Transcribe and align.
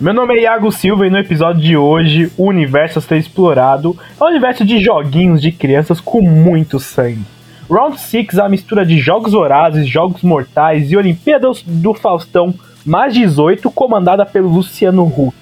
Meu 0.00 0.12
nome 0.12 0.34
é 0.34 0.42
Iago 0.42 0.72
Silva 0.72 1.06
e 1.06 1.10
no 1.10 1.18
episódio 1.18 1.62
de 1.62 1.76
hoje 1.76 2.28
o 2.36 2.48
universo 2.48 2.98
a 2.98 3.02
ser 3.02 3.16
explorado 3.16 3.96
é 4.20 4.24
um 4.24 4.26
universo 4.26 4.64
de 4.64 4.80
joguinhos 4.80 5.40
de 5.40 5.52
crianças 5.52 6.00
com 6.00 6.20
muito 6.20 6.80
sangue. 6.80 7.22
Round 7.70 8.00
6 8.00 8.38
é 8.38 8.40
a 8.40 8.48
mistura 8.48 8.84
de 8.84 8.98
jogos 8.98 9.34
vorazes, 9.34 9.88
jogos 9.88 10.22
mortais 10.22 10.90
e 10.90 10.96
Olimpíadas 10.96 11.62
do 11.64 11.94
Faustão 11.94 12.52
mais 12.84 13.14
18 13.14 13.70
comandada 13.70 14.26
pelo 14.26 14.48
Luciano 14.48 15.04
Huck. 15.04 15.32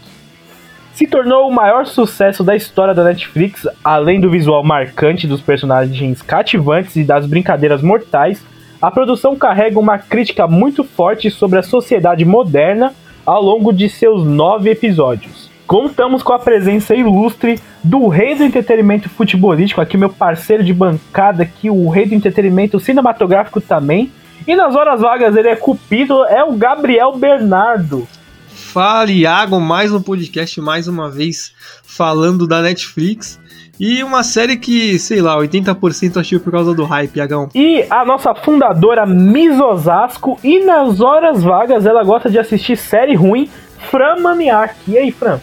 Se 0.93 1.07
tornou 1.07 1.49
o 1.49 1.55
maior 1.55 1.87
sucesso 1.87 2.45
da 2.45 2.55
história 2.55 2.93
da 2.93 3.05
Netflix, 3.05 3.67
além 3.83 4.21
do 4.21 4.31
visual 4.31 4.63
marcante 4.63 5.27
dos 5.27 5.41
personagens 5.41 6.21
cativantes 6.21 6.95
e 6.97 7.05
das 7.05 7.25
brincadeiras 7.25 7.81
mortais, 7.81 8.45
a 8.83 8.91
produção 8.91 9.35
carrega 9.35 9.81
uma 9.81 9.97
crítica 9.97 10.47
muito 10.47 10.85
forte 10.85 11.31
sobre 11.31 11.59
a 11.59 11.63
sociedade 11.63 12.23
moderna 12.27 12.93
ao 13.25 13.43
longo 13.43 13.73
de 13.73 13.89
seus 13.89 14.25
nove 14.25 14.71
episódios. 14.71 15.51
Contamos 15.67 16.23
com 16.23 16.33
a 16.33 16.39
presença 16.39 16.95
ilustre 16.95 17.59
do 17.83 18.09
rei 18.09 18.35
do 18.35 18.45
entretenimento 18.45 19.09
futebolístico, 19.09 19.81
aqui 19.81 19.97
meu 19.97 20.11
parceiro 20.11 20.63
de 20.63 20.75
bancada, 20.75 21.45
aqui 21.45 21.71
o 21.71 21.89
rei 21.89 22.07
do 22.07 22.15
entretenimento 22.15 22.79
cinematográfico 22.79 23.61
também. 23.61 24.13
E 24.47 24.55
nas 24.55 24.75
horas 24.75 25.01
vagas 25.01 25.37
ele 25.37 25.49
é 25.49 25.57
cupido, 25.57 26.25
é 26.25 26.45
o 26.45 26.53
Gabriel 26.53 27.17
Bernardo. 27.17 28.07
Fala, 28.49 29.11
Iago, 29.11 29.61
mais 29.61 29.93
um 29.93 30.03
podcast, 30.03 30.61
mais 30.61 30.89
uma 30.89 31.11
vez, 31.11 31.53
falando 31.83 32.47
da 32.47 32.61
Netflix. 32.61 33.41
E 33.85 34.05
uma 34.05 34.23
série 34.23 34.57
que, 34.57 34.97
sei 34.97 35.21
lá, 35.21 35.37
80% 35.37 36.21
achei 36.21 36.39
por 36.39 36.53
causa 36.53 36.73
do 36.73 36.85
hype, 36.85 37.17
Iagão. 37.17 37.49
E 37.53 37.85
a 37.91 38.05
nossa 38.05 38.33
fundadora 38.33 39.05
Miss 39.05 39.59
Osasco, 39.59 40.39
e 40.45 40.65
nas 40.65 41.01
horas 41.01 41.43
vagas 41.43 41.85
ela 41.85 42.05
gosta 42.05 42.31
de 42.31 42.39
assistir 42.39 42.77
série 42.77 43.17
ruim, 43.17 43.51
Fran 43.91 44.21
Maniac. 44.21 44.73
E 44.87 44.97
aí, 44.97 45.11
Fran? 45.11 45.41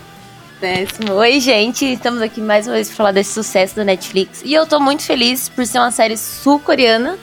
Péssimo. 0.58 1.16
Oi, 1.16 1.42
gente. 1.42 1.84
Estamos 1.84 2.22
aqui 2.22 2.40
mais 2.40 2.66
uma 2.66 2.76
vez 2.76 2.88
para 2.88 2.96
falar 2.96 3.12
desse 3.12 3.34
sucesso 3.34 3.76
da 3.76 3.84
Netflix. 3.84 4.42
E 4.46 4.54
eu 4.54 4.66
tô 4.66 4.80
muito 4.80 5.04
feliz 5.04 5.50
por 5.50 5.66
ser 5.66 5.80
uma 5.80 5.92
série 5.92 6.16
sul-coreana, 6.16 7.18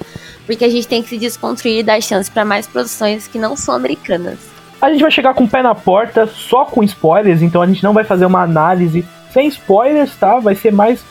porque 0.45 0.67
a 0.67 0.71
gente 0.71 0.87
tem 0.87 1.03
que 1.03 1.09
se 1.09 1.17
desconstruir 1.17 1.79
e 1.79 1.83
dar 1.83 1.99
chance 2.03 2.31
para 2.31 2.45
mais 2.45 2.67
produções 2.67 3.27
que 3.27 3.39
não 3.39 3.57
são 3.57 3.75
americanas. 3.75 4.37
A 4.83 4.91
gente 4.91 5.01
vai 5.01 5.11
chegar 5.11 5.33
com 5.33 5.45
o 5.45 5.49
pé 5.49 5.63
na 5.63 5.75
porta, 5.75 6.27
só 6.27 6.67
com 6.67 6.85
spoilers, 6.85 7.41
então 7.41 7.63
a 7.63 7.67
gente 7.67 7.83
não 7.83 7.95
vai 7.95 8.05
fazer 8.05 8.27
uma 8.27 8.43
análise 8.43 9.03
sem 9.37 9.49
spoilers, 9.49 10.17
tá? 10.17 10.39
Vai 10.39 10.55
ser 10.55 10.73
mais 10.73 11.03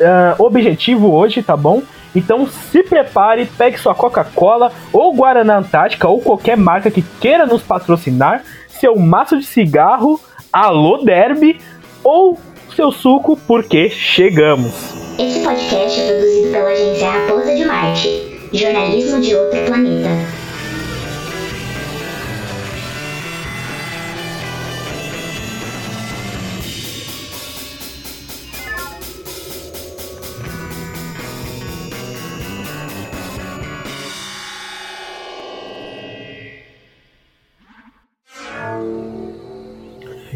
uh, 0.00 0.42
objetivo 0.42 1.12
hoje, 1.12 1.42
tá 1.42 1.54
bom? 1.54 1.82
Então 2.14 2.46
se 2.46 2.82
prepare, 2.82 3.44
pegue 3.58 3.76
sua 3.76 3.94
Coca-Cola 3.94 4.72
ou 4.90 5.14
Guaraná 5.14 5.58
Antártica 5.58 6.08
ou 6.08 6.22
qualquer 6.22 6.56
marca 6.56 6.90
que 6.90 7.02
queira 7.20 7.44
nos 7.44 7.60
patrocinar, 7.60 8.42
seu 8.70 8.96
maço 8.96 9.38
de 9.38 9.44
cigarro, 9.44 10.18
alô 10.50 11.04
derby 11.04 11.60
ou 12.02 12.38
seu 12.74 12.90
suco, 12.90 13.38
porque 13.46 13.90
chegamos. 13.90 14.94
Esse 15.18 15.40
podcast 15.40 16.00
é 16.00 16.06
produzido 16.06 16.52
pela 16.52 16.70
agência 16.70 17.10
Raposa 17.10 17.54
de 17.54 17.64
Marte, 17.66 18.48
jornalismo 18.54 19.20
de 19.20 19.34
outro 19.34 19.58
planeta. 19.66 20.35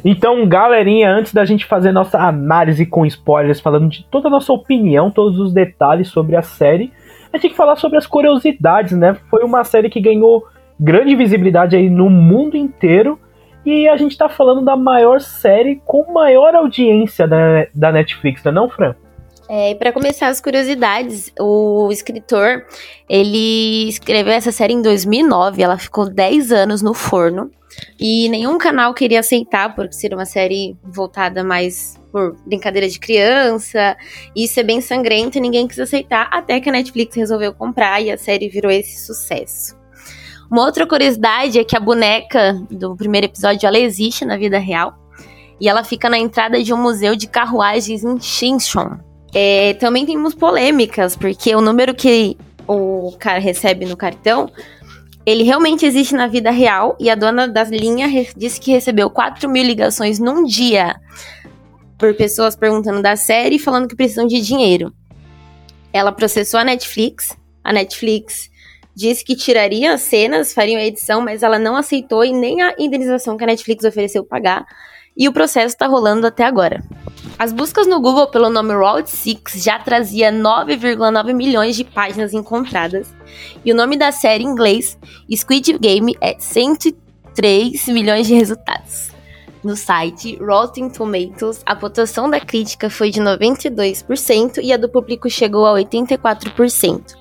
Então, 0.05 0.47
galerinha, 0.47 1.11
antes 1.11 1.33
da 1.33 1.45
gente 1.45 1.67
fazer 1.67 1.93
nossa 1.93 2.19
análise 2.19 2.87
com 2.87 3.05
spoilers, 3.07 3.61
falando 3.61 3.89
de 3.89 4.05
toda 4.05 4.29
a 4.29 4.31
nossa 4.31 4.53
opinião, 4.53 5.11
todos 5.11 5.39
os 5.39 5.53
detalhes 5.53 6.09
sobre 6.09 6.37
a 6.37 6.43
série, 6.43 6.93
a 7.33 7.37
gente 7.37 7.43
tem 7.43 7.51
que 7.51 7.57
falar 7.57 7.77
sobre 7.77 7.99
as 7.99 8.07
curiosidades, 8.07 8.97
né? 8.97 9.17
Foi 9.29 9.45
uma 9.45 9.63
série 9.65 9.91
que 9.91 10.01
ganhou 10.01 10.45
grande 10.79 11.15
visibilidade 11.15 11.77
aí 11.77 11.89
no 11.91 12.09
mundo 12.09 12.57
inteiro. 12.57 13.19
E 13.65 13.87
a 13.89 13.97
gente 13.97 14.17
tá 14.17 14.29
falando 14.29 14.65
da 14.65 14.75
maior 14.75 15.21
série 15.21 15.83
com 15.85 16.11
maior 16.13 16.55
audiência 16.55 17.29
da, 17.29 17.67
da 17.75 17.93
Netflix, 17.93 18.43
não 18.43 18.51
é 18.51 18.55
não, 18.55 18.69
Fran? 18.71 18.95
É, 19.53 19.75
para 19.75 19.93
começar 19.93 20.29
as 20.29 20.41
curiosidades, 20.41 21.33
o 21.39 21.89
escritor, 21.91 22.65
ele 23.09 23.89
escreveu 23.89 24.33
essa 24.33 24.53
série 24.53 24.73
em 24.73 24.81
2009, 24.81 25.61
ela 25.61 25.77
ficou 25.77 26.09
10 26.09 26.53
anos 26.53 26.83
no 26.83 26.95
forno. 26.95 27.51
E 27.99 28.29
nenhum 28.29 28.59
canal 28.59 28.93
queria 28.95 29.21
aceitar, 29.21 29.75
por 29.75 29.93
ser 29.93 30.13
uma 30.15 30.25
série 30.25 30.77
voltada 30.83 31.45
mais 31.45 31.99
por 32.11 32.37
brincadeira 32.45 32.89
de 32.89 32.99
criança, 32.99 33.97
e 34.35 34.49
ser 34.49 34.65
bem 34.65 34.81
sangrento, 34.81 35.39
ninguém 35.39 35.69
quis 35.69 35.79
aceitar, 35.79 36.29
até 36.33 36.61
que 36.61 36.69
a 36.69 36.73
Netflix 36.73 37.15
resolveu 37.15 37.55
comprar 37.55 38.01
e 38.01 38.11
a 38.11 38.19
série 38.19 38.49
virou 38.49 38.71
esse 38.71 39.07
sucesso. 39.07 39.79
Uma 40.51 40.65
outra 40.65 40.85
curiosidade 40.85 41.61
é 41.61 41.65
que 41.65 41.77
a 41.77 41.81
boneca 41.81 42.55
do 42.69 42.97
primeiro 42.97 43.27
episódio 43.27 43.67
ela 43.67 43.79
existe 43.79 44.25
na 44.25 44.37
vida 44.37 44.59
real 44.59 44.99
e 45.61 45.69
ela 45.69 45.85
fica 45.85 46.11
na 46.11 46.19
entrada 46.19 46.61
de 46.61 46.75
um 46.75 46.77
museu 46.77 47.15
de 47.15 47.29
carruagens 47.29 48.03
em 48.03 48.19
Shinchon. 48.21 48.99
É, 49.33 49.75
também 49.75 50.05
temos 50.05 50.35
polêmicas, 50.35 51.15
porque 51.15 51.55
o 51.55 51.61
número 51.61 51.95
que 51.95 52.37
o 52.67 53.15
cara 53.19 53.39
recebe 53.39 53.87
no 53.87 53.97
cartão 53.97 54.51
ele 55.25 55.43
realmente 55.43 55.85
existe 55.85 56.15
na 56.15 56.27
vida 56.27 56.51
real 56.51 56.97
e 56.99 57.11
a 57.11 57.15
dona 57.15 57.47
das 57.47 57.71
linhas 57.71 58.33
disse 58.37 58.61
que 58.61 58.73
recebeu 58.73 59.11
4 59.11 59.49
mil 59.49 59.65
ligações 59.65 60.19
num 60.19 60.45
dia 60.45 60.97
por 61.99 62.15
pessoas 62.15 62.57
perguntando 62.57 63.03
da 63.03 63.15
série 63.15 63.57
e 63.57 63.59
falando 63.59 63.87
que 63.87 63.95
precisam 63.95 64.27
de 64.27 64.41
dinheiro. 64.41 64.93
Ela 65.93 66.11
processou 66.11 66.59
a 66.59 66.65
Netflix. 66.65 67.37
A 67.63 67.73
Netflix 67.73 68.49
disse 68.95 69.23
que 69.23 69.37
tiraria 69.37 69.93
as 69.93 70.01
cenas, 70.01 70.55
faria 70.55 70.79
a 70.79 70.85
edição, 70.85 71.21
mas 71.21 71.43
ela 71.43 71.59
não 71.59 71.77
aceitou 71.77 72.25
e 72.25 72.33
nem 72.33 72.63
a 72.63 72.75
indenização 72.79 73.37
que 73.37 73.45
a 73.45 73.47
Netflix 73.47 73.85
ofereceu 73.85 74.25
pagar. 74.25 74.67
E 75.17 75.29
o 75.29 75.33
processo 75.33 75.75
está 75.75 75.87
rolando 75.87 76.27
até 76.27 76.45
agora. 76.45 76.83
As 77.39 77.53
buscas 77.53 77.87
no 77.87 78.01
Google 78.01 78.29
pelo 78.29 78.49
nome 78.49 78.75
Route 78.75 79.11
6 79.11 79.63
já 79.63 79.79
trazia 79.79 80.33
9,9 80.33 81.35
milhões 81.35 81.77
de 81.77 81.85
páginas 81.85 82.33
encontradas. 82.33 83.13
E 83.65 83.73
o 83.73 83.75
nome 83.75 83.97
da 83.97 84.13
série 84.13 84.45
em 84.45 84.47
inglês, 84.47 84.99
Squid 85.35 85.79
Game, 85.79 86.17
é 86.21 86.37
103 86.39 87.87
milhões 87.89 88.27
de 88.27 88.35
resultados. 88.35 89.11
No 89.63 89.77
site 89.77 90.37
Rotten 90.37 90.89
Tomatoes, 90.89 91.63
a 91.67 91.77
pontuação 91.77 92.31
da 92.31 92.41
crítica 92.41 92.89
foi 92.89 93.11
de 93.11 93.21
92% 93.21 94.59
e 94.63 94.73
a 94.73 94.79
do 94.79 94.89
público 94.89 95.29
chegou 95.29 95.67
a 95.67 95.75
84%. 95.75 97.21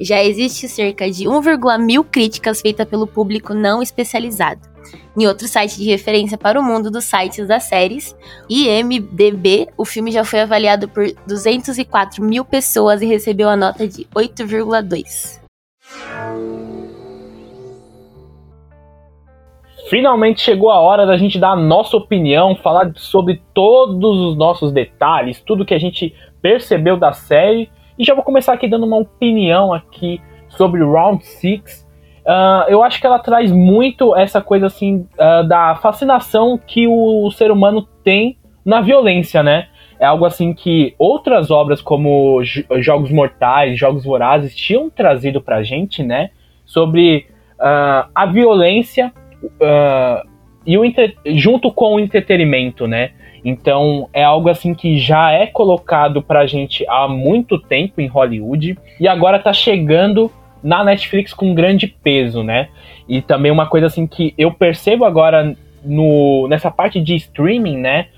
Já 0.00 0.22
existe 0.22 0.68
cerca 0.68 1.10
de 1.10 1.24
1,1 1.24 1.78
mil 1.78 2.02
críticas 2.02 2.60
feitas 2.60 2.86
pelo 2.88 3.06
público 3.06 3.54
não 3.54 3.80
especializado. 3.80 4.60
Em 5.16 5.26
outro 5.26 5.48
site 5.48 5.76
de 5.76 5.84
referência 5.84 6.38
para 6.38 6.60
o 6.60 6.62
mundo 6.62 6.90
dos 6.90 7.04
sites 7.04 7.46
das 7.46 7.64
séries, 7.64 8.14
IMDB, 8.48 9.68
o 9.76 9.84
filme 9.84 10.10
já 10.10 10.24
foi 10.24 10.40
avaliado 10.40 10.88
por 10.88 11.12
204 11.26 12.24
mil 12.24 12.44
pessoas 12.44 13.02
e 13.02 13.06
recebeu 13.06 13.48
a 13.48 13.56
nota 13.56 13.86
de 13.86 14.04
8,2. 14.14 15.37
Finalmente 19.88 20.42
chegou 20.42 20.70
a 20.70 20.78
hora 20.78 21.06
da 21.06 21.16
gente 21.16 21.38
dar 21.38 21.52
a 21.52 21.56
nossa 21.56 21.96
opinião, 21.96 22.54
falar 22.56 22.92
sobre 22.96 23.42
todos 23.54 24.20
os 24.20 24.36
nossos 24.36 24.70
detalhes, 24.70 25.40
tudo 25.40 25.64
que 25.64 25.74
a 25.74 25.78
gente 25.78 26.14
percebeu 26.42 26.96
da 26.96 27.12
série. 27.12 27.70
E 27.98 28.04
já 28.04 28.14
vou 28.14 28.22
começar 28.22 28.52
aqui 28.52 28.68
dando 28.68 28.84
uma 28.86 28.98
opinião 28.98 29.72
aqui 29.72 30.20
sobre 30.48 30.84
Round 30.84 31.24
6 31.24 31.88
Uh, 32.28 32.68
eu 32.68 32.82
acho 32.82 33.00
que 33.00 33.06
ela 33.06 33.18
traz 33.18 33.50
muito 33.50 34.14
essa 34.14 34.42
coisa 34.42 34.66
assim 34.66 35.06
uh, 35.14 35.48
da 35.48 35.76
fascinação 35.76 36.58
que 36.58 36.86
o, 36.86 37.26
o, 37.26 37.30
ser 37.30 37.50
humano 37.50 37.88
tem 38.04 38.36
na 38.62 38.82
violência, 38.82 39.42
né? 39.42 39.68
É 40.00 40.06
algo 40.06 40.24
assim 40.24 40.52
que 40.52 40.94
outras 40.98 41.50
obras 41.50 41.80
como 41.80 42.40
Jogos 42.80 43.10
Mortais, 43.10 43.78
Jogos 43.78 44.04
Vorazes 44.04 44.54
tinham 44.54 44.88
trazido 44.88 45.40
pra 45.40 45.62
gente, 45.62 46.02
né? 46.02 46.30
Sobre 46.64 47.26
uh, 47.58 48.08
a 48.14 48.26
violência 48.26 49.12
e 50.66 50.76
o 50.76 50.82
junto 51.36 51.72
com 51.72 51.94
o 51.94 52.00
entretenimento, 52.00 52.86
né? 52.86 53.10
Então 53.44 54.08
é 54.12 54.22
algo 54.22 54.48
assim 54.48 54.74
que 54.74 54.98
já 54.98 55.32
é 55.32 55.46
colocado 55.46 56.20
pra 56.20 56.46
gente 56.46 56.84
há 56.88 57.08
muito 57.08 57.58
tempo 57.58 58.00
em 58.00 58.06
Hollywood 58.06 58.78
e 59.00 59.08
agora 59.08 59.38
tá 59.38 59.52
chegando 59.52 60.30
na 60.62 60.84
Netflix 60.84 61.32
com 61.32 61.54
grande 61.54 61.86
peso, 61.86 62.42
né? 62.42 62.68
E 63.08 63.22
também 63.22 63.50
uma 63.50 63.66
coisa 63.66 63.86
assim 63.86 64.06
que 64.06 64.34
eu 64.36 64.52
percebo 64.52 65.04
agora 65.04 65.56
no, 65.84 66.46
nessa 66.48 66.70
parte 66.70 67.00
de 67.00 67.14
streaming, 67.14 67.78
né? 67.78 68.08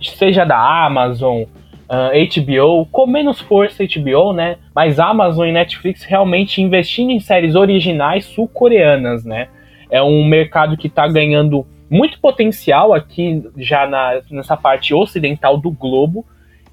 Seja 0.00 0.44
da 0.44 0.86
Amazon, 0.86 1.42
uh, 1.42 1.46
ah, 1.88 2.10
HBO, 2.12 2.86
com 2.86 3.06
menos 3.06 3.40
força 3.40 3.84
HBO, 3.84 4.32
né? 4.32 4.56
Mas 4.74 4.98
Amazon 4.98 5.48
e 5.48 5.52
Netflix 5.52 6.04
realmente 6.04 6.62
investindo 6.62 7.10
em 7.10 7.20
séries 7.20 7.54
originais 7.54 8.24
sul-coreanas, 8.26 9.24
né? 9.24 9.48
É 9.90 10.02
um 10.02 10.24
mercado 10.24 10.76
que 10.76 10.86
está 10.86 11.08
ganhando 11.08 11.66
muito 11.90 12.20
potencial 12.20 12.92
aqui 12.92 13.42
já 13.56 13.86
na, 13.86 14.20
nessa 14.30 14.56
parte 14.56 14.92
ocidental 14.94 15.56
do 15.56 15.70
globo. 15.70 16.26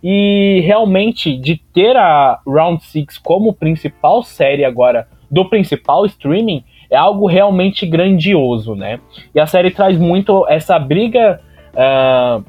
E 0.04 0.62
realmente, 0.64 1.36
de 1.36 1.58
ter 1.74 1.96
a 1.96 2.40
Round 2.46 2.84
6 2.84 3.18
como 3.20 3.54
principal 3.54 4.22
série 4.22 4.64
agora 4.64 5.08
do 5.32 5.46
principal 5.46 6.06
streaming, 6.06 6.64
é 6.92 6.96
algo 6.96 7.26
realmente 7.26 7.86
grandioso, 7.88 8.76
né? 8.76 9.00
E 9.34 9.40
a 9.40 9.48
série 9.48 9.72
traz 9.72 9.98
muito 9.98 10.46
essa 10.48 10.78
briga 10.78 11.42
uh, 11.74 12.46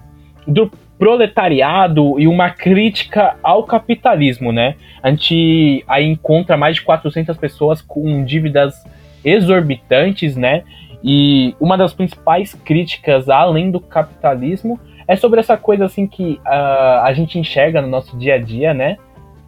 do 0.46 0.70
proletariado 0.98 2.18
e 2.18 2.26
uma 2.26 2.50
crítica 2.50 3.36
ao 3.42 3.64
capitalismo, 3.64 4.52
né? 4.52 4.76
A 5.02 5.10
gente 5.10 5.84
aí 5.86 6.06
encontra 6.06 6.56
mais 6.56 6.76
de 6.76 6.82
400 6.82 7.36
pessoas 7.36 7.82
com 7.82 8.24
dívidas 8.24 8.84
exorbitantes, 9.24 10.36
né? 10.36 10.62
E 11.04 11.54
uma 11.60 11.76
das 11.76 11.92
principais 11.92 12.54
críticas, 12.54 13.28
além 13.28 13.70
do 13.70 13.80
capitalismo, 13.80 14.80
é 15.06 15.14
sobre 15.14 15.38
essa 15.38 15.56
coisa 15.56 15.84
assim 15.84 16.06
que 16.06 16.40
uh, 16.44 17.02
a 17.02 17.12
gente 17.14 17.38
enxerga 17.38 17.80
no 17.80 17.88
nosso 17.88 18.16
dia 18.18 18.34
a 18.34 18.38
dia, 18.38 18.72
né? 18.72 18.96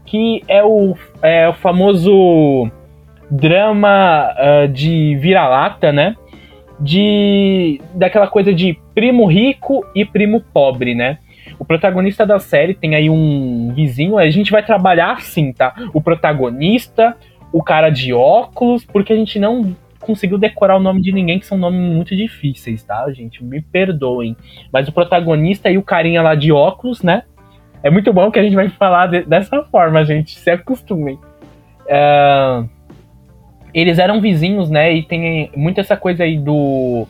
Que 0.04 0.42
é 0.46 0.62
o, 0.62 0.94
é 1.22 1.48
o 1.48 1.52
famoso 1.54 2.70
drama 3.30 4.32
uh, 4.32 4.68
de 4.68 5.16
vira-lata, 5.16 5.92
né? 5.92 6.14
De 6.80 7.80
daquela 7.94 8.28
coisa 8.28 8.54
de 8.54 8.78
primo 8.94 9.26
rico 9.26 9.84
e 9.94 10.04
primo 10.04 10.40
pobre, 10.40 10.94
né? 10.94 11.18
O 11.58 11.64
protagonista 11.64 12.26
da 12.26 12.38
série 12.38 12.74
tem 12.74 12.94
aí 12.94 13.10
um 13.10 13.72
vizinho, 13.74 14.18
a 14.18 14.30
gente 14.30 14.50
vai 14.50 14.64
trabalhar 14.64 15.12
assim, 15.12 15.52
tá? 15.52 15.74
O 15.92 16.00
protagonista, 16.00 17.16
o 17.52 17.62
cara 17.62 17.90
de 17.90 18.12
óculos, 18.12 18.84
porque 18.84 19.12
a 19.12 19.16
gente 19.16 19.38
não 19.38 19.74
conseguiu 20.00 20.38
decorar 20.38 20.76
o 20.76 20.80
nome 20.80 21.02
de 21.02 21.12
ninguém, 21.12 21.38
que 21.38 21.46
são 21.46 21.58
nomes 21.58 21.80
muito 21.80 22.14
difíceis, 22.14 22.82
tá, 22.82 23.10
gente? 23.12 23.44
Me 23.44 23.60
perdoem. 23.60 24.36
Mas 24.72 24.88
o 24.88 24.92
protagonista 24.92 25.70
e 25.70 25.76
o 25.76 25.82
carinha 25.82 26.22
lá 26.22 26.34
de 26.34 26.52
óculos, 26.52 27.02
né? 27.02 27.24
É 27.82 27.90
muito 27.90 28.12
bom 28.12 28.30
que 28.30 28.38
a 28.38 28.42
gente 28.42 28.54
vai 28.54 28.68
falar 28.68 29.06
de, 29.08 29.22
dessa 29.22 29.62
forma, 29.64 30.04
gente. 30.04 30.38
Se 30.38 30.50
acostumem. 30.50 31.18
Uh, 31.86 32.68
eles 33.72 33.98
eram 33.98 34.20
vizinhos, 34.20 34.70
né? 34.70 34.92
E 34.92 35.02
tem 35.02 35.50
muito 35.56 35.80
essa 35.80 35.96
coisa 35.96 36.24
aí 36.24 36.38
do. 36.38 37.06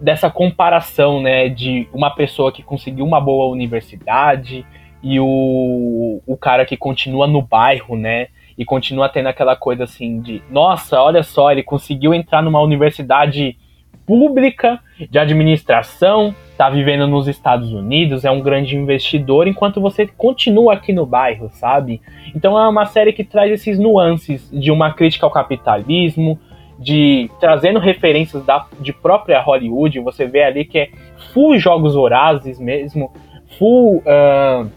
dessa 0.00 0.30
comparação, 0.30 1.20
né? 1.20 1.48
De 1.48 1.88
uma 1.92 2.10
pessoa 2.10 2.52
que 2.52 2.62
conseguiu 2.62 3.04
uma 3.04 3.20
boa 3.20 3.46
universidade 3.48 4.64
e 5.02 5.20
o, 5.20 6.20
o 6.26 6.36
cara 6.36 6.64
que 6.64 6.76
continua 6.76 7.26
no 7.26 7.40
bairro, 7.40 7.96
né? 7.96 8.28
e 8.58 8.64
continua 8.64 9.08
tendo 9.08 9.28
aquela 9.28 9.54
coisa 9.54 9.84
assim 9.84 10.20
de, 10.20 10.42
nossa, 10.50 11.00
olha 11.00 11.22
só, 11.22 11.52
ele 11.52 11.62
conseguiu 11.62 12.12
entrar 12.12 12.42
numa 12.42 12.60
universidade 12.60 13.56
pública 14.04 14.80
de 15.08 15.16
administração, 15.16 16.34
tá 16.58 16.68
vivendo 16.68 17.06
nos 17.06 17.28
Estados 17.28 17.72
Unidos, 17.72 18.24
é 18.24 18.30
um 18.32 18.40
grande 18.40 18.76
investidor, 18.76 19.46
enquanto 19.46 19.80
você 19.80 20.08
continua 20.08 20.74
aqui 20.74 20.92
no 20.92 21.06
bairro, 21.06 21.48
sabe? 21.52 22.02
Então 22.34 22.58
é 22.58 22.68
uma 22.68 22.84
série 22.84 23.12
que 23.12 23.22
traz 23.22 23.52
esses 23.52 23.78
nuances 23.78 24.50
de 24.50 24.72
uma 24.72 24.92
crítica 24.92 25.24
ao 25.24 25.30
capitalismo, 25.30 26.36
de 26.76 27.30
trazendo 27.38 27.78
referências 27.78 28.44
da, 28.44 28.66
de 28.80 28.92
própria 28.92 29.40
Hollywood, 29.40 30.00
você 30.00 30.26
vê 30.26 30.42
ali 30.42 30.64
que 30.64 30.80
é 30.80 30.90
full 31.32 31.56
jogos 31.60 31.94
horazes 31.94 32.58
mesmo, 32.58 33.12
full 33.56 33.98
uh, 33.98 34.68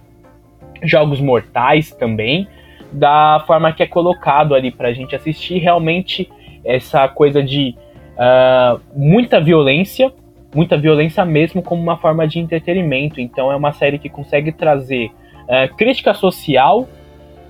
jogos 0.83 1.19
mortais 1.19 1.89
também, 1.89 2.47
da 2.91 3.43
forma 3.47 3.73
que 3.73 3.81
é 3.81 3.87
colocado 3.87 4.53
ali 4.53 4.69
pra 4.69 4.93
gente 4.93 5.15
assistir. 5.15 5.57
Realmente, 5.57 6.29
essa 6.63 7.07
coisa 7.07 7.41
de 7.41 7.75
uh, 8.13 8.79
muita 8.95 9.41
violência, 9.41 10.13
muita 10.53 10.77
violência 10.77 11.23
mesmo, 11.25 11.61
como 11.61 11.81
uma 11.81 11.97
forma 11.97 12.27
de 12.27 12.39
entretenimento. 12.39 13.19
Então, 13.19 13.51
é 13.51 13.55
uma 13.55 13.71
série 13.73 13.97
que 13.97 14.09
consegue 14.09 14.51
trazer 14.51 15.07
uh, 15.07 15.75
crítica 15.75 16.13
social 16.13 16.87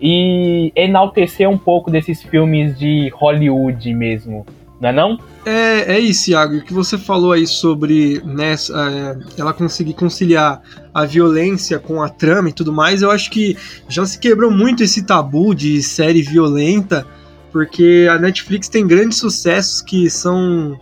e 0.02 0.72
enaltecer 0.76 1.50
um 1.50 1.58
pouco 1.58 1.92
desses 1.92 2.24
filmes 2.24 2.78
de 2.78 3.10
Hollywood 3.14 3.94
mesmo 3.94 4.46
não 4.82 4.90
é 4.90 4.92
não? 4.92 5.20
É, 5.46 5.96
é 5.96 6.00
isso, 6.00 6.32
Iago. 6.32 6.58
O 6.58 6.62
que 6.64 6.74
você 6.74 6.98
falou 6.98 7.34
aí 7.34 7.46
sobre 7.46 8.20
né, 8.26 8.54
é, 8.54 9.40
ela 9.40 9.54
conseguir 9.54 9.94
conciliar 9.94 10.60
a 10.92 11.06
violência 11.06 11.78
com 11.78 12.02
a 12.02 12.10
trama 12.10 12.50
e 12.50 12.54
tudo 12.54 12.74
mais, 12.74 13.04
eu 13.04 13.12
acho 13.12 13.30
que 13.30 13.56
já 13.88 14.04
se 14.06 14.18
quebrou 14.18 14.50
muito 14.50 14.84
esse 14.84 15.04
tabu 15.04 15.54
de 15.54 15.84
série 15.84 16.24
violenta, 16.24 17.06
porque 17.52 18.08
a 18.10 18.18
Netflix 18.18 18.68
tem 18.68 18.88
grandes 18.88 19.20
sucessos 19.20 19.82
que 19.82 20.10
são 20.10 20.80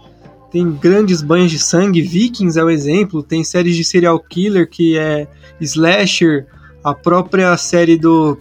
tem 0.51 0.71
grandes 0.71 1.21
banhos 1.21 1.51
de 1.51 1.59
sangue, 1.59 2.01
Vikings 2.01 2.59
é 2.59 2.63
o 2.63 2.69
exemplo, 2.69 3.21
tem 3.21 3.43
séries 3.43 3.75
de 3.75 3.83
serial 3.83 4.19
killer 4.19 4.69
que 4.69 4.97
é 4.97 5.27
slasher, 5.61 6.47
a 6.83 6.93
própria 6.93 7.55
série 7.57 7.97
do 7.97 8.37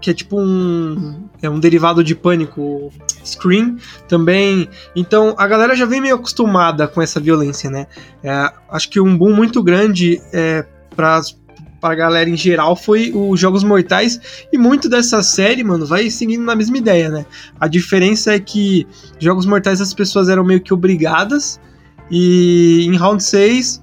que 0.00 0.10
é 0.10 0.14
tipo 0.14 0.40
um 0.40 1.28
é 1.42 1.50
um 1.50 1.58
derivado 1.58 2.02
de 2.02 2.14
pânico, 2.14 2.92
Scream 3.24 3.76
também. 4.08 4.68
Então 4.94 5.34
a 5.36 5.46
galera 5.46 5.74
já 5.76 5.84
vem 5.84 6.00
meio 6.00 6.14
acostumada 6.16 6.88
com 6.88 7.02
essa 7.02 7.20
violência, 7.20 7.70
né? 7.70 7.86
É, 8.22 8.52
acho 8.70 8.88
que 8.88 9.00
um 9.00 9.16
boom 9.16 9.34
muito 9.34 9.62
grande 9.62 10.20
é, 10.32 10.64
para 10.94 11.20
para 11.80 11.94
a 11.94 11.96
galera 11.96 12.28
em 12.28 12.36
geral 12.36 12.74
foi 12.74 13.12
os 13.14 13.38
Jogos 13.38 13.62
Mortais 13.62 14.46
e 14.52 14.58
muito 14.58 14.88
dessa 14.88 15.22
série, 15.22 15.62
mano, 15.62 15.86
vai 15.86 16.10
seguindo 16.10 16.44
na 16.44 16.54
mesma 16.54 16.76
ideia, 16.78 17.08
né? 17.08 17.26
A 17.60 17.68
diferença 17.68 18.34
é 18.34 18.40
que 18.40 18.86
Jogos 19.18 19.46
Mortais 19.46 19.80
as 19.80 19.94
pessoas 19.94 20.28
eram 20.28 20.44
meio 20.44 20.60
que 20.60 20.74
obrigadas 20.74 21.60
e 22.10 22.84
em 22.86 22.96
Round 22.96 23.22
6 23.22 23.82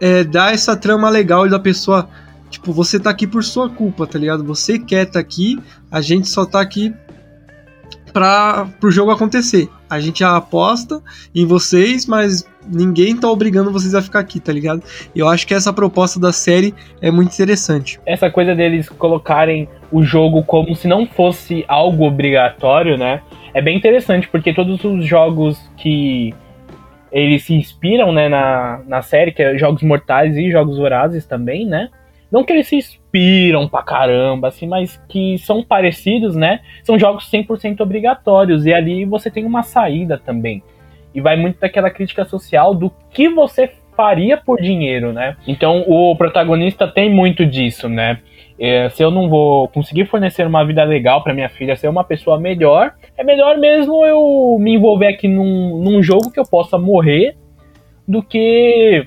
é, 0.00 0.24
dá 0.24 0.50
essa 0.50 0.76
trama 0.76 1.08
legal 1.10 1.48
da 1.48 1.58
pessoa 1.58 2.08
Tipo, 2.50 2.72
você 2.72 2.98
tá 2.98 3.10
aqui 3.10 3.26
por 3.26 3.44
sua 3.44 3.70
culpa, 3.70 4.06
tá 4.06 4.18
ligado? 4.18 4.44
Você 4.44 4.78
quer 4.78 5.06
tá 5.06 5.20
aqui, 5.20 5.58
a 5.90 6.00
gente 6.00 6.28
só 6.28 6.44
tá 6.44 6.60
aqui 6.60 6.92
para 8.12 8.66
pro 8.80 8.90
jogo 8.90 9.12
acontecer. 9.12 9.70
A 9.88 10.00
gente 10.00 10.24
aposta 10.24 11.00
em 11.32 11.46
vocês, 11.46 12.06
mas 12.06 12.44
ninguém 12.70 13.16
tá 13.16 13.28
obrigando 13.28 13.72
vocês 13.72 13.94
a 13.94 14.02
ficar 14.02 14.20
aqui, 14.20 14.38
tá 14.40 14.52
ligado? 14.52 14.82
E 15.14 15.18
eu 15.18 15.28
acho 15.28 15.46
que 15.46 15.54
essa 15.54 15.72
proposta 15.72 16.20
da 16.20 16.32
série 16.32 16.74
é 17.02 17.10
muito 17.10 17.32
interessante. 17.32 18.00
Essa 18.06 18.30
coisa 18.30 18.54
deles 18.54 18.88
colocarem 18.88 19.68
o 19.90 20.02
jogo 20.02 20.42
como 20.44 20.74
se 20.74 20.86
não 20.86 21.06
fosse 21.06 21.64
algo 21.66 22.04
obrigatório, 22.04 22.96
né? 22.96 23.22
É 23.52 23.60
bem 23.60 23.76
interessante, 23.76 24.28
porque 24.28 24.54
todos 24.54 24.84
os 24.84 25.04
jogos 25.04 25.58
que 25.76 26.32
eles 27.10 27.42
se 27.42 27.54
inspiram, 27.54 28.12
né, 28.12 28.28
na, 28.28 28.80
na 28.86 29.02
série, 29.02 29.32
que 29.32 29.42
é 29.42 29.58
Jogos 29.58 29.82
Mortais 29.82 30.36
e 30.36 30.50
Jogos 30.50 30.78
Vorazes 30.78 31.26
também, 31.26 31.66
né? 31.66 31.88
Não 32.30 32.44
que 32.44 32.52
eles 32.52 32.68
se 32.68 32.76
inspiram 32.76 33.68
pra 33.68 33.82
caramba, 33.82 34.48
assim, 34.48 34.66
mas 34.66 35.02
que 35.08 35.36
são 35.38 35.64
parecidos, 35.64 36.36
né? 36.36 36.60
São 36.84 36.96
jogos 36.96 37.28
100% 37.28 37.80
obrigatórios. 37.80 38.64
E 38.66 38.72
ali 38.72 39.04
você 39.04 39.28
tem 39.30 39.44
uma 39.44 39.64
saída 39.64 40.16
também. 40.16 40.62
E 41.14 41.20
vai 41.20 41.36
muito 41.36 41.58
daquela 41.60 41.90
crítica 41.90 42.24
social 42.24 42.74
do 42.74 42.90
que 43.10 43.28
você 43.28 43.70
faria 43.96 44.36
por 44.36 44.60
dinheiro, 44.60 45.12
né? 45.12 45.36
Então 45.46 45.84
o 45.86 46.16
protagonista 46.16 46.88
tem 46.88 47.10
muito 47.10 47.44
disso, 47.44 47.88
né? 47.88 48.20
É, 48.58 48.88
se 48.90 49.02
eu 49.02 49.10
não 49.10 49.28
vou 49.28 49.68
conseguir 49.68 50.04
fornecer 50.06 50.46
uma 50.46 50.64
vida 50.64 50.84
legal 50.84 51.22
para 51.22 51.32
minha 51.32 51.48
filha 51.48 51.74
ser 51.76 51.88
uma 51.88 52.04
pessoa 52.04 52.38
melhor, 52.38 52.92
é 53.16 53.24
melhor 53.24 53.56
mesmo 53.56 54.04
eu 54.04 54.58
me 54.60 54.74
envolver 54.74 55.06
aqui 55.06 55.26
num, 55.26 55.78
num 55.82 56.02
jogo 56.02 56.30
que 56.30 56.38
eu 56.38 56.44
possa 56.44 56.78
morrer 56.78 57.36
do 58.06 58.22
que 58.22 59.06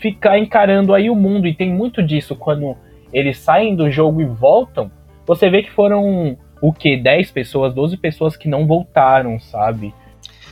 ficar 0.00 0.38
encarando 0.38 0.94
aí 0.94 1.08
o 1.08 1.14
mundo. 1.14 1.46
E 1.46 1.54
tem 1.54 1.70
muito 1.70 2.02
disso 2.02 2.36
quando 2.36 2.76
eles 3.12 3.38
saem 3.38 3.74
do 3.74 3.90
jogo 3.90 4.20
e 4.20 4.26
voltam. 4.26 4.90
Você 5.26 5.48
vê 5.48 5.62
que 5.62 5.70
foram 5.70 6.36
o 6.60 6.72
que? 6.72 6.96
10 6.96 7.30
pessoas, 7.32 7.74
12 7.74 7.96
pessoas 7.96 8.36
que 8.36 8.48
não 8.48 8.66
voltaram, 8.66 9.38
sabe? 9.38 9.94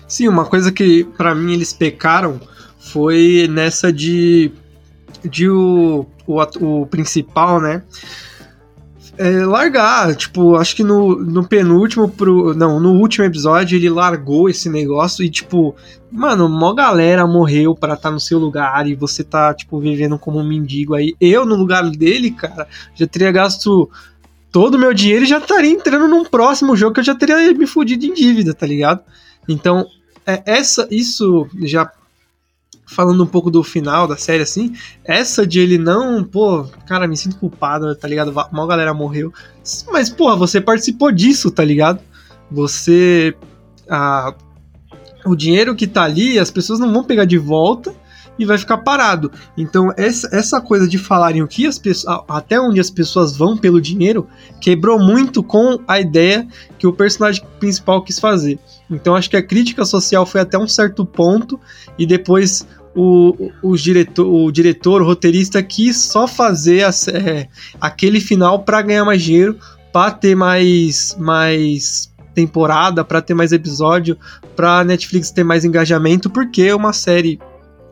Sim, 0.07 0.29
uma 0.29 0.45
coisa 0.45 0.71
que 0.71 1.05
para 1.17 1.35
mim 1.35 1.55
eles 1.55 1.73
pecaram 1.73 2.41
foi 2.79 3.49
nessa 3.51 3.93
de. 3.93 4.51
de 5.25 5.49
o, 5.49 6.07
o, 6.27 6.41
o 6.61 6.87
principal, 6.87 7.61
né? 7.61 7.83
é, 9.19 9.45
largar. 9.45 10.15
Tipo, 10.15 10.57
acho 10.57 10.75
que 10.77 10.83
no, 10.83 11.17
no 11.17 11.47
penúltimo 11.47 12.09
pro. 12.09 12.55
Não, 12.55 12.81
no 12.81 12.93
último 12.93 13.25
episódio 13.25 13.77
ele 13.77 13.89
largou 13.89 14.49
esse 14.49 14.69
negócio 14.69 15.25
e, 15.25 15.31
tipo, 15.31 15.75
mano, 16.11 16.49
mó 16.49 16.73
galera 16.73 17.27
morreu 17.27 17.75
para 17.75 17.95
estar 17.95 18.09
tá 18.09 18.15
no 18.15 18.21
seu 18.21 18.39
lugar 18.39 18.87
e 18.87 18.95
você 18.95 19.23
tá, 19.23 19.55
tipo, 19.55 19.79
vivendo 19.79 20.19
como 20.19 20.39
um 20.39 20.47
mendigo 20.47 20.95
aí. 20.95 21.15
Eu, 21.21 21.45
no 21.45 21.55
lugar 21.55 21.89
dele, 21.91 22.31
cara, 22.31 22.67
já 22.95 23.07
teria 23.07 23.33
gasto 23.33 23.91
todo 24.51 24.75
o 24.75 24.79
meu 24.79 24.95
dinheiro 24.95 25.25
e 25.25 25.29
já 25.29 25.39
estaria 25.39 25.71
entrando 25.71 26.07
num 26.07 26.25
próximo 26.25 26.77
jogo 26.77 26.95
que 26.95 27.01
eu 27.01 27.05
já 27.05 27.15
teria 27.15 27.53
me 27.55 27.67
fudido 27.67 28.05
em 28.07 28.15
dívida, 28.15 28.55
tá 28.55 28.67
ligado? 28.67 29.01
Então, 29.49 29.87
é, 30.27 30.43
essa, 30.47 30.87
isso 30.91 31.47
já 31.63 31.91
falando 32.87 33.23
um 33.25 33.27
pouco 33.27 33.51
do 33.51 33.63
final 33.63 34.07
da 34.07 34.17
série, 34.17 34.43
assim, 34.43 34.75
essa 35.05 35.47
de 35.47 35.59
ele 35.59 35.79
não, 35.79 36.23
pô, 36.23 36.65
cara, 36.87 37.09
me 37.09 37.17
sinto 37.17 37.37
culpado, 37.37 37.95
tá 37.97 38.07
ligado? 38.07 38.33
Mal 38.33 38.67
galera 38.67 38.95
morreu. 38.95 39.33
Mas, 39.91 40.11
porra, 40.11 40.37
você 40.37 40.61
participou 40.61 41.11
disso, 41.11 41.51
tá 41.51 41.65
ligado? 41.65 42.01
Você. 42.51 43.35
A, 43.89 44.35
o 45.25 45.35
dinheiro 45.35 45.75
que 45.75 45.87
tá 45.87 46.03
ali, 46.03 46.39
as 46.39 46.51
pessoas 46.51 46.79
não 46.79 46.93
vão 46.93 47.03
pegar 47.03 47.25
de 47.25 47.39
volta 47.39 47.95
e 48.39 48.45
vai 48.45 48.59
ficar 48.59 48.79
parado. 48.79 49.31
Então, 49.57 49.93
essa, 49.97 50.29
essa 50.33 50.61
coisa 50.61 50.87
de 50.87 50.99
falarem 50.99 51.43
o 51.43 51.49
que 51.49 51.67
as 51.67 51.79
pessoas. 51.79 52.23
até 52.29 52.61
onde 52.61 52.81
as 52.81 52.91
pessoas 52.91 53.37
vão 53.37 53.57
pelo 53.57 53.81
dinheiro 53.81 54.27
quebrou 54.61 54.99
muito 54.99 55.43
com 55.43 55.81
a 55.87 56.01
ideia 56.01 56.47
que 56.79 56.87
o 56.87 56.93
personagem 56.93 57.45
principal 57.59 58.03
quis 58.03 58.19
fazer. 58.19 58.59
Então, 58.91 59.15
acho 59.15 59.31
que 59.31 59.37
a 59.37 59.43
crítica 59.43 59.85
social 59.85 60.27
foi 60.27 60.41
até 60.41 60.59
um 60.59 60.69
certo 60.69 61.05
ponto 61.05 61.59
e 61.99 62.07
depois 62.07 62.67
o, 62.95 63.51
o, 63.63 63.77
diretor, 63.77 64.27
o 64.27 64.51
diretor, 64.53 65.03
o 65.03 65.05
roteirista 65.05 65.63
quis 65.63 65.97
só 65.97 66.29
fazer 66.29 66.85
a, 66.85 66.91
é, 67.13 67.49
aquele 67.81 68.21
final 68.21 68.61
para 68.61 68.83
ganhar 68.83 69.05
mais 69.05 69.23
dinheiro, 69.23 69.59
para 69.93 70.11
ter 70.11 70.35
mais, 70.35 71.17
mais 71.19 72.13
temporada, 72.35 73.05
para 73.05 73.23
ter 73.23 73.35
mais 73.35 73.53
episódio, 73.53 74.17
para 74.55 74.85
Netflix 74.85 75.31
ter 75.31 75.45
mais 75.45 75.65
engajamento, 75.65 76.29
porque 76.29 76.63
é 76.63 76.75
uma 76.75 76.93
série 76.93 77.39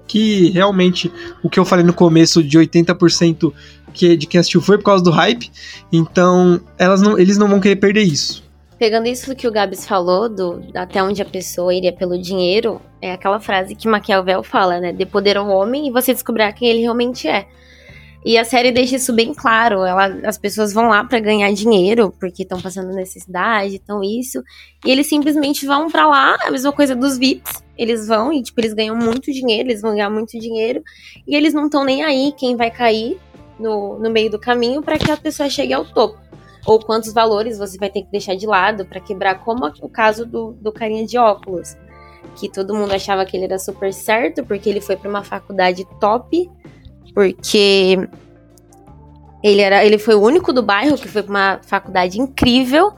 que 0.06 0.50
realmente 0.50 1.10
o 1.42 1.48
que 1.48 1.58
eu 1.58 1.64
falei 1.64 1.84
no 1.84 1.94
começo 1.94 2.42
de 2.42 2.58
80% 2.58 3.52
que 3.92 4.16
de 4.16 4.26
quem 4.26 4.38
assistiu 4.40 4.60
foi 4.60 4.78
por 4.78 4.84
causa 4.84 5.04
do 5.04 5.10
hype. 5.10 5.50
Então, 5.92 6.60
elas 6.78 7.00
não, 7.00 7.18
eles 7.18 7.38
não 7.38 7.48
vão 7.48 7.60
querer 7.60 7.76
perder 7.76 8.02
isso. 8.02 8.41
Pegando 8.82 9.06
isso 9.06 9.36
que 9.36 9.46
o 9.46 9.52
Gabs 9.52 9.86
falou, 9.86 10.28
do 10.28 10.60
até 10.74 11.00
onde 11.00 11.22
a 11.22 11.24
pessoa 11.24 11.72
iria 11.72 11.92
pelo 11.92 12.20
dinheiro, 12.20 12.82
é 13.00 13.12
aquela 13.12 13.38
frase 13.38 13.76
que 13.76 13.86
Maquiavel 13.86 14.42
fala, 14.42 14.80
né? 14.80 14.92
De 14.92 15.06
poder 15.06 15.36
ao 15.36 15.46
homem 15.46 15.86
e 15.86 15.92
você 15.92 16.12
descobrirá 16.12 16.52
quem 16.52 16.68
ele 16.68 16.80
realmente 16.80 17.28
é. 17.28 17.46
E 18.24 18.36
a 18.36 18.44
série 18.44 18.72
deixa 18.72 18.96
isso 18.96 19.12
bem 19.12 19.32
claro. 19.32 19.84
Ela, 19.84 20.06
as 20.24 20.36
pessoas 20.36 20.72
vão 20.72 20.88
lá 20.88 21.04
para 21.04 21.20
ganhar 21.20 21.52
dinheiro, 21.52 22.12
porque 22.18 22.42
estão 22.42 22.60
passando 22.60 22.92
necessidade, 22.92 23.76
então 23.76 24.02
isso. 24.02 24.42
E 24.84 24.90
eles 24.90 25.06
simplesmente 25.06 25.64
vão 25.64 25.88
para 25.88 26.08
lá, 26.08 26.36
a 26.44 26.50
mesma 26.50 26.72
coisa 26.72 26.96
dos 26.96 27.16
VIPs. 27.16 27.62
Eles 27.78 28.08
vão 28.08 28.32
e, 28.32 28.42
tipo, 28.42 28.60
eles 28.60 28.74
ganham 28.74 28.96
muito 28.96 29.30
dinheiro, 29.30 29.68
eles 29.68 29.80
vão 29.80 29.92
ganhar 29.92 30.10
muito 30.10 30.36
dinheiro. 30.40 30.82
E 31.24 31.36
eles 31.36 31.54
não 31.54 31.66
estão 31.66 31.84
nem 31.84 32.02
aí 32.02 32.34
quem 32.36 32.56
vai 32.56 32.68
cair 32.68 33.16
no, 33.60 33.96
no 34.00 34.10
meio 34.10 34.28
do 34.28 34.40
caminho 34.40 34.82
para 34.82 34.98
que 34.98 35.08
a 35.08 35.16
pessoa 35.16 35.48
chegue 35.48 35.72
ao 35.72 35.84
topo 35.84 36.20
ou 36.66 36.78
quantos 36.78 37.12
valores 37.12 37.58
você 37.58 37.76
vai 37.76 37.90
ter 37.90 38.02
que 38.02 38.10
deixar 38.10 38.36
de 38.36 38.46
lado 38.46 38.84
para 38.84 39.00
quebrar, 39.00 39.40
como 39.40 39.66
o 39.80 39.88
caso 39.88 40.24
do, 40.24 40.52
do 40.52 40.72
carinha 40.72 41.06
de 41.06 41.18
óculos, 41.18 41.76
que 42.36 42.48
todo 42.48 42.74
mundo 42.74 42.92
achava 42.92 43.24
que 43.24 43.36
ele 43.36 43.44
era 43.44 43.58
super 43.58 43.92
certo 43.92 44.44
porque 44.44 44.68
ele 44.68 44.80
foi 44.80 44.96
para 44.96 45.08
uma 45.08 45.24
faculdade 45.24 45.86
top, 46.00 46.50
porque 47.14 48.08
ele 49.42 49.60
era, 49.60 49.84
ele 49.84 49.98
foi 49.98 50.14
o 50.14 50.20
único 50.20 50.52
do 50.52 50.62
bairro 50.62 50.96
que 50.96 51.08
foi 51.08 51.22
para 51.22 51.30
uma 51.30 51.60
faculdade 51.62 52.20
incrível, 52.20 52.92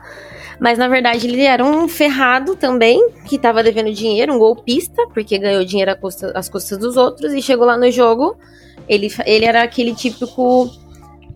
mas 0.60 0.78
na 0.78 0.86
verdade 0.86 1.26
ele 1.26 1.42
era 1.42 1.64
um 1.64 1.88
ferrado 1.88 2.54
também, 2.54 3.10
que 3.26 3.36
estava 3.36 3.62
devendo 3.62 3.92
dinheiro, 3.92 4.34
um 4.34 4.38
golpista, 4.38 5.06
porque 5.12 5.38
ganhou 5.38 5.64
dinheiro 5.64 5.92
às 5.92 5.98
custas, 5.98 6.32
às 6.34 6.48
custas 6.48 6.78
dos 6.78 6.96
outros. 6.96 7.32
E 7.32 7.42
chegou 7.42 7.66
lá 7.66 7.76
no 7.76 7.90
jogo, 7.90 8.36
ele, 8.88 9.10
ele 9.24 9.44
era 9.44 9.62
aquele 9.62 9.94
típico 9.94 10.70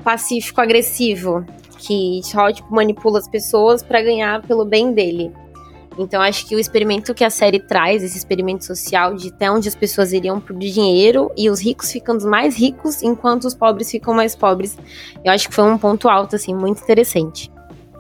pacífico 0.05 0.61
agressivo, 0.61 1.45
que 1.79 2.21
só 2.25 2.53
tipo, 2.53 2.75
manipula 2.75 3.19
as 3.19 3.29
pessoas 3.29 3.83
para 3.83 4.03
ganhar 4.03 4.43
pelo 4.43 4.65
bem 4.65 4.93
dele. 4.93 5.33
Então 5.99 6.23
acho 6.23 6.47
que 6.47 6.55
o 6.55 6.61
experimento 6.61 7.13
que 7.13 7.25
a 7.25 7.31
série 7.31 7.59
traz, 7.59 8.05
esse 8.05 8.17
experimento 8.17 8.65
social 8.65 9.15
de 9.15 9.29
até 9.29 9.51
onde 9.51 9.69
as 9.69 9.75
pessoas 9.75 10.13
iriam 10.13 10.41
por 10.41 10.57
dinheiro 10.57 11.31
e 11.37 11.51
os 11.51 11.61
ricos 11.61 11.91
ficando 11.91 12.29
mais 12.29 12.57
ricos 12.57 13.03
enquanto 13.03 13.45
os 13.45 13.55
pobres 13.55 13.91
ficam 13.91 14.15
mais 14.15 14.37
pobres. 14.37 14.79
Eu 15.25 15.33
acho 15.33 15.49
que 15.49 15.55
foi 15.55 15.65
um 15.65 15.77
ponto 15.77 16.09
alto 16.09 16.37
assim, 16.37 16.55
muito 16.55 16.83
interessante. 16.83 17.51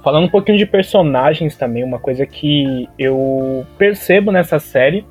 Falando 0.03 0.27
um 0.27 0.31
pouquinho 0.31 0.59
de 0.59 0.67
personagens 0.67 1.57
também, 1.57 1.83
uma 1.83 1.99
coisa 1.99 2.25
que 2.25 2.89
eu 2.97 3.67
percebo 3.77 4.31
nessa 4.31 4.61
série, 4.61 5.05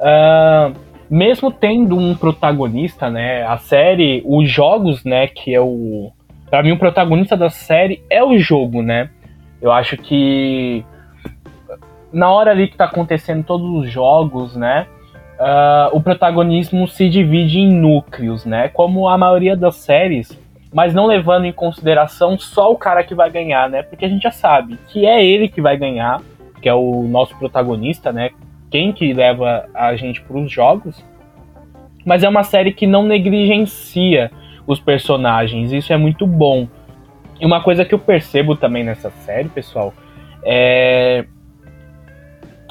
uh, 0.00 0.74
mesmo 1.08 1.52
tendo 1.52 1.96
um 1.96 2.16
protagonista, 2.16 3.08
né, 3.08 3.44
a 3.44 3.58
série, 3.58 4.22
os 4.26 4.50
jogos, 4.50 5.04
né, 5.04 5.28
que 5.28 5.54
é 5.54 5.60
o 5.60 6.10
para 6.52 6.62
mim 6.62 6.72
o 6.72 6.78
protagonista 6.78 7.34
da 7.34 7.48
série 7.48 8.04
é 8.10 8.22
o 8.22 8.36
jogo, 8.36 8.82
né? 8.82 9.08
Eu 9.58 9.72
acho 9.72 9.96
que 9.96 10.84
na 12.12 12.30
hora 12.30 12.50
ali 12.50 12.68
que 12.68 12.76
tá 12.76 12.84
acontecendo 12.84 13.42
todos 13.42 13.66
os 13.66 13.90
jogos, 13.90 14.54
né? 14.54 14.86
Uh, 15.40 15.96
o 15.96 16.00
protagonismo 16.02 16.86
se 16.86 17.08
divide 17.08 17.58
em 17.58 17.72
núcleos, 17.72 18.44
né? 18.44 18.68
Como 18.68 19.08
a 19.08 19.16
maioria 19.16 19.56
das 19.56 19.76
séries, 19.76 20.38
mas 20.74 20.92
não 20.92 21.06
levando 21.06 21.46
em 21.46 21.54
consideração 21.54 22.38
só 22.38 22.70
o 22.70 22.76
cara 22.76 23.02
que 23.02 23.14
vai 23.14 23.30
ganhar, 23.30 23.70
né? 23.70 23.82
Porque 23.82 24.04
a 24.04 24.08
gente 24.10 24.24
já 24.24 24.30
sabe 24.30 24.78
que 24.88 25.06
é 25.06 25.24
ele 25.24 25.48
que 25.48 25.62
vai 25.62 25.78
ganhar, 25.78 26.20
que 26.60 26.68
é 26.68 26.74
o 26.74 27.04
nosso 27.04 27.34
protagonista, 27.38 28.12
né? 28.12 28.28
Quem 28.70 28.92
que 28.92 29.14
leva 29.14 29.64
a 29.72 29.96
gente 29.96 30.20
para 30.20 30.36
os 30.36 30.52
jogos. 30.52 31.02
Mas 32.04 32.22
é 32.22 32.28
uma 32.28 32.44
série 32.44 32.74
que 32.74 32.86
não 32.86 33.04
negligencia 33.04 34.30
os 34.66 34.80
personagens. 34.80 35.72
Isso 35.72 35.92
é 35.92 35.96
muito 35.96 36.26
bom. 36.26 36.68
E 37.40 37.46
uma 37.46 37.62
coisa 37.62 37.84
que 37.84 37.94
eu 37.94 37.98
percebo 37.98 38.56
também 38.56 38.84
nessa 38.84 39.10
série, 39.10 39.48
pessoal, 39.48 39.92
é 40.44 41.24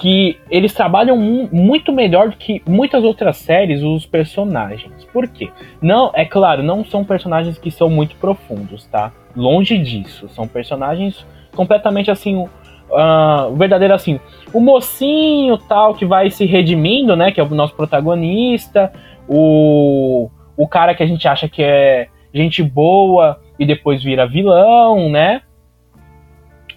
que 0.01 0.39
eles 0.49 0.73
trabalham 0.73 1.15
muito 1.15 1.93
melhor 1.93 2.29
do 2.29 2.35
que 2.35 2.59
muitas 2.67 3.03
outras 3.03 3.37
séries 3.37 3.83
os 3.83 4.03
personagens. 4.03 5.05
Por 5.13 5.27
quê? 5.27 5.51
Não, 5.79 6.09
é 6.15 6.25
claro, 6.25 6.63
não 6.63 6.83
são 6.83 7.03
personagens 7.05 7.59
que 7.59 7.69
são 7.69 7.87
muito 7.87 8.15
profundos, 8.15 8.85
tá? 8.87 9.11
Longe 9.35 9.77
disso, 9.77 10.27
são 10.29 10.47
personagens 10.47 11.23
completamente 11.55 12.09
assim, 12.09 12.35
uh, 12.35 13.55
verdadeiro 13.55 13.93
assim, 13.93 14.19
o 14.51 14.59
mocinho 14.59 15.55
tal 15.59 15.93
que 15.93 16.03
vai 16.05 16.31
se 16.31 16.47
redimindo, 16.47 17.15
né, 17.15 17.31
que 17.31 17.39
é 17.39 17.43
o 17.43 17.49
nosso 17.49 17.75
protagonista, 17.75 18.91
o 19.29 20.31
o 20.61 20.67
cara 20.67 20.93
que 20.93 21.01
a 21.01 21.07
gente 21.07 21.27
acha 21.27 21.49
que 21.49 21.63
é 21.63 22.07
gente 22.31 22.61
boa 22.61 23.41
e 23.57 23.65
depois 23.65 24.03
vira 24.03 24.27
vilão, 24.27 25.09
né? 25.09 25.41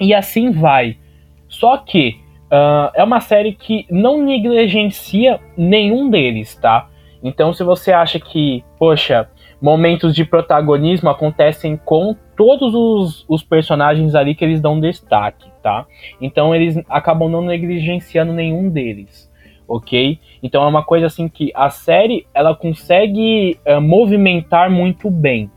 E 0.00 0.14
assim 0.14 0.50
vai. 0.50 0.96
Só 1.50 1.76
que 1.76 2.16
uh, 2.46 2.90
é 2.94 3.04
uma 3.04 3.20
série 3.20 3.52
que 3.52 3.86
não 3.90 4.22
negligencia 4.22 5.38
nenhum 5.54 6.08
deles, 6.08 6.56
tá? 6.56 6.88
Então, 7.22 7.52
se 7.52 7.62
você 7.62 7.92
acha 7.92 8.18
que, 8.18 8.64
poxa, 8.78 9.28
momentos 9.60 10.14
de 10.14 10.24
protagonismo 10.24 11.10
acontecem 11.10 11.76
com 11.76 12.16
todos 12.34 12.74
os, 12.74 13.26
os 13.28 13.42
personagens 13.42 14.14
ali 14.14 14.34
que 14.34 14.46
eles 14.46 14.62
dão 14.62 14.80
destaque, 14.80 15.50
tá? 15.62 15.84
Então, 16.22 16.54
eles 16.54 16.82
acabam 16.88 17.28
não 17.28 17.42
negligenciando 17.42 18.32
nenhum 18.32 18.70
deles 18.70 19.30
ok? 19.66 20.18
Então 20.42 20.62
é 20.62 20.66
uma 20.66 20.82
coisa 20.82 21.06
assim 21.06 21.28
que 21.28 21.50
a 21.54 21.70
série 21.70 22.26
ela 22.34 22.54
consegue 22.54 23.58
uh, 23.66 23.80
movimentar 23.80 24.70
muito 24.70 25.10
bem, 25.10 25.50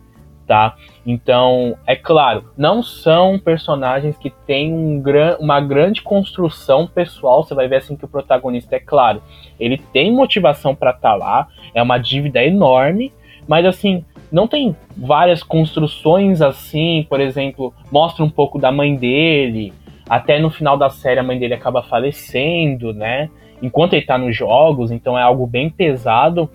tá? 0.45 0.75
Então, 1.05 1.77
é 1.85 1.95
claro, 1.95 2.51
não 2.57 2.81
são 2.83 3.39
personagens 3.39 4.17
que 4.17 4.29
têm 4.29 4.73
um 4.73 4.99
gran, 5.01 5.37
uma 5.39 5.59
grande 5.59 6.01
construção 6.01 6.87
pessoal. 6.87 7.43
Você 7.43 7.53
vai 7.53 7.67
ver 7.67 7.77
assim 7.77 7.95
que 7.95 8.05
o 8.05 8.09
protagonista 8.09 8.75
é 8.75 8.79
claro, 8.79 9.21
ele 9.59 9.77
tem 9.77 10.11
motivação 10.11 10.75
para 10.75 10.91
estar 10.91 11.11
tá 11.11 11.15
lá, 11.15 11.47
é 11.73 11.81
uma 11.81 11.97
dívida 11.97 12.43
enorme, 12.43 13.13
mas 13.47 13.65
assim 13.65 14.03
não 14.31 14.47
tem 14.47 14.75
várias 14.95 15.41
construções 15.41 16.41
assim, 16.41 17.05
por 17.09 17.19
exemplo, 17.19 17.73
mostra 17.91 18.23
um 18.23 18.29
pouco 18.29 18.59
da 18.59 18.71
mãe 18.71 18.95
dele. 18.95 19.73
Até 20.09 20.39
no 20.39 20.49
final 20.49 20.77
da 20.77 20.89
série 20.89 21.19
a 21.19 21.23
mãe 21.23 21.37
dele 21.37 21.53
acaba 21.53 21.81
falecendo, 21.81 22.93
né? 22.93 23.29
Enquanto 23.61 23.93
ele 23.93 24.05
tá 24.05 24.17
nos 24.17 24.35
jogos, 24.35 24.91
então 24.91 25.17
é 25.17 25.21
algo 25.21 25.47
bem 25.47 25.69
pesado, 25.69 26.49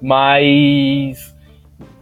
mas 0.00 1.34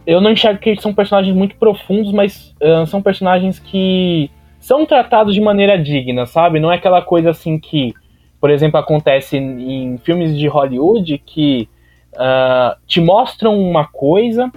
eu 0.05 0.21
não 0.21 0.31
enxergo 0.31 0.59
que 0.59 0.69
eles 0.69 0.81
são 0.81 0.93
personagens 0.93 1.35
muito 1.35 1.55
profundos, 1.55 2.11
mas 2.11 2.53
uh, 2.61 2.85
são 2.85 3.01
personagens 3.01 3.59
que 3.59 4.29
são 4.59 4.85
tratados 4.85 5.33
de 5.33 5.41
maneira 5.41 5.77
digna, 5.77 6.25
sabe? 6.25 6.59
Não 6.59 6.71
é 6.71 6.75
aquela 6.75 7.01
coisa 7.01 7.31
assim 7.31 7.59
que, 7.59 7.93
por 8.39 8.49
exemplo, 8.49 8.79
acontece 8.79 9.37
em 9.37 9.97
filmes 9.97 10.37
de 10.37 10.47
Hollywood 10.47 11.17
que 11.19 11.69
uh, 12.13 12.75
te 12.87 12.99
mostram 12.99 13.59
uma 13.59 13.85
coisa, 13.85 14.51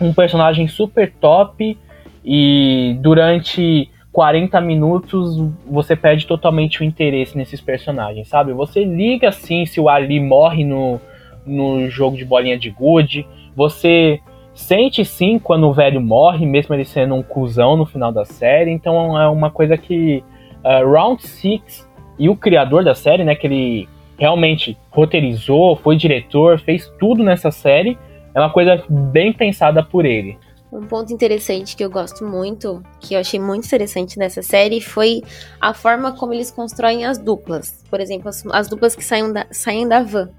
um 0.00 0.12
personagem 0.12 0.68
super 0.68 1.12
top, 1.20 1.76
e 2.24 2.96
durante 3.00 3.90
40 4.12 4.60
minutos 4.60 5.36
você 5.66 5.96
perde 5.96 6.26
totalmente 6.26 6.82
o 6.82 6.84
interesse 6.84 7.36
nesses 7.36 7.60
personagens, 7.60 8.28
sabe? 8.28 8.52
Você 8.52 8.84
liga 8.84 9.28
assim 9.28 9.64
se 9.64 9.80
o 9.80 9.88
Ali 9.88 10.20
morre 10.20 10.64
no, 10.64 11.00
no 11.46 11.88
jogo 11.88 12.16
de 12.16 12.24
bolinha 12.24 12.58
de 12.58 12.68
gude, 12.68 13.26
você 13.56 14.20
sente 14.54 15.02
sim 15.02 15.38
quando 15.38 15.66
o 15.66 15.72
velho 15.72 16.00
morre, 16.00 16.44
mesmo 16.44 16.74
ele 16.74 16.84
sendo 16.84 17.14
um 17.14 17.22
cuzão 17.22 17.76
no 17.76 17.86
final 17.86 18.12
da 18.12 18.24
série, 18.24 18.70
então 18.70 19.18
é 19.18 19.26
uma 19.28 19.50
coisa 19.50 19.78
que 19.78 20.22
uh, 20.62 20.90
Round 20.90 21.22
6 21.26 21.88
e 22.18 22.28
o 22.28 22.36
criador 22.36 22.84
da 22.84 22.94
série, 22.94 23.24
né, 23.24 23.34
que 23.34 23.46
ele 23.46 23.88
realmente 24.18 24.76
roteirizou, 24.90 25.74
foi 25.74 25.96
diretor, 25.96 26.60
fez 26.60 26.92
tudo 27.00 27.22
nessa 27.22 27.50
série, 27.50 27.96
é 28.34 28.38
uma 28.38 28.50
coisa 28.50 28.82
bem 28.88 29.32
pensada 29.32 29.82
por 29.82 30.04
ele. 30.04 30.36
Um 30.72 30.86
ponto 30.86 31.12
interessante 31.12 31.76
que 31.76 31.84
eu 31.84 31.90
gosto 31.90 32.24
muito, 32.24 32.82
que 32.98 33.12
eu 33.12 33.20
achei 33.20 33.38
muito 33.38 33.66
interessante 33.66 34.18
nessa 34.18 34.40
série, 34.40 34.80
foi 34.80 35.22
a 35.60 35.74
forma 35.74 36.16
como 36.16 36.32
eles 36.32 36.50
constroem 36.50 37.04
as 37.04 37.18
duplas. 37.18 37.84
Por 37.90 38.00
exemplo, 38.00 38.30
as, 38.30 38.42
as 38.46 38.68
duplas 38.68 38.96
que 38.96 39.04
saem 39.04 39.30
da, 39.30 39.46
saem 39.50 39.86
da 39.86 40.02
van. 40.02 40.30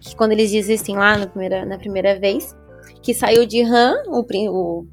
Que 0.00 0.16
quando 0.16 0.32
eles 0.32 0.50
desistem 0.50 0.96
lá 0.96 1.18
na 1.18 1.26
primeira, 1.26 1.66
na 1.66 1.76
primeira 1.76 2.18
vez, 2.18 2.56
que 3.02 3.12
saiu 3.12 3.44
de 3.44 3.60
Han, 3.60 4.02
o, 4.06 4.24
o 4.48 4.86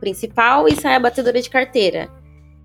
principal, 0.00 0.66
e 0.66 0.74
sai 0.74 0.94
a 0.94 1.00
batedora 1.00 1.42
de 1.42 1.50
carteira. 1.50 2.08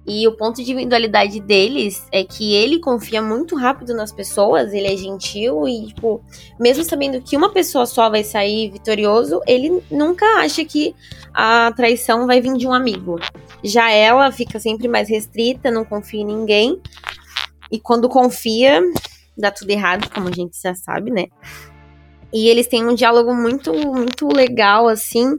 E 0.05 0.27
o 0.27 0.31
ponto 0.31 0.55
de 0.55 0.63
individualidade 0.63 1.39
deles 1.39 2.07
é 2.11 2.23
que 2.23 2.55
ele 2.55 2.79
confia 2.79 3.21
muito 3.21 3.55
rápido 3.55 3.93
nas 3.93 4.11
pessoas, 4.11 4.73
ele 4.73 4.87
é 4.87 4.97
gentil 4.97 5.67
e, 5.67 5.87
tipo, 5.87 6.23
mesmo 6.59 6.83
sabendo 6.83 7.21
que 7.21 7.37
uma 7.37 7.51
pessoa 7.51 7.85
só 7.85 8.09
vai 8.09 8.23
sair 8.23 8.71
vitorioso, 8.71 9.39
ele 9.45 9.83
nunca 9.91 10.25
acha 10.39 10.65
que 10.65 10.95
a 11.33 11.71
traição 11.75 12.25
vai 12.25 12.41
vir 12.41 12.57
de 12.57 12.67
um 12.67 12.73
amigo. 12.73 13.19
Já 13.63 13.91
ela 13.91 14.31
fica 14.31 14.59
sempre 14.59 14.87
mais 14.87 15.07
restrita, 15.07 15.69
não 15.69 15.85
confia 15.85 16.21
em 16.21 16.25
ninguém. 16.25 16.81
E 17.71 17.79
quando 17.79 18.09
confia, 18.09 18.81
dá 19.37 19.51
tudo 19.51 19.69
errado, 19.69 20.09
como 20.11 20.29
a 20.29 20.31
gente 20.31 20.59
já 20.59 20.73
sabe, 20.73 21.11
né? 21.11 21.27
E 22.33 22.49
eles 22.49 22.65
têm 22.65 22.87
um 22.87 22.95
diálogo 22.95 23.35
muito, 23.35 23.71
muito 23.71 24.27
legal, 24.27 24.87
assim 24.87 25.37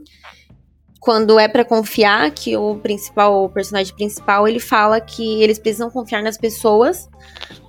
quando 1.03 1.37
é 1.37 1.49
para 1.49 1.65
confiar, 1.65 2.31
que 2.31 2.55
o 2.55 2.77
principal, 2.77 3.43
o 3.43 3.49
personagem 3.49 3.93
principal, 3.93 4.47
ele 4.47 4.59
fala 4.59 5.01
que 5.01 5.43
eles 5.43 5.59
precisam 5.59 5.89
confiar 5.89 6.23
nas 6.23 6.37
pessoas, 6.37 7.09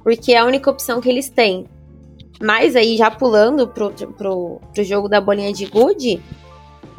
porque 0.04 0.34
é 0.34 0.38
a 0.38 0.44
única 0.44 0.70
opção 0.70 1.00
que 1.00 1.08
eles 1.08 1.28
têm. 1.28 1.66
Mas 2.40 2.76
aí, 2.76 2.96
já 2.96 3.10
pulando 3.10 3.66
pro, 3.66 3.90
pro, 3.90 4.60
pro 4.72 4.84
jogo 4.84 5.08
da 5.08 5.20
bolinha 5.20 5.52
de 5.52 5.66
gude, 5.66 6.22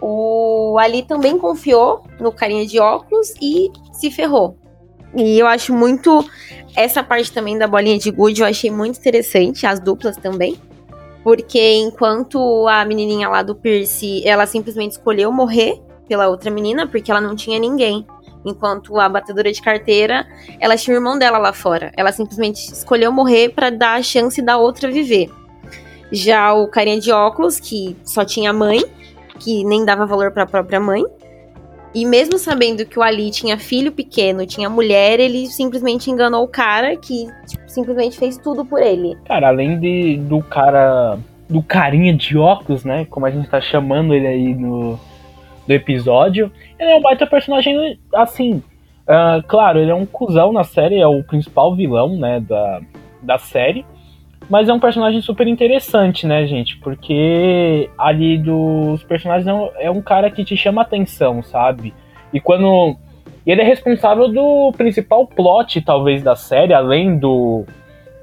o 0.01 0.77
Ali 0.77 1.04
também 1.04 1.38
confiou 1.38 2.04
no 2.20 2.34
carinha 2.34 2.65
de 2.65 2.80
óculos 2.80 3.34
e 3.42 3.72
se 3.94 4.12
ferrou. 4.12 4.58
E 5.15 5.39
eu 5.39 5.48
acho 5.48 5.74
muito. 5.74 6.30
Essa 6.75 7.01
parte 7.01 7.32
também 7.32 7.58
da 7.58 7.65
bolinha 7.65 7.98
de 7.98 8.12
gude 8.12 8.42
eu 8.42 8.48
achei 8.48 8.70
muito 8.70 9.00
interessante, 9.00 9.65
as 9.65 9.80
duplas 9.80 10.18
também. 10.18 10.58
Porque 11.24 11.77
enquanto 11.77 12.68
a 12.68 12.84
menininha 12.84 13.30
lá 13.30 13.42
do 13.42 13.56
Percy, 13.56 14.22
ela 14.27 14.46
simplesmente 14.46 14.92
escolheu 14.92 15.32
morrer, 15.32 15.82
pela 16.08 16.28
outra 16.28 16.50
menina, 16.52 16.88
porque 16.88 17.12
ela 17.12 17.22
não 17.22 17.36
tinha 17.36 17.60
ninguém. 17.60 18.06
Enquanto 18.46 19.00
a 19.00 19.10
batedora 19.10 19.52
de 19.52 19.62
carteira, 19.62 20.28
ela 20.60 20.78
tinha 20.78 20.96
o 20.96 20.98
irmão 21.00 21.18
dela 21.18 21.40
lá 21.40 21.52
fora. 21.52 21.92
Ela 21.98 22.12
simplesmente 22.12 22.72
escolheu 22.72 23.12
morrer 23.12 23.50
para 23.50 23.72
dar 23.72 23.96
a 23.96 24.04
chance 24.04 24.40
da 24.42 24.58
outra 24.58 24.92
viver. 24.92 25.32
Já 26.12 26.54
o 26.54 26.68
carinha 26.68 27.00
de 27.00 27.12
óculos, 27.12 27.60
que 27.60 27.98
só 28.04 28.24
tinha 28.24 28.54
mãe, 28.54 28.84
que 29.40 29.64
nem 29.64 29.84
dava 29.84 30.06
valor 30.06 30.32
para 30.32 30.44
a 30.44 30.48
própria 30.48 30.80
mãe. 30.80 31.04
E 31.94 32.06
mesmo 32.06 32.38
sabendo 32.38 32.86
que 32.86 33.00
o 33.00 33.02
Ali 33.02 33.32
tinha 33.32 33.58
filho 33.58 33.92
pequeno, 33.92 34.46
tinha 34.46 34.70
mulher, 34.70 35.20
ele 35.20 35.48
simplesmente 35.48 36.12
enganou 36.12 36.44
o 36.44 36.48
cara 36.48 36.98
que 36.98 37.26
tipo, 37.48 37.64
simplesmente 37.68 38.18
fez 38.18 38.38
tudo 38.38 38.66
por 38.66 38.82
ele. 38.82 39.18
Cara, 39.26 39.48
além 39.48 39.80
de, 39.80 40.18
do 40.18 40.44
cara. 40.44 41.18
do 41.50 41.64
carinha 41.64 42.14
de 42.14 42.38
óculos, 42.38 42.84
né? 42.84 43.06
Como 43.10 43.26
a 43.26 43.32
gente 43.32 43.50
tá 43.50 43.62
chamando 43.62 44.14
ele 44.14 44.28
aí 44.28 44.54
no, 44.54 45.00
do 45.68 45.74
episódio. 45.74 46.52
Ele 46.80 46.92
é 46.92 46.96
um 46.96 47.02
baita 47.02 47.26
personagem, 47.28 48.00
assim. 48.14 48.64
Uh, 49.08 49.44
claro, 49.48 49.80
ele 49.80 49.92
é 49.92 49.96
um 49.96 50.06
cuzão 50.06 50.52
na 50.52 50.64
série, 50.64 51.00
é 51.00 51.08
o 51.08 51.24
principal 51.24 51.76
vilão, 51.76 52.18
né, 52.18 52.40
da, 52.40 52.82
da 53.22 53.38
série. 53.38 53.86
Mas 54.50 54.70
é 54.70 54.74
um 54.74 54.80
personagem 54.80 55.22
super 55.22 55.48
interessante, 55.48 56.28
né, 56.28 56.46
gente? 56.46 56.78
Porque 56.78 57.90
ali 57.98 58.38
dos 58.38 59.04
personagens 59.04 59.48
é 59.48 59.90
um, 59.90 59.98
é 59.98 60.02
cara 60.02 60.30
que 60.30 60.44
te 60.44 60.56
chama 60.56 60.82
atenção, 60.82 61.42
sabe? 61.42 61.94
E 62.32 62.40
quando. 62.40 62.98
Ele 63.46 63.62
é 63.62 63.64
responsável 63.64 64.28
do 64.28 64.72
principal 64.76 65.28
plot, 65.28 65.80
talvez, 65.82 66.24
da 66.24 66.36
série, 66.36 66.74
além 66.74 67.20
do, 67.20 67.64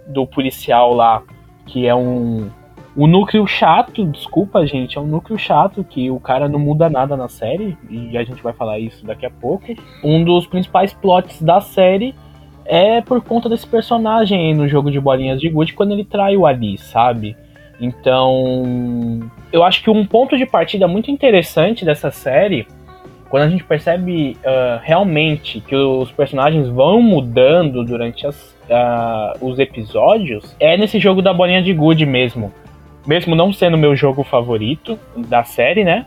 do 0.09 0.27
policial 0.27 0.93
lá, 0.93 1.23
que 1.65 1.87
é 1.87 1.95
um, 1.95 2.51
o 2.95 3.07
núcleo 3.07 3.47
chato, 3.47 4.05
desculpa, 4.05 4.67
gente, 4.67 4.99
é 4.99 5.01
um 5.01 5.07
núcleo 5.07 5.39
chato 5.39 5.83
que 5.83 6.11
o 6.11 6.21
cara 6.21 6.47
não 6.47 6.59
muda 6.59 6.91
nada 6.91 7.17
na 7.17 7.27
série, 7.27 7.77
e 7.89 8.19
a 8.19 8.23
gente 8.23 8.43
vai 8.43 8.52
falar 8.52 8.78
isso 8.78 9.07
daqui 9.07 9.25
a 9.25 9.31
pouco. 9.31 9.65
Um 10.05 10.23
dos 10.23 10.47
principais 10.47 10.93
plots 10.93 11.41
da 11.41 11.61
série 11.61 12.15
é 12.67 13.00
por 13.00 13.23
conta 13.23 13.49
desse 13.49 13.67
personagem 13.67 14.39
aí 14.39 14.55
no 14.55 14.69
jogo 14.69 14.91
de 14.91 15.00
bolinhas 15.00 15.41
de 15.41 15.49
gude 15.49 15.73
quando 15.73 15.93
ele 15.93 16.05
trai 16.05 16.37
o 16.37 16.45
Ali, 16.45 16.76
sabe? 16.76 17.35
Então, 17.81 19.21
eu 19.50 19.65
acho 19.65 19.83
que 19.83 19.89
um 19.89 20.05
ponto 20.05 20.37
de 20.37 20.45
partida 20.45 20.87
muito 20.87 21.11
interessante 21.11 21.87
dessa 21.87 22.11
série, 22.11 22.67
quando 23.31 23.45
a 23.45 23.49
gente 23.49 23.65
percebe 23.65 24.37
uh, 24.45 24.78
realmente 24.83 25.61
que 25.61 25.75
os 25.75 26.13
personagens 26.13 26.69
vão 26.69 27.00
mudando 27.00 27.83
durante 27.83 28.26
as, 28.26 28.55
uh, 28.69 29.45
os 29.45 29.59
episódios, 29.59 30.55
é 30.61 30.76
nesse 30.76 30.99
jogo 30.99 31.23
da 31.23 31.33
bolinha 31.33 31.63
de 31.63 31.73
gude 31.73 32.05
mesmo 32.05 32.52
mesmo 33.06 33.34
não 33.34 33.52
sendo 33.52 33.76
meu 33.76 33.95
jogo 33.97 34.23
favorito 34.23 34.99
da 35.17 35.45
série, 35.45 35.84
né? 35.84 36.06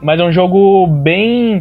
Mas 0.00 0.20
é 0.20 0.24
um 0.24 0.32
jogo 0.32 0.86
bem. 0.86 1.58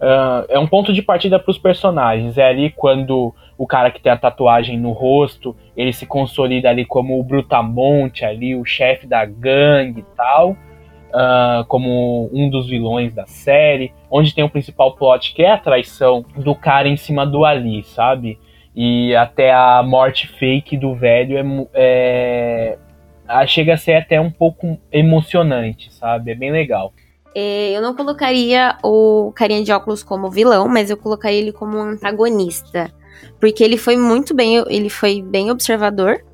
Uh, 0.00 0.46
é 0.48 0.58
um 0.58 0.66
ponto 0.66 0.92
de 0.92 1.02
partida 1.02 1.38
para 1.38 1.50
os 1.50 1.58
personagens. 1.58 2.38
É 2.38 2.46
ali 2.46 2.70
quando 2.70 3.34
o 3.58 3.66
cara 3.66 3.90
que 3.90 4.00
tem 4.00 4.10
a 4.10 4.16
tatuagem 4.16 4.78
no 4.78 4.92
rosto 4.92 5.54
ele 5.76 5.92
se 5.92 6.06
consolida 6.06 6.70
ali 6.70 6.84
como 6.84 7.18
o 7.18 7.22
Brutamonte, 7.22 8.24
ali 8.24 8.54
o 8.54 8.64
chefe 8.64 9.06
da 9.06 9.24
gangue 9.24 10.00
e 10.00 10.16
tal. 10.16 10.56
Uh, 11.10 11.64
como 11.66 12.30
um 12.32 12.48
dos 12.48 12.68
vilões 12.68 13.12
da 13.12 13.26
série, 13.26 13.92
onde 14.08 14.32
tem 14.32 14.44
o 14.44 14.48
principal 14.48 14.94
plot 14.94 15.34
que 15.34 15.42
é 15.42 15.50
a 15.50 15.58
traição 15.58 16.24
do 16.36 16.54
cara 16.54 16.88
em 16.88 16.96
cima 16.96 17.26
do 17.26 17.44
Ali, 17.44 17.82
sabe? 17.82 18.38
E 18.76 19.16
até 19.16 19.52
a 19.52 19.82
morte 19.82 20.28
fake 20.28 20.76
do 20.76 20.94
velho 20.94 21.36
é, 21.36 21.44
é 21.74 22.78
chega 23.46 23.74
a 23.74 23.76
ser 23.76 23.94
até 23.94 24.20
um 24.20 24.30
pouco 24.30 24.78
emocionante, 24.92 25.92
sabe? 25.92 26.32
É 26.32 26.34
bem 26.34 26.50
legal. 26.50 26.92
É, 27.34 27.70
eu 27.76 27.80
não 27.80 27.94
colocaria 27.94 28.76
o 28.82 29.32
carinha 29.34 29.62
de 29.62 29.70
óculos 29.72 30.02
como 30.02 30.30
vilão, 30.30 30.66
mas 30.68 30.90
eu 30.90 30.96
colocaria 30.96 31.38
ele 31.38 31.52
como 31.52 31.78
um 31.78 31.82
antagonista. 31.82 32.92
Porque 33.38 33.62
ele 33.62 33.76
foi 33.76 33.96
muito 33.96 34.34
bem, 34.34 34.64
ele 34.68 34.90
foi 34.90 35.22
bem 35.22 35.50
observador. 35.50 36.24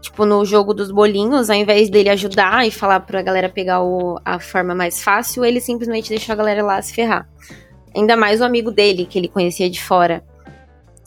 Tipo, 0.00 0.24
no 0.24 0.44
jogo 0.44 0.72
dos 0.72 0.90
bolinhos, 0.90 1.50
ao 1.50 1.56
invés 1.56 1.90
dele 1.90 2.08
ajudar 2.08 2.66
e 2.66 2.70
falar 2.70 3.00
pra 3.00 3.22
galera 3.22 3.48
pegar 3.48 3.82
o, 3.82 4.18
a 4.24 4.38
forma 4.40 4.74
mais 4.74 5.02
fácil, 5.02 5.44
ele 5.44 5.60
simplesmente 5.60 6.08
deixou 6.08 6.32
a 6.32 6.36
galera 6.36 6.62
lá 6.62 6.80
se 6.80 6.94
ferrar. 6.94 7.28
Ainda 7.94 8.16
mais 8.16 8.40
o 8.40 8.44
amigo 8.44 8.70
dele, 8.70 9.04
que 9.04 9.18
ele 9.18 9.28
conhecia 9.28 9.68
de 9.68 9.82
fora. 9.82 10.22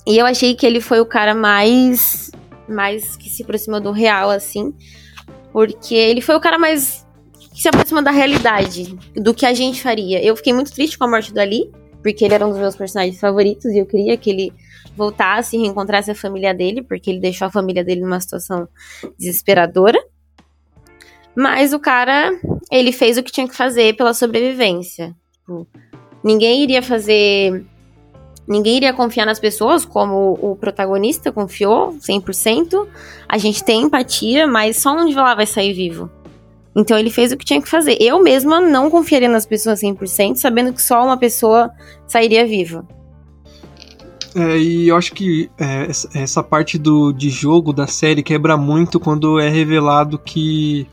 E 0.06 0.18
eu 0.18 0.26
achei 0.26 0.54
que 0.54 0.66
ele 0.66 0.82
foi 0.82 1.00
o 1.00 1.06
cara 1.06 1.34
mais 1.34 2.32
mais 2.68 3.16
que 3.16 3.30
se 3.30 3.44
aproxima 3.44 3.80
do 3.80 3.92
real, 3.92 4.30
assim. 4.30 4.74
Porque 5.52 5.96
ele 5.96 6.22
foi 6.22 6.36
o 6.36 6.40
cara 6.40 6.58
mais 6.58 7.06
que 7.54 7.62
se 7.62 7.68
aproxima 7.68 8.02
da 8.02 8.12
realidade, 8.12 8.98
do 9.16 9.34
que 9.34 9.46
a 9.46 9.54
gente 9.54 9.82
faria. 9.82 10.24
Eu 10.24 10.36
fiquei 10.36 10.54
muito 10.54 10.74
triste 10.74 10.98
com 10.98 11.06
a 11.06 11.10
morte 11.10 11.34
do 11.34 11.40
Ali, 11.40 11.72
porque 12.02 12.26
ele 12.26 12.34
era 12.34 12.46
um 12.46 12.50
dos 12.50 12.60
meus 12.60 12.76
personagens 12.76 13.20
favoritos 13.20 13.66
e 13.66 13.80
eu 13.80 13.86
queria 13.86 14.18
que 14.18 14.30
ele 14.30 14.54
voltasse 14.96 15.56
e 15.56 15.60
reencontrasse 15.60 16.12
a 16.12 16.16
família 16.16 16.54
dele, 16.54 16.82
porque 16.82 17.10
ele 17.10 17.20
deixou 17.20 17.48
a 17.48 17.52
família 17.52 17.84
dele 17.84 18.02
numa 18.02 18.20
situação 18.20 18.68
desesperadora. 19.18 20.00
Mas 21.36 21.74
o 21.74 21.80
cara, 21.80 22.32
ele 22.72 22.92
fez 22.92 23.18
o 23.18 23.24
que 23.24 23.32
tinha 23.32 23.48
que 23.48 23.56
fazer 23.56 23.96
pela 23.96 24.14
sobrevivência. 24.14 25.16
Tipo, 25.32 25.68
ninguém 26.24 26.62
iria 26.62 26.82
fazer 26.82 27.66
Ninguém 28.48 28.78
iria 28.78 28.94
confiar 28.94 29.26
nas 29.26 29.40
pessoas 29.40 29.86
como 29.86 30.38
o 30.42 30.56
protagonista 30.56 31.32
confiou, 31.32 31.94
100%. 31.94 32.88
A 33.28 33.38
gente 33.38 33.64
tem 33.64 33.84
empatia, 33.84 34.46
mas 34.48 34.78
só 34.78 34.94
um 34.96 35.06
de 35.06 35.16
lá 35.16 35.34
vai 35.34 35.46
sair 35.46 35.74
vivo. 35.74 36.10
Então 36.76 36.98
ele 36.98 37.10
fez 37.10 37.32
o 37.32 37.38
que 37.38 37.46
tinha 37.46 37.62
que 37.62 37.70
fazer. 37.70 37.98
Eu 38.02 38.22
mesma 38.22 38.60
não 38.60 38.90
confiaria 38.90 39.30
nas 39.30 39.46
pessoas 39.46 39.82
100%, 39.82 40.36
sabendo 40.36 40.74
que 40.74 40.82
só 40.82 41.04
uma 41.04 41.18
pessoa 41.18 41.72
sairia 42.08 42.46
viva. 42.46 42.86
É, 44.36 44.58
e 44.58 44.88
eu 44.88 44.98
acho 44.98 45.14
que 45.14 45.50
é, 45.60 45.88
essa 46.16 46.42
parte 46.42 46.78
do, 46.80 47.14
de 47.14 47.30
jogo 47.30 47.72
da 47.72 47.86
série 47.86 48.24
quebra 48.24 48.58
muito 48.58 49.00
quando 49.00 49.40
é 49.40 49.48
revelado 49.48 50.18
que 50.18 50.88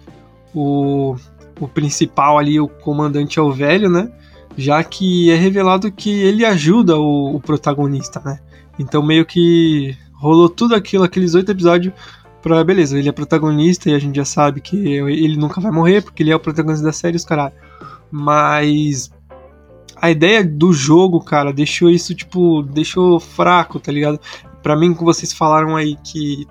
o, 0.54 1.16
o 1.58 1.66
principal 1.66 2.38
ali, 2.38 2.60
o 2.60 2.68
comandante 2.68 3.38
é 3.38 3.42
o 3.42 3.50
velho, 3.50 3.88
né? 3.88 4.12
Já 4.56 4.82
que 4.82 5.30
é 5.30 5.36
revelado 5.36 5.90
que 5.90 6.10
ele 6.10 6.44
ajuda 6.44 6.98
o, 6.98 7.36
o 7.36 7.40
protagonista, 7.40 8.20
né? 8.24 8.38
Então 8.78 9.02
meio 9.02 9.24
que 9.24 9.96
rolou 10.12 10.48
tudo 10.48 10.74
aquilo, 10.74 11.04
aqueles 11.04 11.34
oito 11.34 11.50
episódios 11.50 11.94
pra, 12.42 12.62
beleza, 12.64 12.98
ele 12.98 13.08
é 13.08 13.12
protagonista 13.12 13.90
e 13.90 13.94
a 13.94 13.98
gente 13.98 14.16
já 14.16 14.24
sabe 14.24 14.60
que 14.60 14.76
ele 14.76 15.36
nunca 15.36 15.60
vai 15.60 15.70
morrer, 15.70 16.02
porque 16.02 16.22
ele 16.22 16.30
é 16.30 16.36
o 16.36 16.40
protagonista 16.40 16.84
da 16.84 16.92
série, 16.92 17.16
os 17.16 17.24
caralho. 17.24 17.54
Mas 18.10 19.10
a 19.96 20.10
ideia 20.10 20.42
do 20.42 20.72
jogo, 20.72 21.20
cara, 21.20 21.52
deixou 21.52 21.90
isso, 21.90 22.14
tipo, 22.14 22.62
deixou 22.62 23.20
fraco, 23.20 23.78
tá 23.78 23.92
ligado? 23.92 24.18
Pra 24.62 24.76
mim, 24.76 24.94
que 24.94 25.04
vocês 25.04 25.32
falaram 25.32 25.76
aí 25.76 25.96
que 26.02 26.46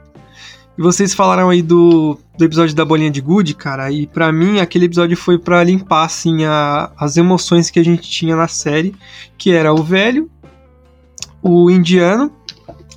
E 0.79 0.81
vocês 0.81 1.13
falaram 1.13 1.49
aí 1.49 1.61
do, 1.61 2.17
do 2.37 2.45
episódio 2.45 2.73
da 2.73 2.85
bolinha 2.85 3.11
de 3.11 3.19
gude, 3.19 3.53
cara, 3.53 3.91
e 3.91 4.07
para 4.07 4.31
mim 4.31 4.61
aquele 4.61 4.85
episódio 4.85 5.17
foi 5.17 5.37
para 5.37 5.61
limpar, 5.61 6.05
assim, 6.05 6.45
a, 6.45 6.89
as 6.97 7.17
emoções 7.17 7.69
que 7.69 7.81
a 7.81 7.83
gente 7.83 8.09
tinha 8.09 8.33
na 8.33 8.47
série, 8.47 8.95
que 9.37 9.51
era 9.51 9.73
o 9.73 9.83
velho, 9.83 10.31
o 11.43 11.69
indiano 11.69 12.31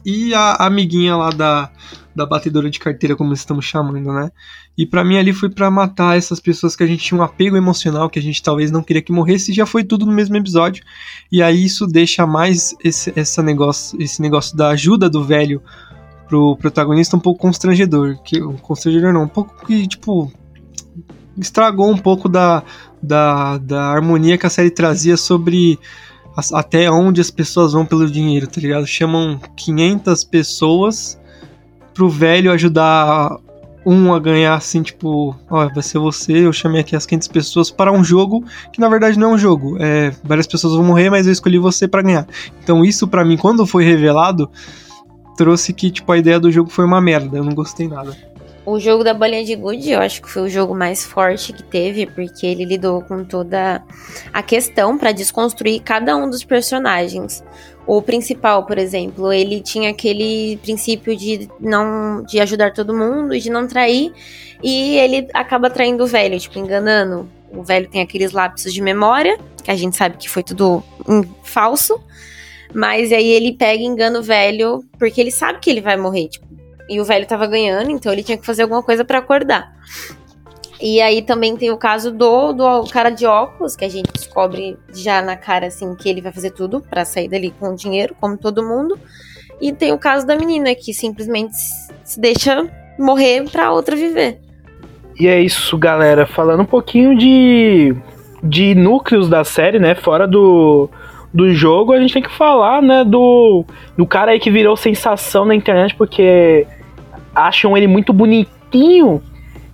e 0.06 0.32
a 0.32 0.64
amiguinha 0.64 1.16
lá 1.16 1.30
da, 1.30 1.72
da 2.14 2.24
batedora 2.24 2.70
de 2.70 2.78
carteira, 2.78 3.16
como 3.16 3.32
estamos 3.32 3.64
chamando, 3.64 4.12
né? 4.12 4.30
E 4.78 4.86
para 4.86 5.02
mim 5.02 5.16
ali 5.16 5.32
foi 5.32 5.50
para 5.50 5.68
matar 5.68 6.16
essas 6.16 6.38
pessoas 6.38 6.76
que 6.76 6.84
a 6.84 6.86
gente 6.86 7.02
tinha 7.02 7.18
um 7.18 7.24
apego 7.24 7.56
emocional, 7.56 8.08
que 8.08 8.20
a 8.20 8.22
gente 8.22 8.40
talvez 8.40 8.70
não 8.70 8.84
queria 8.84 9.02
que 9.02 9.10
morresse, 9.10 9.50
e 9.50 9.54
já 9.56 9.66
foi 9.66 9.82
tudo 9.82 10.06
no 10.06 10.12
mesmo 10.12 10.36
episódio. 10.36 10.84
E 11.32 11.42
aí 11.42 11.64
isso 11.64 11.84
deixa 11.88 12.24
mais 12.28 12.76
esse, 12.84 13.12
essa 13.16 13.42
negócio, 13.42 14.00
esse 14.00 14.22
negócio 14.22 14.56
da 14.56 14.68
ajuda 14.68 15.10
do 15.10 15.24
velho 15.24 15.60
pro 16.28 16.56
protagonista 16.56 17.16
um 17.16 17.20
pouco 17.20 17.40
constrangedor. 17.40 18.18
Que, 18.22 18.40
constrangedor 18.62 19.12
não, 19.12 19.24
um 19.24 19.28
pouco 19.28 19.66
que, 19.66 19.86
tipo, 19.86 20.32
estragou 21.36 21.90
um 21.90 21.98
pouco 21.98 22.28
da, 22.28 22.62
da, 23.02 23.58
da 23.58 23.84
harmonia 23.84 24.38
que 24.38 24.46
a 24.46 24.50
série 24.50 24.70
trazia 24.70 25.16
sobre 25.16 25.78
até 26.52 26.90
onde 26.90 27.20
as 27.20 27.30
pessoas 27.30 27.72
vão 27.72 27.84
pelo 27.84 28.10
dinheiro, 28.10 28.46
tá 28.46 28.60
ligado? 28.60 28.86
Chamam 28.86 29.38
500 29.56 30.24
pessoas 30.24 31.20
pro 31.92 32.08
velho 32.08 32.50
ajudar 32.52 33.38
um 33.84 34.14
a 34.14 34.20
ganhar 34.20 34.54
assim, 34.54 34.82
tipo, 34.82 35.34
ó, 35.50 35.68
vai 35.68 35.82
ser 35.82 35.98
você, 35.98 36.46
eu 36.46 36.52
chamei 36.52 36.80
aqui 36.80 36.94
as 36.94 37.04
500 37.04 37.28
pessoas 37.28 37.70
para 37.70 37.92
um 37.92 38.02
jogo 38.02 38.44
que 38.72 38.80
na 38.80 38.88
verdade 38.88 39.18
não 39.18 39.32
é 39.32 39.34
um 39.34 39.38
jogo. 39.38 39.76
É, 39.80 40.12
várias 40.24 40.46
pessoas 40.46 40.74
vão 40.74 40.84
morrer, 40.84 41.10
mas 41.10 41.26
eu 41.26 41.32
escolhi 41.32 41.58
você 41.58 41.88
para 41.88 42.02
ganhar. 42.02 42.26
Então 42.62 42.84
isso 42.84 43.08
para 43.08 43.24
mim 43.24 43.36
quando 43.36 43.66
foi 43.66 43.84
revelado 43.84 44.48
trouxe 45.36 45.72
que 45.72 45.90
tipo 45.90 46.10
a 46.12 46.18
ideia 46.18 46.38
do 46.38 46.50
jogo 46.50 46.70
foi 46.70 46.84
uma 46.84 47.00
merda, 47.00 47.36
eu 47.36 47.44
não 47.44 47.54
gostei 47.54 47.88
nada. 47.88 48.16
O 48.64 48.78
jogo 48.78 49.02
da 49.02 49.12
bolinha 49.12 49.44
de 49.44 49.56
gude, 49.56 49.90
eu 49.90 50.00
acho 50.00 50.22
que 50.22 50.30
foi 50.30 50.42
o 50.42 50.48
jogo 50.48 50.72
mais 50.72 51.04
forte 51.04 51.52
que 51.52 51.64
teve, 51.64 52.06
porque 52.06 52.46
ele 52.46 52.64
lidou 52.64 53.02
com 53.02 53.24
toda 53.24 53.82
a 54.32 54.42
questão 54.42 54.96
para 54.96 55.10
desconstruir 55.10 55.82
cada 55.82 56.16
um 56.16 56.30
dos 56.30 56.44
personagens. 56.44 57.42
O 57.84 58.00
principal, 58.00 58.64
por 58.64 58.78
exemplo, 58.78 59.32
ele 59.32 59.60
tinha 59.60 59.90
aquele 59.90 60.56
princípio 60.62 61.16
de 61.16 61.48
não 61.58 62.22
de 62.22 62.38
ajudar 62.38 62.72
todo 62.72 62.94
mundo 62.94 63.34
e 63.34 63.40
de 63.40 63.50
não 63.50 63.66
trair, 63.66 64.12
e 64.62 64.96
ele 64.96 65.26
acaba 65.34 65.68
traindo 65.68 66.04
o 66.04 66.06
velho, 66.06 66.38
tipo, 66.38 66.56
enganando. 66.56 67.28
O 67.50 67.64
velho 67.64 67.88
tem 67.88 68.00
aqueles 68.00 68.30
lapsos 68.30 68.72
de 68.72 68.80
memória, 68.80 69.36
que 69.64 69.72
a 69.72 69.76
gente 69.76 69.96
sabe 69.96 70.16
que 70.16 70.30
foi 70.30 70.44
tudo 70.44 70.84
falso. 71.42 72.00
Mas 72.74 73.12
aí 73.12 73.28
ele 73.30 73.52
pega 73.52 73.82
e 73.82 73.86
engana 73.86 74.18
o 74.18 74.22
velho, 74.22 74.84
porque 74.98 75.20
ele 75.20 75.30
sabe 75.30 75.58
que 75.60 75.70
ele 75.70 75.80
vai 75.80 75.96
morrer, 75.96 76.28
tipo, 76.28 76.46
e 76.88 77.00
o 77.00 77.04
velho 77.04 77.26
tava 77.26 77.46
ganhando, 77.46 77.90
então 77.90 78.12
ele 78.12 78.22
tinha 78.22 78.36
que 78.36 78.46
fazer 78.46 78.62
alguma 78.62 78.82
coisa 78.82 79.04
para 79.04 79.18
acordar. 79.18 79.72
E 80.80 81.00
aí 81.00 81.22
também 81.22 81.56
tem 81.56 81.70
o 81.70 81.76
caso 81.76 82.10
do, 82.10 82.52
do 82.52 82.84
cara 82.90 83.10
de 83.10 83.24
óculos, 83.24 83.76
que 83.76 83.84
a 83.84 83.88
gente 83.88 84.10
descobre 84.12 84.76
já 84.92 85.22
na 85.22 85.36
cara, 85.36 85.68
assim, 85.68 85.94
que 85.94 86.08
ele 86.08 86.20
vai 86.20 86.32
fazer 86.32 86.50
tudo 86.50 86.80
para 86.80 87.04
sair 87.04 87.28
dali 87.28 87.54
com 87.58 87.74
dinheiro, 87.74 88.16
como 88.20 88.36
todo 88.36 88.66
mundo. 88.66 88.98
E 89.60 89.72
tem 89.72 89.92
o 89.92 89.98
caso 89.98 90.26
da 90.26 90.34
menina, 90.34 90.74
que 90.74 90.92
simplesmente 90.92 91.54
se 92.02 92.18
deixa 92.18 92.68
morrer 92.98 93.48
pra 93.48 93.72
outra 93.72 93.94
viver. 93.94 94.40
E 95.18 95.28
é 95.28 95.40
isso, 95.40 95.78
galera. 95.78 96.26
Falando 96.26 96.62
um 96.62 96.66
pouquinho 96.66 97.16
de, 97.16 97.94
de 98.42 98.74
núcleos 98.74 99.28
da 99.28 99.44
série, 99.44 99.78
né? 99.78 99.94
Fora 99.94 100.26
do, 100.26 100.90
do 101.32 101.52
jogo, 101.52 101.92
a 101.92 102.00
gente 102.00 102.14
tem 102.14 102.22
que 102.22 102.30
falar, 102.30 102.82
né? 102.82 103.04
Do, 103.04 103.64
do 103.96 104.06
cara 104.06 104.32
aí 104.32 104.40
que 104.40 104.50
virou 104.50 104.76
sensação 104.76 105.44
na 105.44 105.54
internet 105.54 105.94
porque 105.94 106.66
acham 107.34 107.76
ele 107.76 107.86
muito 107.86 108.12
bonitinho 108.12 109.22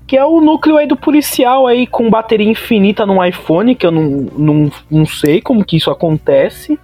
que 0.08 0.16
é 0.16 0.24
o 0.24 0.40
núcleo 0.40 0.78
aí 0.78 0.86
do 0.86 0.96
policial 0.96 1.66
aí 1.66 1.86
com 1.86 2.08
bateria 2.08 2.50
infinita 2.50 3.04
no 3.04 3.22
iPhone, 3.22 3.74
que 3.74 3.86
eu 3.86 3.90
não, 3.90 4.26
não, 4.38 4.72
não 4.90 5.04
sei 5.04 5.38
como 5.42 5.62
que 5.62 5.76
isso 5.76 5.90
acontece. 5.90 6.80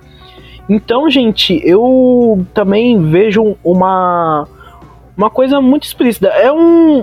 Então, 0.69 1.09
gente, 1.09 1.59
eu 1.65 2.47
também 2.53 3.01
vejo 3.03 3.57
uma, 3.65 4.47
uma 5.17 5.31
coisa 5.31 5.59
muito 5.59 5.85
explícita. 5.85 6.29
É 6.29 6.53
um, 6.53 7.03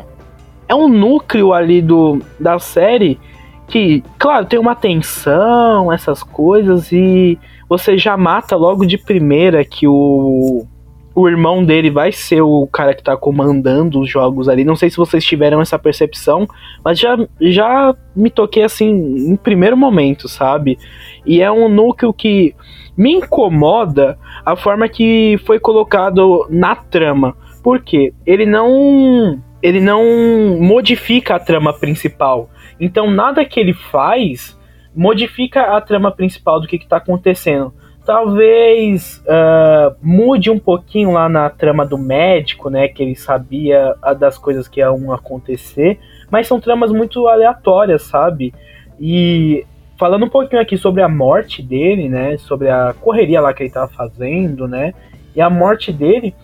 é 0.69 0.75
um 0.75 0.87
núcleo 0.87 1.53
ali 1.53 1.81
do, 1.81 2.19
da 2.39 2.59
série 2.59 3.19
que, 3.67 4.03
claro, 4.19 4.45
tem 4.45 4.59
uma 4.59 4.75
tensão, 4.75 5.91
essas 5.91 6.21
coisas, 6.21 6.91
e 6.91 7.39
você 7.71 7.97
já 7.97 8.17
mata 8.17 8.57
logo 8.57 8.85
de 8.85 8.97
primeira 8.97 9.63
que 9.63 9.87
o 9.87 10.67
o 11.15 11.27
irmão 11.27 11.63
dele 11.63 11.89
vai 11.89 12.11
ser 12.11 12.41
o 12.41 12.67
cara 12.67 12.93
que 12.93 13.03
tá 13.03 13.15
comandando 13.17 13.99
os 13.99 14.09
jogos 14.09 14.47
ali. 14.47 14.63
Não 14.63 14.77
sei 14.77 14.89
se 14.89 14.95
vocês 14.95 15.23
tiveram 15.23 15.59
essa 15.61 15.77
percepção, 15.77 16.47
mas 16.83 16.97
já, 16.97 17.17
já 17.39 17.93
me 18.15 18.29
toquei 18.29 18.63
assim 18.63 18.89
em 18.89 19.35
primeiro 19.35 19.75
momento, 19.75 20.29
sabe? 20.29 20.77
E 21.25 21.41
é 21.41 21.51
um 21.51 21.67
núcleo 21.67 22.13
que 22.13 22.55
me 22.95 23.13
incomoda 23.13 24.17
a 24.45 24.55
forma 24.55 24.87
que 24.87 25.37
foi 25.45 25.59
colocado 25.59 26.47
na 26.49 26.75
trama. 26.75 27.35
Porque 27.61 28.13
ele 28.25 28.45
não 28.45 29.41
ele 29.61 29.79
não 29.79 30.57
modifica 30.59 31.35
a 31.35 31.39
trama 31.39 31.73
principal. 31.73 32.49
Então 32.79 33.11
nada 33.11 33.45
que 33.45 33.59
ele 33.59 33.73
faz 33.73 34.57
modifica 34.95 35.75
a 35.75 35.81
trama 35.81 36.11
principal 36.11 36.59
do 36.59 36.67
que 36.67 36.75
está 36.75 36.97
acontecendo 36.97 37.73
talvez 38.05 39.23
uh, 39.25 39.95
mude 40.01 40.49
um 40.49 40.59
pouquinho 40.59 41.11
lá 41.11 41.29
na 41.29 41.49
trama 41.49 41.85
do 41.85 41.97
médico, 41.97 42.69
né? 42.69 42.87
Que 42.87 43.03
ele 43.03 43.15
sabia 43.15 43.95
das 44.19 44.37
coisas 44.37 44.67
que 44.67 44.79
iam 44.79 45.11
acontecer, 45.11 45.99
mas 46.29 46.47
são 46.47 46.59
tramas 46.59 46.91
muito 46.91 47.27
aleatórias, 47.27 48.03
sabe? 48.03 48.53
E 48.99 49.65
falando 49.97 50.25
um 50.25 50.29
pouquinho 50.29 50.61
aqui 50.61 50.77
sobre 50.77 51.01
a 51.01 51.09
morte 51.09 51.61
dele, 51.61 52.09
né? 52.09 52.37
Sobre 52.37 52.69
a 52.69 52.93
correria 52.99 53.41
lá 53.41 53.53
que 53.53 53.63
ele 53.63 53.69
estava 53.69 53.91
fazendo, 53.91 54.67
né? 54.67 54.93
E 55.35 55.41
a 55.41 55.49
morte 55.49 55.93
dele 55.93 56.35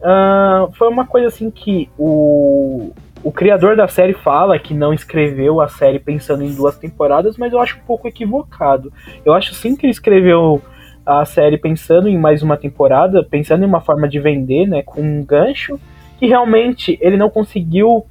uh, 0.00 0.72
foi 0.72 0.88
uma 0.88 1.06
coisa 1.06 1.28
assim 1.28 1.50
que 1.50 1.88
o, 1.98 2.92
o 3.22 3.32
criador 3.32 3.76
da 3.76 3.88
série 3.88 4.12
fala 4.12 4.58
que 4.58 4.72
não 4.72 4.92
escreveu 4.92 5.60
a 5.60 5.68
série 5.68 5.98
pensando 5.98 6.44
em 6.44 6.54
duas 6.54 6.78
temporadas, 6.78 7.36
mas 7.36 7.52
eu 7.52 7.60
acho 7.60 7.76
um 7.76 7.86
pouco 7.86 8.06
equivocado. 8.06 8.92
Eu 9.24 9.34
acho 9.34 9.54
sim 9.54 9.76
que 9.76 9.86
ele 9.86 9.92
escreveu 9.92 10.62
a 11.04 11.24
série 11.24 11.56
pensando 11.56 12.08
em 12.08 12.18
mais 12.18 12.42
uma 12.42 12.56
temporada, 12.56 13.24
pensando 13.24 13.64
em 13.64 13.66
uma 13.66 13.80
forma 13.80 14.08
de 14.08 14.20
vender, 14.20 14.66
né, 14.66 14.82
com 14.82 15.00
um 15.00 15.24
gancho, 15.24 15.80
que 16.18 16.26
realmente 16.26 16.98
ele 17.00 17.16
não 17.16 17.30
conseguiu 17.30 18.04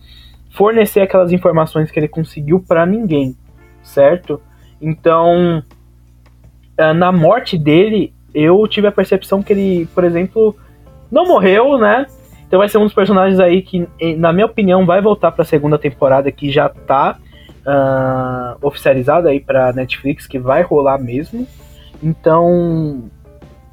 fornecer 0.49 1.01
aquelas 1.01 1.31
informações 1.31 1.91
que 1.91 1.99
ele 1.99 2.07
conseguiu 2.07 2.59
para 2.59 2.85
ninguém, 2.85 3.35
certo? 3.83 4.41
Então, 4.81 5.61
eh, 6.77 6.93
na 6.93 7.11
morte 7.11 7.57
dele, 7.57 8.13
eu 8.33 8.67
tive 8.67 8.87
a 8.87 8.91
percepção 8.91 9.43
que 9.43 9.53
ele, 9.53 9.87
por 9.93 10.03
exemplo, 10.03 10.55
não 11.11 11.27
morreu, 11.27 11.77
né? 11.77 12.07
Então 12.47 12.59
vai 12.59 12.69
ser 12.69 12.77
um 12.77 12.85
dos 12.85 12.93
personagens 12.93 13.39
aí 13.39 13.61
que, 13.61 13.87
na 14.17 14.31
minha 14.31 14.45
opinião, 14.45 14.85
vai 14.85 15.01
voltar 15.01 15.31
para 15.31 15.41
a 15.41 15.45
segunda 15.45 15.77
temporada 15.77 16.31
que 16.31 16.49
já 16.49 16.69
tá 16.69 17.17
uh, 17.65 18.65
oficializada 18.65 19.29
aí 19.29 19.39
para 19.39 19.73
Netflix, 19.73 20.25
que 20.25 20.39
vai 20.39 20.61
rolar 20.61 20.97
mesmo. 20.97 21.45
Então 22.01 23.09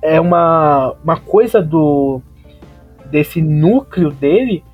é 0.02 0.20
uma, 0.20 0.94
uma 1.02 1.16
coisa 1.16 1.62
do 1.62 2.20
desse 3.06 3.40
núcleo 3.40 4.10
dele 4.10 4.64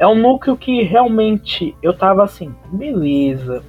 é 0.00 0.06
um 0.06 0.14
núcleo 0.14 0.56
que 0.56 0.82
realmente 0.82 1.76
eu 1.82 1.92
tava 1.92 2.24
assim, 2.24 2.54
beleza. 2.72 3.62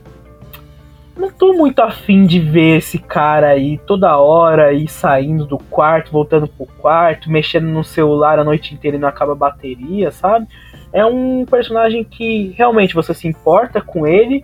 Não 1.15 1.29
tô 1.29 1.53
muito 1.53 1.79
afim 1.81 2.25
de 2.25 2.39
ver 2.39 2.77
esse 2.77 2.97
cara 2.97 3.47
aí 3.47 3.77
toda 3.85 4.17
hora 4.17 4.67
aí 4.67 4.87
saindo 4.87 5.45
do 5.45 5.57
quarto, 5.57 6.11
voltando 6.11 6.47
pro 6.47 6.65
quarto, 6.65 7.29
mexendo 7.29 7.67
no 7.67 7.83
celular 7.83 8.39
a 8.39 8.43
noite 8.43 8.73
inteira 8.73 8.97
e 8.97 8.99
não 8.99 9.09
acaba 9.09 9.33
a 9.33 9.35
bateria, 9.35 10.09
sabe? 10.11 10.47
É 10.93 11.05
um 11.05 11.45
personagem 11.45 12.03
que 12.03 12.53
realmente 12.57 12.93
você 12.93 13.13
se 13.13 13.27
importa 13.27 13.81
com 13.81 14.07
ele, 14.07 14.43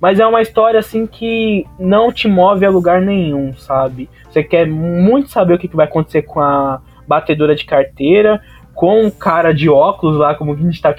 mas 0.00 0.18
é 0.20 0.26
uma 0.26 0.40
história 0.40 0.80
assim 0.80 1.06
que 1.06 1.66
não 1.78 2.12
te 2.12 2.28
move 2.28 2.64
a 2.64 2.70
lugar 2.70 3.00
nenhum, 3.00 3.52
sabe? 3.54 4.08
Você 4.30 4.42
quer 4.42 4.66
muito 4.66 5.30
saber 5.30 5.54
o 5.54 5.58
que, 5.58 5.68
vai 5.74 5.86
acontecer 5.86 6.22
com 6.22 6.40
a 6.40 6.80
batedora 7.06 7.54
de 7.54 7.64
carteira, 7.64 8.40
com 8.78 9.08
o 9.08 9.10
cara 9.10 9.52
de 9.52 9.68
óculos 9.68 10.16
lá, 10.16 10.36
como 10.36 10.52
a 10.52 10.56
gente 10.56 10.80
tá 10.80 10.94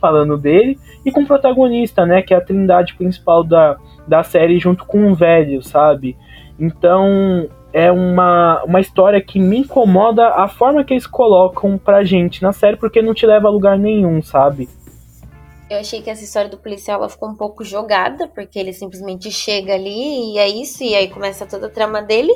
falando 0.00 0.36
dele, 0.36 0.76
e 1.06 1.12
com 1.12 1.22
o 1.22 1.26
protagonista, 1.26 2.04
né? 2.04 2.22
Que 2.22 2.34
é 2.34 2.36
a 2.36 2.40
trindade 2.40 2.94
principal 2.94 3.44
da, 3.44 3.76
da 4.04 4.24
série 4.24 4.58
junto 4.58 4.84
com 4.84 5.08
o 5.08 5.14
velho, 5.14 5.62
sabe? 5.62 6.16
Então 6.58 7.48
é 7.72 7.88
uma, 7.92 8.64
uma 8.64 8.80
história 8.80 9.20
que 9.20 9.38
me 9.38 9.58
incomoda 9.58 10.26
a 10.30 10.48
forma 10.48 10.82
que 10.82 10.92
eles 10.92 11.06
colocam 11.06 11.78
pra 11.78 12.02
gente 12.02 12.42
na 12.42 12.50
série, 12.50 12.76
porque 12.76 13.00
não 13.00 13.14
te 13.14 13.24
leva 13.24 13.46
a 13.46 13.52
lugar 13.52 13.78
nenhum, 13.78 14.20
sabe? 14.20 14.68
Eu 15.70 15.78
achei 15.78 16.02
que 16.02 16.10
essa 16.10 16.24
história 16.24 16.50
do 16.50 16.56
policial 16.56 16.98
ela 16.98 17.08
ficou 17.08 17.28
um 17.28 17.36
pouco 17.36 17.62
jogada, 17.62 18.26
porque 18.26 18.58
ele 18.58 18.72
simplesmente 18.72 19.30
chega 19.30 19.74
ali 19.74 20.32
e 20.32 20.38
é 20.38 20.48
isso, 20.48 20.82
e 20.82 20.96
aí 20.96 21.06
começa 21.06 21.46
toda 21.46 21.68
a 21.68 21.70
trama 21.70 22.02
dele. 22.02 22.32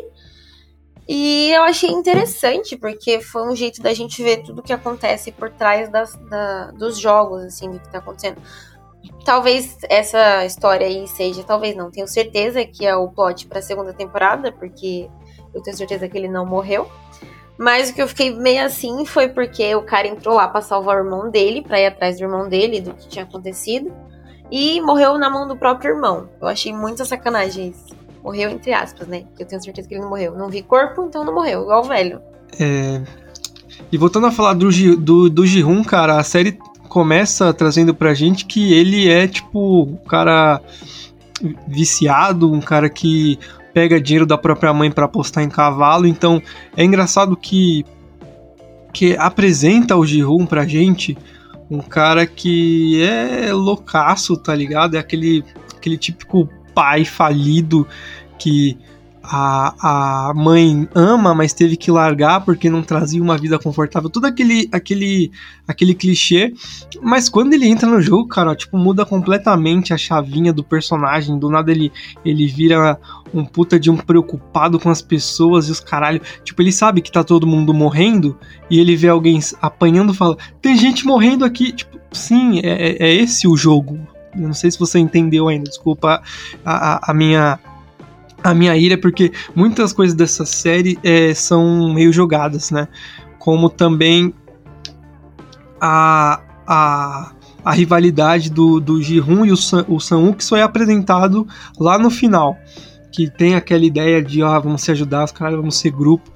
E 1.06 1.50
eu 1.52 1.62
achei 1.62 1.90
interessante, 1.90 2.76
porque 2.76 3.20
foi 3.20 3.46
um 3.46 3.54
jeito 3.54 3.82
da 3.82 3.92
gente 3.92 4.22
ver 4.22 4.42
tudo 4.42 4.62
que 4.62 4.72
acontece 4.72 5.30
por 5.30 5.50
trás 5.50 5.90
das, 5.90 6.14
da, 6.30 6.70
dos 6.70 6.98
jogos, 6.98 7.42
assim, 7.44 7.70
do 7.70 7.78
que 7.78 7.90
tá 7.90 7.98
acontecendo. 7.98 8.40
Talvez 9.24 9.76
essa 9.90 10.44
história 10.46 10.86
aí 10.86 11.06
seja, 11.06 11.42
talvez 11.42 11.76
não, 11.76 11.90
tenho 11.90 12.08
certeza 12.08 12.64
que 12.64 12.86
é 12.86 12.96
o 12.96 13.08
plot 13.08 13.46
pra 13.46 13.60
segunda 13.60 13.92
temporada, 13.92 14.50
porque 14.50 15.10
eu 15.54 15.62
tenho 15.62 15.76
certeza 15.76 16.08
que 16.08 16.16
ele 16.16 16.28
não 16.28 16.46
morreu. 16.46 16.90
Mas 17.56 17.90
o 17.90 17.94
que 17.94 18.02
eu 18.02 18.08
fiquei 18.08 18.34
meio 18.34 18.64
assim 18.64 19.04
foi 19.04 19.28
porque 19.28 19.74
o 19.74 19.82
cara 19.82 20.08
entrou 20.08 20.34
lá 20.34 20.48
pra 20.48 20.60
salvar 20.60 20.96
o 20.96 21.04
irmão 21.04 21.30
dele, 21.30 21.62
pra 21.62 21.80
ir 21.80 21.86
atrás 21.86 22.16
do 22.16 22.24
irmão 22.24 22.48
dele, 22.48 22.80
do 22.80 22.94
que 22.94 23.08
tinha 23.08 23.24
acontecido. 23.24 23.92
E 24.50 24.80
morreu 24.80 25.16
na 25.18 25.30
mão 25.30 25.46
do 25.46 25.56
próprio 25.56 25.94
irmão. 25.94 26.28
Eu 26.40 26.48
achei 26.48 26.72
muita 26.72 27.04
sacanagem 27.04 27.68
isso. 27.68 27.93
Morreu 28.24 28.50
entre 28.50 28.72
aspas, 28.72 29.06
né? 29.06 29.24
Eu 29.38 29.44
tenho 29.44 29.62
certeza 29.62 29.86
que 29.86 29.94
ele 29.94 30.00
não 30.00 30.08
morreu. 30.08 30.34
Não 30.34 30.48
vi 30.48 30.62
corpo, 30.62 31.04
então 31.04 31.22
não 31.22 31.34
morreu, 31.34 31.62
igual 31.62 31.84
o 31.84 31.88
velho. 31.88 32.22
É. 32.58 33.02
E 33.92 33.98
voltando 33.98 34.26
a 34.26 34.32
falar 34.32 34.54
do, 34.54 34.70
do, 34.96 35.28
do 35.28 35.46
Jihun, 35.46 35.84
cara, 35.84 36.18
a 36.18 36.24
série 36.24 36.58
começa 36.88 37.52
trazendo 37.52 37.94
pra 37.94 38.14
gente 38.14 38.46
que 38.46 38.72
ele 38.72 39.10
é, 39.10 39.28
tipo, 39.28 39.82
um 39.82 39.96
cara 39.96 40.60
viciado, 41.68 42.50
um 42.50 42.60
cara 42.60 42.88
que 42.88 43.38
pega 43.74 44.00
dinheiro 44.00 44.24
da 44.24 44.38
própria 44.38 44.72
mãe 44.72 44.90
para 44.90 45.04
apostar 45.04 45.44
em 45.44 45.48
cavalo. 45.50 46.06
Então 46.06 46.40
é 46.76 46.84
engraçado 46.84 47.36
que 47.36 47.84
que 48.92 49.16
apresenta 49.16 49.96
o 49.96 50.06
Jihun 50.06 50.46
pra 50.46 50.64
gente 50.64 51.18
um 51.68 51.80
cara 51.80 52.24
que 52.26 53.02
é 53.02 53.52
loucaço, 53.52 54.36
tá 54.36 54.54
ligado? 54.54 54.94
É 54.94 55.00
aquele 55.00 55.44
aquele 55.76 55.98
típico 55.98 56.48
pai 56.74 57.04
falido 57.04 57.86
que 58.38 58.76
a, 59.26 60.28
a 60.28 60.34
mãe 60.34 60.86
ama, 60.94 61.34
mas 61.34 61.54
teve 61.54 61.76
que 61.76 61.90
largar 61.90 62.44
porque 62.44 62.68
não 62.68 62.82
trazia 62.82 63.22
uma 63.22 63.38
vida 63.38 63.58
confortável. 63.58 64.10
Todo 64.10 64.26
aquele, 64.26 64.68
aquele, 64.70 65.32
aquele 65.66 65.94
clichê. 65.94 66.52
Mas 67.02 67.30
quando 67.30 67.54
ele 67.54 67.66
entra 67.66 67.88
no 67.88 68.02
jogo, 68.02 68.28
cara, 68.28 68.54
tipo, 68.54 68.76
muda 68.76 69.06
completamente 69.06 69.94
a 69.94 69.96
chavinha 69.98 70.52
do 70.52 70.62
personagem. 70.62 71.38
Do 71.38 71.48
nada 71.48 71.70
ele, 71.70 71.90
ele 72.24 72.46
vira 72.46 72.98
um 73.32 73.44
puta 73.44 73.80
de 73.80 73.90
um 73.90 73.96
preocupado 73.96 74.78
com 74.78 74.90
as 74.90 75.00
pessoas 75.00 75.68
e 75.68 75.72
os 75.72 75.80
caralho. 75.80 76.20
Tipo, 76.44 76.60
ele 76.60 76.72
sabe 76.72 77.00
que 77.00 77.10
tá 77.10 77.24
todo 77.24 77.46
mundo 77.46 77.72
morrendo 77.72 78.38
e 78.68 78.78
ele 78.78 78.94
vê 78.94 79.08
alguém 79.08 79.40
apanhando 79.62 80.12
e 80.12 80.16
fala: 80.16 80.36
Tem 80.60 80.76
gente 80.76 81.06
morrendo 81.06 81.46
aqui. 81.46 81.72
Tipo, 81.72 81.98
sim, 82.12 82.60
é, 82.62 82.90
é, 82.90 83.08
é 83.08 83.14
esse 83.14 83.48
o 83.48 83.56
jogo. 83.56 83.98
Eu 84.36 84.48
não 84.48 84.54
sei 84.54 84.70
se 84.70 84.78
você 84.78 84.98
entendeu 84.98 85.48
ainda, 85.48 85.68
desculpa 85.68 86.22
a, 86.64 86.94
a, 86.94 87.10
a 87.10 87.14
minha 87.14 87.58
a 88.42 88.52
minha 88.52 88.76
ira, 88.76 88.98
porque 88.98 89.32
muitas 89.56 89.90
coisas 89.90 90.14
dessa 90.14 90.44
série 90.44 90.98
é, 91.02 91.32
são 91.32 91.94
meio 91.94 92.12
jogadas, 92.12 92.70
né? 92.70 92.86
Como 93.38 93.70
também 93.70 94.34
a, 95.80 96.40
a, 96.66 97.32
a 97.64 97.72
rivalidade 97.72 98.50
do, 98.50 98.80
do 98.80 99.02
Ji-Hun 99.02 99.46
e 99.46 99.52
o, 99.52 99.56
San, 99.56 99.84
o 99.88 100.34
que 100.34 100.44
só 100.44 100.58
é 100.58 100.62
apresentado 100.62 101.46
lá 101.78 101.98
no 101.98 102.10
final. 102.10 102.56
Que 103.10 103.30
tem 103.30 103.54
aquela 103.54 103.84
ideia 103.84 104.22
de, 104.22 104.42
ah, 104.42 104.58
vamos 104.58 104.82
se 104.82 104.90
ajudar, 104.90 105.24
os 105.24 105.32
caras 105.32 105.56
vamos 105.56 105.76
ser 105.76 105.90
grupo. 105.90 106.30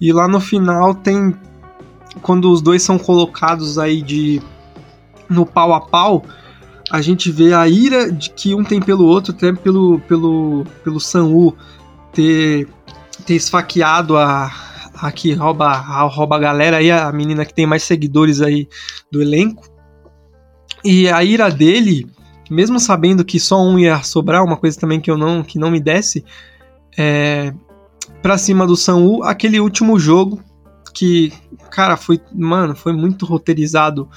E 0.00 0.12
lá 0.12 0.28
no 0.28 0.40
final 0.40 0.94
tem. 0.94 1.34
Quando 2.22 2.50
os 2.50 2.62
dois 2.62 2.82
são 2.82 2.98
colocados 2.98 3.78
aí 3.78 4.00
de. 4.00 4.40
no 5.28 5.44
pau 5.44 5.74
a 5.74 5.80
pau, 5.80 6.24
a 6.90 7.02
gente 7.02 7.30
vê 7.30 7.52
a 7.52 7.68
ira 7.68 8.10
de 8.10 8.30
que 8.30 8.54
um 8.54 8.64
tem 8.64 8.80
pelo 8.80 9.04
outro, 9.04 9.32
até 9.32 9.52
pelo, 9.52 10.00
pelo, 10.00 10.64
pelo 10.82 11.00
Sanwu 11.00 11.56
ter, 12.12 12.66
ter 13.26 13.34
esfaqueado 13.34 14.16
a, 14.16 14.50
a 14.94 15.12
que 15.12 15.32
rouba 15.34 15.66
a, 15.66 16.02
rouba 16.02 16.36
a 16.36 16.40
galera 16.40 16.78
aí, 16.78 16.90
a 16.90 17.12
menina 17.12 17.44
que 17.44 17.54
tem 17.54 17.66
mais 17.66 17.82
seguidores 17.82 18.40
aí 18.40 18.68
do 19.12 19.20
elenco. 19.20 19.68
E 20.84 21.08
a 21.08 21.22
ira 21.22 21.50
dele, 21.50 22.06
mesmo 22.50 22.80
sabendo 22.80 23.24
que 23.24 23.38
só 23.38 23.60
um 23.62 23.78
ia 23.78 24.02
sobrar, 24.02 24.44
uma 24.44 24.56
coisa 24.56 24.78
também 24.78 25.00
que 25.00 25.10
eu 25.10 25.18
não 25.18 25.42
que 25.42 25.58
não 25.58 25.70
me 25.70 25.80
desse, 25.80 26.24
é, 26.96 27.52
pra 28.22 28.38
cima 28.38 28.66
do 28.66 28.76
Sanwu, 28.76 29.22
aquele 29.24 29.60
último 29.60 29.98
jogo 29.98 30.42
que, 30.94 31.32
cara, 31.70 31.96
foi, 31.96 32.20
mano, 32.34 32.74
foi 32.74 32.92
muito 32.92 33.26
roteirizado 33.26 34.08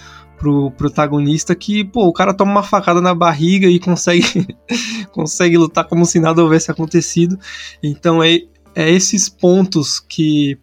pro 0.42 0.72
protagonista 0.72 1.54
que, 1.54 1.84
pô, 1.84 2.08
o 2.08 2.14
cara 2.14 2.34
toma 2.34 2.52
uma 2.52 2.64
facada 2.64 3.00
na 3.00 3.14
barriga 3.14 3.68
e 3.68 3.80
consegue 3.80 4.48
consegue 5.14 5.56
lutar 5.56 5.86
como 5.88 6.04
se 6.04 6.20
nada 6.20 6.42
houvesse 6.42 6.72
acontecido. 6.72 7.38
Então 7.84 8.24
é, 8.24 8.40
é 8.74 8.90
esses 8.90 9.30
pontos 9.30 10.00
que 10.00 10.58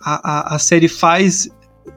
a, 0.00 0.52
a, 0.52 0.54
a 0.54 0.58
série 0.60 0.86
faz 0.86 1.48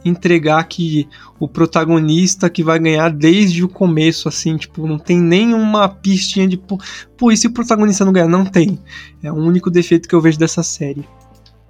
entregar 0.03 0.63
que 0.63 1.07
o 1.39 1.47
protagonista 1.47 2.49
que 2.49 2.63
vai 2.63 2.79
ganhar 2.79 3.09
desde 3.09 3.63
o 3.63 3.69
começo, 3.69 4.27
assim, 4.27 4.57
tipo, 4.57 4.87
não 4.87 4.97
tem 4.97 5.19
nenhuma 5.19 5.87
pistinha 5.87 6.47
de, 6.47 6.57
pô, 6.57 6.79
pô, 7.15 7.31
e 7.31 7.37
se 7.37 7.45
o 7.45 7.53
protagonista 7.53 8.03
não 8.03 8.11
ganhar? 8.11 8.27
Não 8.27 8.45
tem. 8.45 8.79
É 9.21 9.31
o 9.31 9.35
único 9.35 9.69
defeito 9.69 10.09
que 10.09 10.15
eu 10.15 10.21
vejo 10.21 10.39
dessa 10.39 10.63
série. 10.63 11.07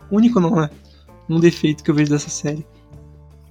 Único 0.09 0.39
não 0.39 0.63
é. 0.63 0.69
Um 1.27 1.41
defeito 1.41 1.83
que 1.83 1.91
eu 1.91 1.95
vejo 1.95 2.09
dessa 2.09 2.29
série. 2.29 2.65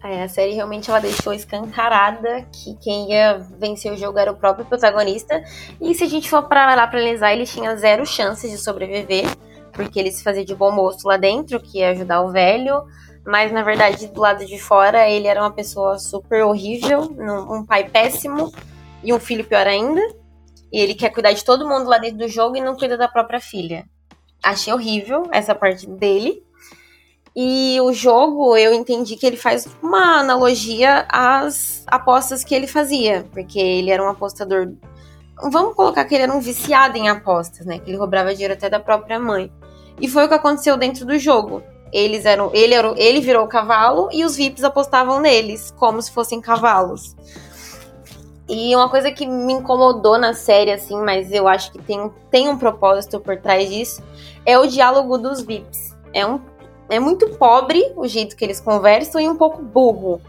É, 0.03 0.23
a 0.23 0.29
série 0.29 0.53
realmente 0.53 0.89
ela 0.89 0.99
deixou 0.99 1.33
escancarada 1.33 2.43
que 2.51 2.75
quem 2.77 3.13
ia 3.13 3.39
vencer 3.59 3.93
o 3.93 3.97
jogo 3.97 4.19
era 4.19 4.33
o 4.33 4.37
próprio 4.37 4.65
protagonista. 4.65 5.43
E 5.81 5.95
se 5.95 6.05
a 6.05 6.09
gente 6.09 6.31
for 6.31 6.45
para 6.45 6.75
lá 6.75 6.87
para 6.87 6.99
analisar, 6.99 7.33
ele 7.33 7.45
tinha 7.45 7.77
zero 7.77 8.07
chances 8.07 8.51
de 8.51 8.57
sobreviver, 8.57 9.27
porque 9.73 10.01
ele 10.01 10.11
se 10.11 10.25
fazia 10.25 10.45
de 10.45 10.55
bom 10.55 10.73
moço 10.73 11.07
lá 11.07 11.19
dentro, 11.19 11.61
que 11.61 11.79
ia 11.79 11.91
ajudar 11.91 12.23
o 12.23 12.33
velho. 12.33 12.83
Mas 13.27 13.53
na 13.53 13.63
verdade, 13.63 14.07
do 14.07 14.21
lado 14.21 14.47
de 14.47 14.59
fora, 14.59 15.07
ele 15.07 15.27
era 15.27 15.41
uma 15.41 15.51
pessoa 15.51 15.99
super 15.99 16.45
horrível, 16.45 17.03
um 17.51 17.65
pai 17.67 17.87
péssimo 17.89 18.51
e 19.05 19.13
um 19.13 19.21
filho 19.21 19.45
pior 19.45 19.67
ainda. 19.67 20.01
E 20.73 20.81
ele 20.81 20.95
quer 20.95 21.11
cuidar 21.11 21.33
de 21.33 21.45
todo 21.45 21.69
mundo 21.69 21.89
lá 21.89 21.99
dentro 21.99 22.19
do 22.19 22.29
jogo 22.29 22.57
e 22.57 22.61
não 22.61 22.75
cuida 22.75 22.97
da 22.97 23.09
própria 23.09 23.41
filha. 23.41 23.85
Achei 24.43 24.73
horrível 24.73 25.29
essa 25.31 25.55
parte 25.55 25.87
dele. 25.87 26.43
E 27.35 27.81
o 27.81 27.93
jogo, 27.93 28.57
eu 28.57 28.75
entendi 28.75 29.15
que 29.17 29.25
ele 29.25 29.37
faz 29.37 29.69
uma 29.83 30.19
analogia 30.19 31.07
às 31.09 31.85
apostas 31.87 32.43
que 32.43 32.55
ele 32.55 32.67
fazia, 32.67 33.27
porque 33.33 33.59
ele 33.59 33.91
era 33.91 34.03
um 34.03 34.09
apostador. 34.09 34.73
Vamos 35.51 35.75
colocar 35.75 36.05
que 36.05 36.15
ele 36.15 36.25
era 36.25 36.33
um 36.33 36.41
viciado 36.41 36.99
em 36.99 37.09
apostas, 37.09 37.65
né? 37.65 37.79
Que 37.79 37.91
ele 37.91 37.99
roubava 37.99 38.33
dinheiro 38.33 38.55
até 38.55 38.69
da 38.69 38.81
própria 38.81 39.19
mãe. 39.19 39.51
E 40.01 40.09
foi 40.09 40.25
o 40.25 40.29
que 40.29 40.35
aconteceu 40.35 40.77
dentro 40.77 41.07
do 41.07 41.19
jogo. 41.19 41.63
Eles 41.93 42.25
eram, 42.25 42.51
ele, 42.53 42.75
era, 42.75 42.95
ele 42.97 43.21
virou 43.21 43.45
o 43.45 43.49
cavalo 43.49 44.09
e 44.13 44.25
os 44.25 44.37
VIPs 44.37 44.65
apostavam 44.65 45.21
neles, 45.21 45.73
como 45.77 46.01
se 46.03 46.11
fossem 46.11 46.41
cavalos. 46.41 47.17
E 48.49 48.75
uma 48.75 48.89
coisa 48.89 49.13
que 49.13 49.27
me 49.27 49.53
incomodou 49.53 50.19
na 50.19 50.35
série, 50.35 50.73
assim, 50.73 50.97
mas 51.01 51.31
eu 51.33 51.47
acho 51.47 51.71
que 51.71 51.79
tem, 51.79 52.11
tem 52.31 52.49
um 52.49 52.59
propósito 52.59 53.21
por 53.21 53.37
trás 53.37 53.69
disso, 53.69 54.03
é 54.45 54.59
o 54.59 54.67
diálogo 54.67 55.17
dos 55.17 55.41
VIPs. 55.41 55.97
É 56.13 56.27
um 56.27 56.41
é 56.91 56.99
muito 56.99 57.29
pobre 57.37 57.93
o 57.97 58.07
jeito 58.07 58.37
que 58.37 58.45
eles 58.45 58.61
conversam 58.61 59.21
e 59.21 59.29
um 59.29 59.37
pouco 59.37 59.63
burro. 59.63 60.21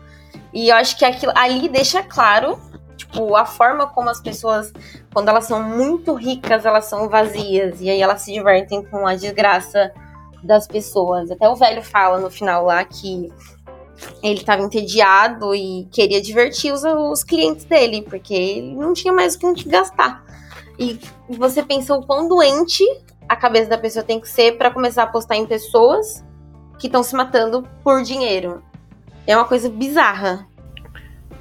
E 0.54 0.70
eu 0.70 0.76
acho 0.76 0.98
que 0.98 1.04
aquilo 1.04 1.32
ali 1.36 1.68
deixa 1.68 2.04
claro, 2.04 2.60
tipo, 2.96 3.36
a 3.36 3.46
forma 3.46 3.88
como 3.88 4.10
as 4.10 4.22
pessoas, 4.22 4.72
quando 5.12 5.30
elas 5.30 5.46
são 5.46 5.62
muito 5.64 6.14
ricas, 6.14 6.64
elas 6.64 6.86
são 6.86 7.10
vazias. 7.10 7.82
E 7.82 7.90
aí 7.90 8.00
elas 8.00 8.22
se 8.22 8.32
divertem 8.32 8.84
com 8.86 9.08
a 9.08 9.16
desgraça 9.16 9.92
das 10.44 10.68
pessoas. 10.68 11.32
Até 11.32 11.50
o 11.50 11.56
velho 11.56 11.84
fala 11.84 12.20
no 12.20 12.30
final 12.30 12.66
lá 12.66 12.84
que 12.86 13.30
ele 14.22 14.40
estava 14.40 14.62
entediado 14.62 15.56
e 15.56 15.88
queria 15.92 16.22
divertir 16.22 16.72
os, 16.72 16.84
os 16.84 17.24
clientes 17.24 17.66
dele, 17.66 18.04
porque 18.04 18.34
ele 18.34 18.76
não 18.76 18.94
tinha 18.94 19.14
mais 19.14 19.36
o 19.36 19.54
que 19.54 19.68
gastar. 19.68 20.24
E 20.78 21.00
você 21.28 21.64
pensa 21.64 21.96
o 21.96 22.06
quão 22.06 22.28
doente 22.28 22.84
a 23.28 23.36
cabeça 23.36 23.70
da 23.70 23.78
pessoa 23.78 24.04
tem 24.04 24.20
que 24.20 24.28
ser 24.28 24.58
para 24.58 24.70
começar 24.70 25.04
a 25.04 25.06
apostar 25.06 25.38
em 25.38 25.46
pessoas 25.46 26.24
que 26.82 26.88
estão 26.88 27.04
se 27.04 27.16
matando 27.16 27.64
por 27.84 28.02
dinheiro. 28.02 28.64
É 29.28 29.38
uma 29.38 29.46
coisa 29.46 29.70
bizarra. 29.70 30.48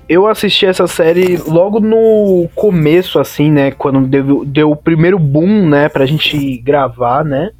Eu 0.06 0.26
assisti 0.26 0.66
essa 0.66 0.86
série 0.86 1.38
logo 1.38 1.80
no 1.80 2.46
começo, 2.54 3.18
assim, 3.18 3.50
né? 3.50 3.70
Quando 3.70 4.06
deu, 4.06 4.44
deu 4.44 4.70
o 4.70 4.76
primeiro 4.76 5.18
boom, 5.18 5.66
né? 5.66 5.88
Pra 5.88 6.04
gente 6.04 6.58
gravar, 6.58 7.24
né? 7.24 7.52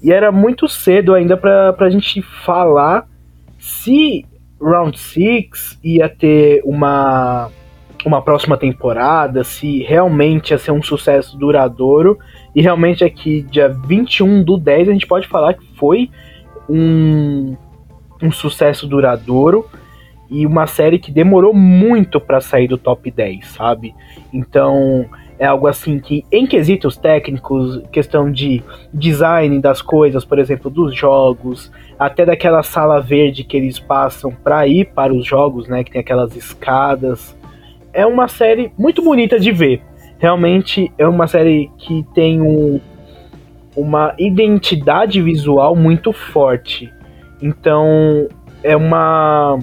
E 0.00 0.12
era 0.12 0.30
muito 0.30 0.68
cedo 0.68 1.12
ainda 1.12 1.36
pra, 1.36 1.72
pra 1.72 1.90
gente 1.90 2.22
falar 2.22 3.08
se 3.58 4.24
Round 4.60 4.96
6 4.96 5.80
ia 5.82 6.08
ter 6.08 6.62
uma, 6.64 7.50
uma 8.06 8.22
próxima 8.22 8.56
temporada, 8.56 9.42
se 9.42 9.82
realmente 9.82 10.50
ia 10.50 10.58
ser 10.58 10.70
um 10.70 10.82
sucesso 10.82 11.36
duradouro. 11.36 12.16
E 12.54 12.62
realmente 12.62 13.02
aqui, 13.02 13.42
dia 13.42 13.68
21 13.68 14.44
do 14.44 14.56
10, 14.56 14.90
a 14.90 14.92
gente 14.92 15.06
pode 15.06 15.26
falar 15.26 15.54
que 15.54 15.66
foi 15.76 16.10
um, 16.68 17.56
um 18.22 18.30
sucesso 18.30 18.86
duradouro 18.86 19.66
e 20.30 20.46
uma 20.46 20.66
série 20.66 20.98
que 20.98 21.10
demorou 21.10 21.54
muito 21.54 22.20
para 22.20 22.40
sair 22.40 22.68
do 22.68 22.76
top 22.76 23.10
10, 23.10 23.46
sabe? 23.46 23.94
Então, 24.32 25.08
é 25.38 25.46
algo 25.46 25.66
assim 25.66 25.98
que, 26.00 26.24
em 26.30 26.46
quesitos 26.46 26.96
técnicos, 26.96 27.80
questão 27.92 28.30
de 28.30 28.62
design 28.92 29.60
das 29.60 29.80
coisas, 29.80 30.24
por 30.24 30.38
exemplo, 30.38 30.70
dos 30.70 30.94
jogos, 30.94 31.72
até 31.98 32.26
daquela 32.26 32.62
sala 32.62 33.00
verde 33.00 33.44
que 33.44 33.56
eles 33.56 33.78
passam 33.78 34.32
para 34.32 34.66
ir 34.66 34.86
para 34.86 35.14
os 35.14 35.24
jogos, 35.24 35.68
né, 35.68 35.84
que 35.84 35.92
tem 35.92 36.00
aquelas 36.00 36.36
escadas. 36.36 37.36
É 37.92 38.04
uma 38.04 38.28
série 38.28 38.70
muito 38.76 39.02
bonita 39.02 39.38
de 39.38 39.52
ver. 39.52 39.80
Realmente 40.18 40.92
é 40.98 41.06
uma 41.06 41.28
série 41.28 41.70
que 41.78 42.04
tem 42.14 42.42
um, 42.42 42.80
uma 43.80 44.14
identidade 44.18 45.20
visual 45.22 45.76
muito 45.76 46.12
forte. 46.12 46.92
Então, 47.40 48.28
é 48.62 48.76
uma 48.76 49.58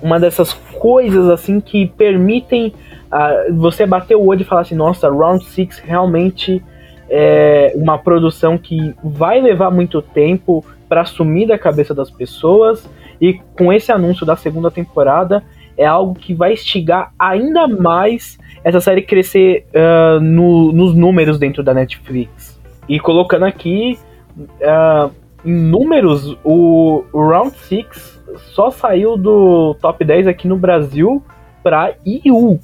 uma 0.00 0.18
dessas 0.18 0.52
coisas 0.52 1.28
assim 1.28 1.60
que 1.60 1.86
permitem 1.86 2.74
uh, 3.06 3.54
você 3.54 3.86
bater 3.86 4.16
o 4.16 4.24
olho 4.24 4.42
e 4.42 4.44
falar 4.44 4.62
assim, 4.62 4.74
nossa, 4.74 5.08
Round 5.08 5.44
6 5.44 5.78
realmente 5.78 6.62
é 7.08 7.72
uma 7.76 7.98
produção 7.98 8.58
que 8.58 8.94
vai 9.02 9.40
levar 9.40 9.70
muito 9.70 10.02
tempo 10.02 10.64
para 10.88 11.02
assumir 11.02 11.46
da 11.46 11.56
cabeça 11.56 11.94
das 11.94 12.10
pessoas 12.10 12.88
e 13.20 13.34
com 13.56 13.72
esse 13.72 13.92
anúncio 13.92 14.26
da 14.26 14.34
segunda 14.34 14.70
temporada 14.70 15.42
é 15.76 15.86
algo 15.86 16.14
que 16.14 16.34
vai 16.34 16.54
instigar 16.54 17.12
ainda 17.18 17.68
mais 17.68 18.38
essa 18.64 18.80
série 18.80 19.02
crescer 19.02 19.66
uh, 19.74 20.20
no, 20.20 20.72
nos 20.72 20.94
números 20.94 21.38
dentro 21.38 21.62
da 21.62 21.72
Netflix. 21.72 22.51
E 22.92 23.00
colocando 23.00 23.46
aqui 23.46 23.98
uh, 24.36 25.10
em 25.42 25.54
números, 25.54 26.36
o 26.44 27.02
Round 27.14 27.56
6 27.56 28.22
só 28.52 28.70
saiu 28.70 29.16
do 29.16 29.74
top 29.80 30.04
10 30.04 30.26
aqui 30.26 30.46
no 30.46 30.58
Brasil 30.58 31.24
para 31.62 31.94
EU. 32.04 32.60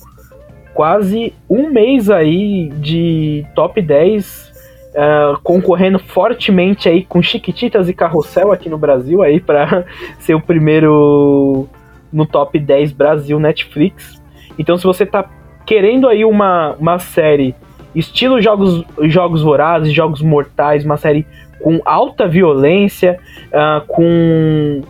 Quase 0.74 1.32
um 1.48 1.70
mês 1.70 2.10
aí 2.10 2.68
de 2.74 3.46
top 3.54 3.80
10, 3.80 4.52
uh, 4.94 4.98
é, 4.98 5.36
concorrendo 5.42 5.98
fortemente 5.98 6.90
aí 6.90 7.06
com 7.06 7.22
Chiquititas 7.22 7.88
e 7.88 7.94
Carrossel 7.94 8.52
aqui 8.52 8.68
no 8.68 8.76
Brasil 8.76 9.22
aí 9.22 9.40
para 9.40 9.86
ser 10.20 10.34
o 10.34 10.42
primeiro 10.42 11.66
no 12.12 12.26
top 12.26 12.58
10 12.58 12.92
Brasil 12.92 13.40
Netflix. 13.40 14.22
Então 14.58 14.76
se 14.76 14.84
você 14.84 15.06
tá 15.06 15.24
querendo 15.64 16.06
aí 16.06 16.22
uma, 16.22 16.74
uma 16.78 16.98
série 16.98 17.54
estilo 17.94 18.40
jogos, 18.40 18.84
jogos 19.02 19.42
vorazes, 19.42 19.92
jogos 19.92 20.22
mortais, 20.22 20.84
uma 20.84 20.96
série 20.96 21.26
com 21.60 21.80
alta 21.84 22.26
violência, 22.26 23.18
uh, 23.48 23.86
com 23.86 24.80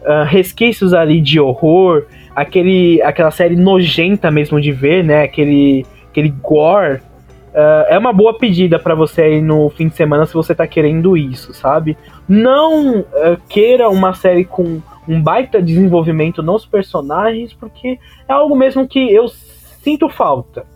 uh, 0.00 0.24
resquícios 0.26 0.92
ali 0.92 1.20
de 1.20 1.40
horror, 1.40 2.04
aquele, 2.34 3.00
aquela 3.02 3.30
série 3.30 3.56
nojenta 3.56 4.30
mesmo 4.30 4.60
de 4.60 4.72
ver, 4.72 5.02
né? 5.04 5.22
Aquele, 5.22 5.86
aquele 6.10 6.28
gore. 6.28 7.00
Uh, 7.48 7.88
é 7.88 7.98
uma 7.98 8.12
boa 8.12 8.38
pedida 8.38 8.78
para 8.78 8.94
você 8.94 9.22
aí 9.22 9.40
no 9.40 9.70
fim 9.70 9.88
de 9.88 9.96
semana 9.96 10.26
se 10.26 10.34
você 10.34 10.54
tá 10.54 10.66
querendo 10.66 11.16
isso, 11.16 11.54
sabe? 11.54 11.96
Não 12.28 13.04
queira 13.48 13.88
uma 13.88 14.12
série 14.12 14.44
com 14.44 14.80
um 15.08 15.20
baita 15.20 15.60
desenvolvimento 15.60 16.42
nos 16.42 16.66
personagens, 16.66 17.54
porque 17.54 17.98
é 18.28 18.32
algo 18.32 18.54
mesmo 18.54 18.86
que 18.86 19.12
eu 19.12 19.26
sinto 19.82 20.08
falta 20.10 20.66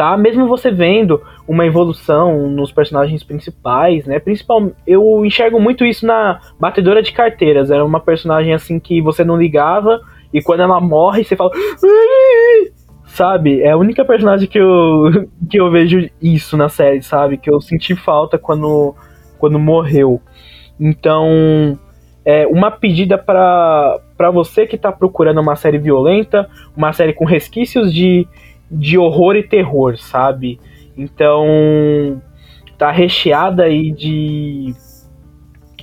tá? 0.00 0.16
Mesmo 0.16 0.48
você 0.48 0.70
vendo 0.70 1.20
uma 1.46 1.66
evolução 1.66 2.48
nos 2.48 2.72
personagens 2.72 3.22
principais, 3.22 4.06
né? 4.06 4.18
Principal, 4.18 4.70
eu 4.86 5.26
enxergo 5.26 5.60
muito 5.60 5.84
isso 5.84 6.06
na 6.06 6.40
batedora 6.58 7.02
de 7.02 7.12
carteiras. 7.12 7.70
Era 7.70 7.84
uma 7.84 8.00
personagem 8.00 8.54
assim 8.54 8.80
que 8.80 9.02
você 9.02 9.22
não 9.22 9.36
ligava 9.36 10.00
e 10.32 10.40
quando 10.40 10.60
ela 10.60 10.80
morre 10.80 11.22
você 11.22 11.36
fala, 11.36 11.50
sabe? 13.08 13.60
É 13.60 13.72
a 13.72 13.76
única 13.76 14.02
personagem 14.02 14.48
que 14.48 14.58
eu 14.58 15.28
que 15.50 15.60
eu 15.60 15.70
vejo 15.70 16.08
isso 16.22 16.56
na 16.56 16.70
série, 16.70 17.02
sabe? 17.02 17.36
Que 17.36 17.52
eu 17.52 17.60
senti 17.60 17.94
falta 17.94 18.38
quando 18.38 18.94
quando 19.38 19.58
morreu. 19.58 20.18
Então, 20.80 21.78
é 22.24 22.46
uma 22.46 22.70
pedida 22.70 23.18
para 23.18 24.30
você 24.32 24.66
que 24.66 24.76
está 24.76 24.90
procurando 24.90 25.42
uma 25.42 25.56
série 25.56 25.76
violenta, 25.76 26.48
uma 26.74 26.90
série 26.90 27.12
com 27.12 27.26
resquícios 27.26 27.92
de 27.92 28.26
de 28.70 28.96
horror 28.98 29.36
e 29.36 29.42
terror, 29.42 29.98
sabe? 29.98 30.60
Então 30.96 32.22
tá 32.78 32.90
recheada 32.90 33.64
aí 33.64 33.92
de 33.92 34.74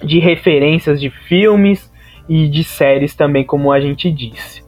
de 0.03 0.19
referências 0.19 0.99
de 0.99 1.09
filmes 1.09 1.91
e 2.29 2.47
de 2.47 2.63
séries 2.63 3.15
também, 3.15 3.43
como 3.43 3.71
a 3.71 3.79
gente 3.79 4.11
disse. 4.11 4.63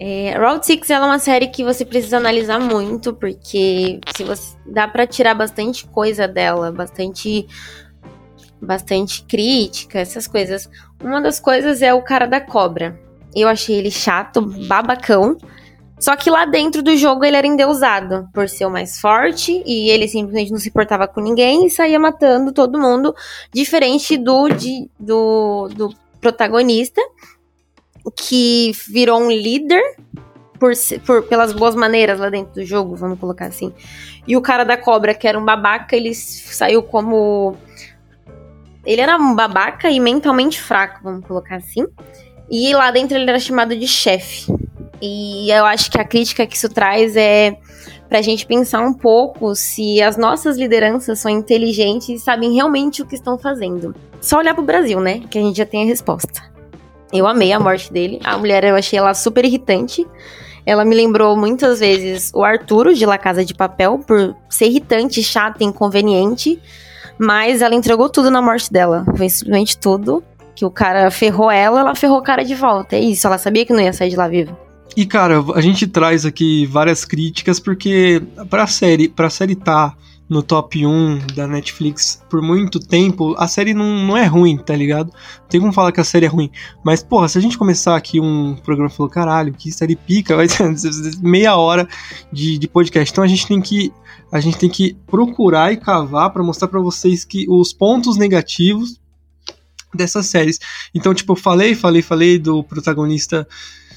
É, 0.00 0.36
Route 0.36 0.66
6 0.66 0.90
é 0.90 0.98
uma 0.98 1.18
série 1.20 1.46
que 1.46 1.62
você 1.62 1.84
precisa 1.84 2.16
analisar 2.16 2.58
muito, 2.58 3.14
porque 3.14 4.00
se 4.16 4.24
você 4.24 4.56
dá 4.66 4.88
para 4.88 5.06
tirar 5.06 5.34
bastante 5.34 5.86
coisa 5.86 6.26
dela, 6.26 6.72
bastante 6.72 7.46
bastante 8.60 9.24
crítica, 9.24 9.98
essas 9.98 10.26
coisas. 10.26 10.70
Uma 11.02 11.20
das 11.20 11.40
coisas 11.40 11.82
é 11.82 11.92
o 11.92 12.02
cara 12.02 12.26
da 12.26 12.40
cobra. 12.40 12.98
Eu 13.34 13.48
achei 13.48 13.76
ele 13.76 13.90
chato, 13.90 14.40
babacão. 14.68 15.36
Só 16.02 16.16
que 16.16 16.28
lá 16.28 16.44
dentro 16.44 16.82
do 16.82 16.96
jogo 16.96 17.24
ele 17.24 17.36
era 17.36 17.46
endeusado 17.46 18.28
por 18.34 18.48
ser 18.48 18.66
o 18.66 18.70
mais 18.70 18.98
forte 18.98 19.62
e 19.64 19.88
ele 19.88 20.08
simplesmente 20.08 20.50
não 20.50 20.58
se 20.58 20.68
portava 20.68 21.06
com 21.06 21.20
ninguém 21.20 21.66
e 21.66 21.70
saía 21.70 21.96
matando 21.96 22.52
todo 22.52 22.76
mundo, 22.76 23.14
diferente 23.54 24.16
do, 24.16 24.48
de, 24.48 24.90
do, 24.98 25.68
do 25.68 25.94
protagonista, 26.20 27.00
que 28.16 28.72
virou 28.88 29.20
um 29.20 29.30
líder 29.30 29.80
por, 30.58 30.72
por, 31.06 31.22
pelas 31.22 31.52
boas 31.52 31.76
maneiras 31.76 32.18
lá 32.18 32.28
dentro 32.28 32.54
do 32.54 32.64
jogo, 32.64 32.96
vamos 32.96 33.20
colocar 33.20 33.46
assim. 33.46 33.72
E 34.26 34.36
o 34.36 34.40
cara 34.40 34.64
da 34.64 34.76
cobra, 34.76 35.14
que 35.14 35.28
era 35.28 35.38
um 35.38 35.44
babaca, 35.44 35.94
ele 35.94 36.12
saiu 36.16 36.82
como. 36.82 37.56
Ele 38.84 39.00
era 39.00 39.16
um 39.16 39.36
babaca 39.36 39.88
e 39.88 40.00
mentalmente 40.00 40.60
fraco, 40.60 40.98
vamos 41.04 41.24
colocar 41.24 41.58
assim. 41.58 41.86
E 42.50 42.74
lá 42.74 42.90
dentro 42.90 43.16
ele 43.16 43.30
era 43.30 43.38
chamado 43.38 43.76
de 43.76 43.86
chefe. 43.86 44.52
E 45.04 45.50
eu 45.50 45.66
acho 45.66 45.90
que 45.90 45.98
a 46.00 46.04
crítica 46.04 46.46
que 46.46 46.56
isso 46.56 46.68
traz 46.68 47.16
é 47.16 47.56
para 48.08 48.20
a 48.20 48.22
gente 48.22 48.46
pensar 48.46 48.80
um 48.80 48.94
pouco 48.94 49.52
se 49.52 50.00
as 50.00 50.16
nossas 50.16 50.56
lideranças 50.56 51.18
são 51.18 51.28
inteligentes 51.28 52.08
e 52.08 52.18
sabem 52.20 52.54
realmente 52.54 53.02
o 53.02 53.06
que 53.06 53.16
estão 53.16 53.36
fazendo. 53.36 53.92
Só 54.20 54.38
olhar 54.38 54.54
pro 54.54 54.62
Brasil, 54.62 55.00
né? 55.00 55.20
Que 55.28 55.38
a 55.38 55.42
gente 55.42 55.56
já 55.56 55.66
tem 55.66 55.82
a 55.82 55.86
resposta. 55.86 56.44
Eu 57.12 57.26
amei 57.26 57.52
a 57.52 57.58
morte 57.58 57.92
dele. 57.92 58.20
A 58.22 58.38
mulher 58.38 58.62
eu 58.62 58.76
achei 58.76 58.96
ela 58.96 59.12
super 59.12 59.44
irritante. 59.44 60.06
Ela 60.64 60.84
me 60.84 60.94
lembrou 60.94 61.36
muitas 61.36 61.80
vezes 61.80 62.30
o 62.32 62.44
Arturo 62.44 62.94
de 62.94 63.04
La 63.04 63.18
Casa 63.18 63.44
de 63.44 63.54
Papel 63.54 63.98
por 64.06 64.36
ser 64.48 64.66
irritante, 64.66 65.20
chata, 65.20 65.64
inconveniente. 65.64 66.62
Mas 67.18 67.60
ela 67.60 67.74
entregou 67.74 68.08
tudo 68.08 68.30
na 68.30 68.40
morte 68.40 68.72
dela. 68.72 69.04
Foi 69.16 69.28
simplesmente 69.28 69.76
tudo. 69.76 70.22
Que 70.54 70.64
o 70.64 70.70
cara 70.70 71.10
ferrou 71.10 71.50
ela, 71.50 71.80
ela 71.80 71.94
ferrou 71.96 72.18
o 72.18 72.22
cara 72.22 72.44
de 72.44 72.54
volta. 72.54 72.94
É 72.94 73.00
isso, 73.00 73.26
ela 73.26 73.38
sabia 73.38 73.66
que 73.66 73.72
não 73.72 73.80
ia 73.80 73.92
sair 73.92 74.10
de 74.10 74.16
lá 74.16 74.28
viva. 74.28 74.56
E 74.96 75.06
cara, 75.06 75.42
a 75.54 75.60
gente 75.60 75.86
traz 75.86 76.26
aqui 76.26 76.66
várias 76.66 77.04
críticas 77.04 77.58
porque 77.58 78.22
pra 78.50 78.66
série, 78.66 79.08
pra 79.08 79.30
série 79.30 79.54
tá 79.54 79.96
no 80.32 80.42
top 80.42 80.86
1 80.86 81.26
da 81.34 81.46
Netflix 81.46 82.22
por 82.30 82.40
muito 82.40 82.80
tempo, 82.80 83.34
a 83.36 83.46
série 83.46 83.74
não, 83.74 84.06
não 84.06 84.16
é 84.16 84.24
ruim, 84.24 84.56
tá 84.56 84.74
ligado? 84.74 85.12
Não 85.40 85.48
tem 85.48 85.60
como 85.60 85.72
falar 85.72 85.92
que 85.92 86.00
a 86.00 86.04
série 86.04 86.24
é 86.24 86.28
ruim. 86.28 86.50
Mas, 86.82 87.02
porra, 87.02 87.28
se 87.28 87.36
a 87.36 87.40
gente 87.40 87.58
começar 87.58 87.94
aqui 87.94 88.18
um 88.18 88.56
programa 88.56 88.88
falar, 88.88 89.10
caralho, 89.10 89.52
que 89.52 89.70
série 89.70 89.94
pica, 89.94 90.34
vai 90.36 90.48
ter 90.48 90.64
meia 91.20 91.56
hora 91.56 91.86
de, 92.32 92.56
de 92.56 92.66
podcast. 92.66 93.12
Então 93.12 93.22
a 93.22 93.28
gente 93.28 93.46
tem 93.46 93.60
que. 93.60 93.92
A 94.30 94.40
gente 94.40 94.56
tem 94.56 94.70
que 94.70 94.96
procurar 95.06 95.70
e 95.72 95.76
cavar 95.76 96.30
para 96.30 96.42
mostrar 96.42 96.66
para 96.66 96.80
vocês 96.80 97.22
que 97.22 97.44
os 97.50 97.74
pontos 97.74 98.16
negativos 98.16 98.98
dessas 99.94 100.24
séries. 100.26 100.58
Então, 100.94 101.12
tipo, 101.12 101.32
eu 101.32 101.36
falei, 101.36 101.74
falei, 101.74 102.00
falei 102.00 102.38
do 102.38 102.64
protagonista 102.64 103.46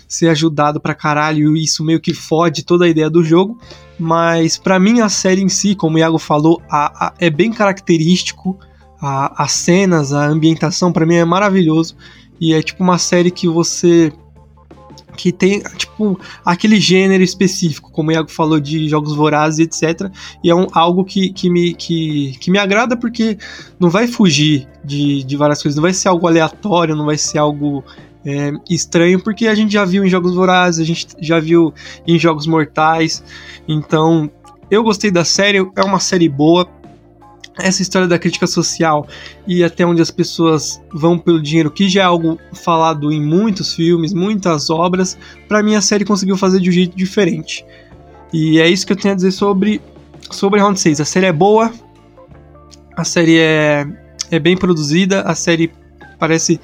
ser 0.08 0.30
ajudado 0.30 0.80
pra 0.80 0.94
caralho 0.94 1.56
e 1.56 1.64
isso 1.64 1.84
meio 1.84 2.00
que 2.00 2.14
fode 2.14 2.64
toda 2.64 2.86
a 2.86 2.90
ideia 2.90 3.10
do 3.10 3.24
jogo. 3.24 3.58
Mas 4.00 4.58
para 4.58 4.80
mim 4.80 5.02
a 5.02 5.10
série 5.10 5.42
em 5.42 5.50
si, 5.50 5.76
como 5.76 5.96
o 5.96 6.00
Iago 6.00 6.18
falou, 6.18 6.62
a, 6.70 7.08
a, 7.08 7.14
é 7.20 7.30
bem 7.30 7.52
característico. 7.52 8.58
A, 9.02 9.44
as 9.44 9.52
cenas, 9.52 10.14
a 10.14 10.26
ambientação 10.26 10.92
para 10.92 11.06
mim 11.06 11.16
é 11.16 11.26
maravilhoso. 11.26 11.96
E 12.40 12.54
é 12.54 12.62
tipo 12.62 12.84
uma 12.84 12.98
série 12.98 13.32
que 13.32 13.48
você 13.48 14.12
que 15.16 15.32
tem, 15.32 15.62
tipo, 15.78 16.20
aquele 16.44 16.80
gênero 16.80 17.24
específico, 17.24 17.92
como 17.92 18.10
o 18.10 18.12
Iago 18.12 18.30
falou, 18.30 18.60
de 18.60 18.88
jogos 18.88 19.16
vorazes, 19.16 19.60
etc. 19.60 20.12
E 20.44 20.50
é 20.50 20.56
um, 20.56 20.68
algo 20.74 21.04
que, 21.04 21.32
que, 21.32 21.50
me, 21.50 21.74
que, 21.74 22.38
que 22.40 22.52
me 22.52 22.60
agrada 22.60 22.96
porque 22.98 23.38
não 23.80 23.90
vai 23.90 24.08
fugir 24.08 24.68
de, 24.84 25.24
de 25.24 25.38
várias 25.38 25.62
coisas, 25.62 25.76
não 25.76 25.82
vai 25.82 25.94
ser 25.94 26.10
algo 26.10 26.28
aleatório, 26.28 26.96
não 26.96 27.06
vai 27.06 27.18
ser 27.18 27.38
algo 27.38 27.84
é, 28.26 28.52
estranho, 28.70 29.22
porque 29.22 29.48
a 29.48 29.54
gente 29.54 29.72
já 29.72 29.86
viu 29.86 30.04
em 30.04 30.10
Jogos 30.10 30.34
Vorazes, 30.34 30.82
a 30.82 30.86
gente 30.86 31.08
já 31.22 31.40
viu 31.40 31.74
em 32.08 32.18
Jogos 32.18 32.48
Mortais. 32.48 33.24
Então, 33.68 34.30
eu 34.70 34.84
gostei 34.84 35.12
da 35.12 35.24
série, 35.24 35.60
é 35.76 35.84
uma 35.84 36.00
série 36.00 36.28
boa. 36.28 36.68
Essa 37.58 37.82
história 37.82 38.06
da 38.06 38.20
crítica 38.20 38.46
social 38.46 39.08
e 39.48 39.64
até 39.64 39.86
onde 39.86 40.02
as 40.02 40.12
pessoas 40.12 40.82
vão 40.94 41.18
pelo 41.18 41.42
dinheiro, 41.42 41.72
que 41.72 41.88
já 41.88 42.02
é 42.02 42.04
algo 42.04 42.38
falado 42.52 43.14
em 43.14 43.22
muitos 43.22 43.74
filmes, 43.74 44.12
muitas 44.12 44.70
obras, 44.70 45.18
para 45.48 45.64
mim 45.64 45.74
a 45.74 45.80
série 45.80 46.04
conseguiu 46.04 46.36
fazer 46.36 46.60
de 46.60 46.70
um 46.70 46.74
jeito 46.74 46.98
diferente. 46.98 47.66
E 48.34 48.60
é 48.60 48.68
isso 48.68 48.86
que 48.86 48.92
eu 48.92 48.98
tenho 48.98 49.14
a 49.14 49.16
dizer 49.16 49.32
sobre, 49.32 49.82
sobre 50.30 50.60
Round 50.60 50.78
6. 50.78 51.00
A 51.00 51.06
série 51.06 51.28
é 51.28 51.32
boa, 51.32 51.72
a 52.98 53.06
série 53.06 53.40
é, 53.40 53.88
é 54.30 54.38
bem 54.38 54.58
produzida, 54.58 55.22
a 55.22 55.34
série 55.34 55.72
parece 56.20 56.60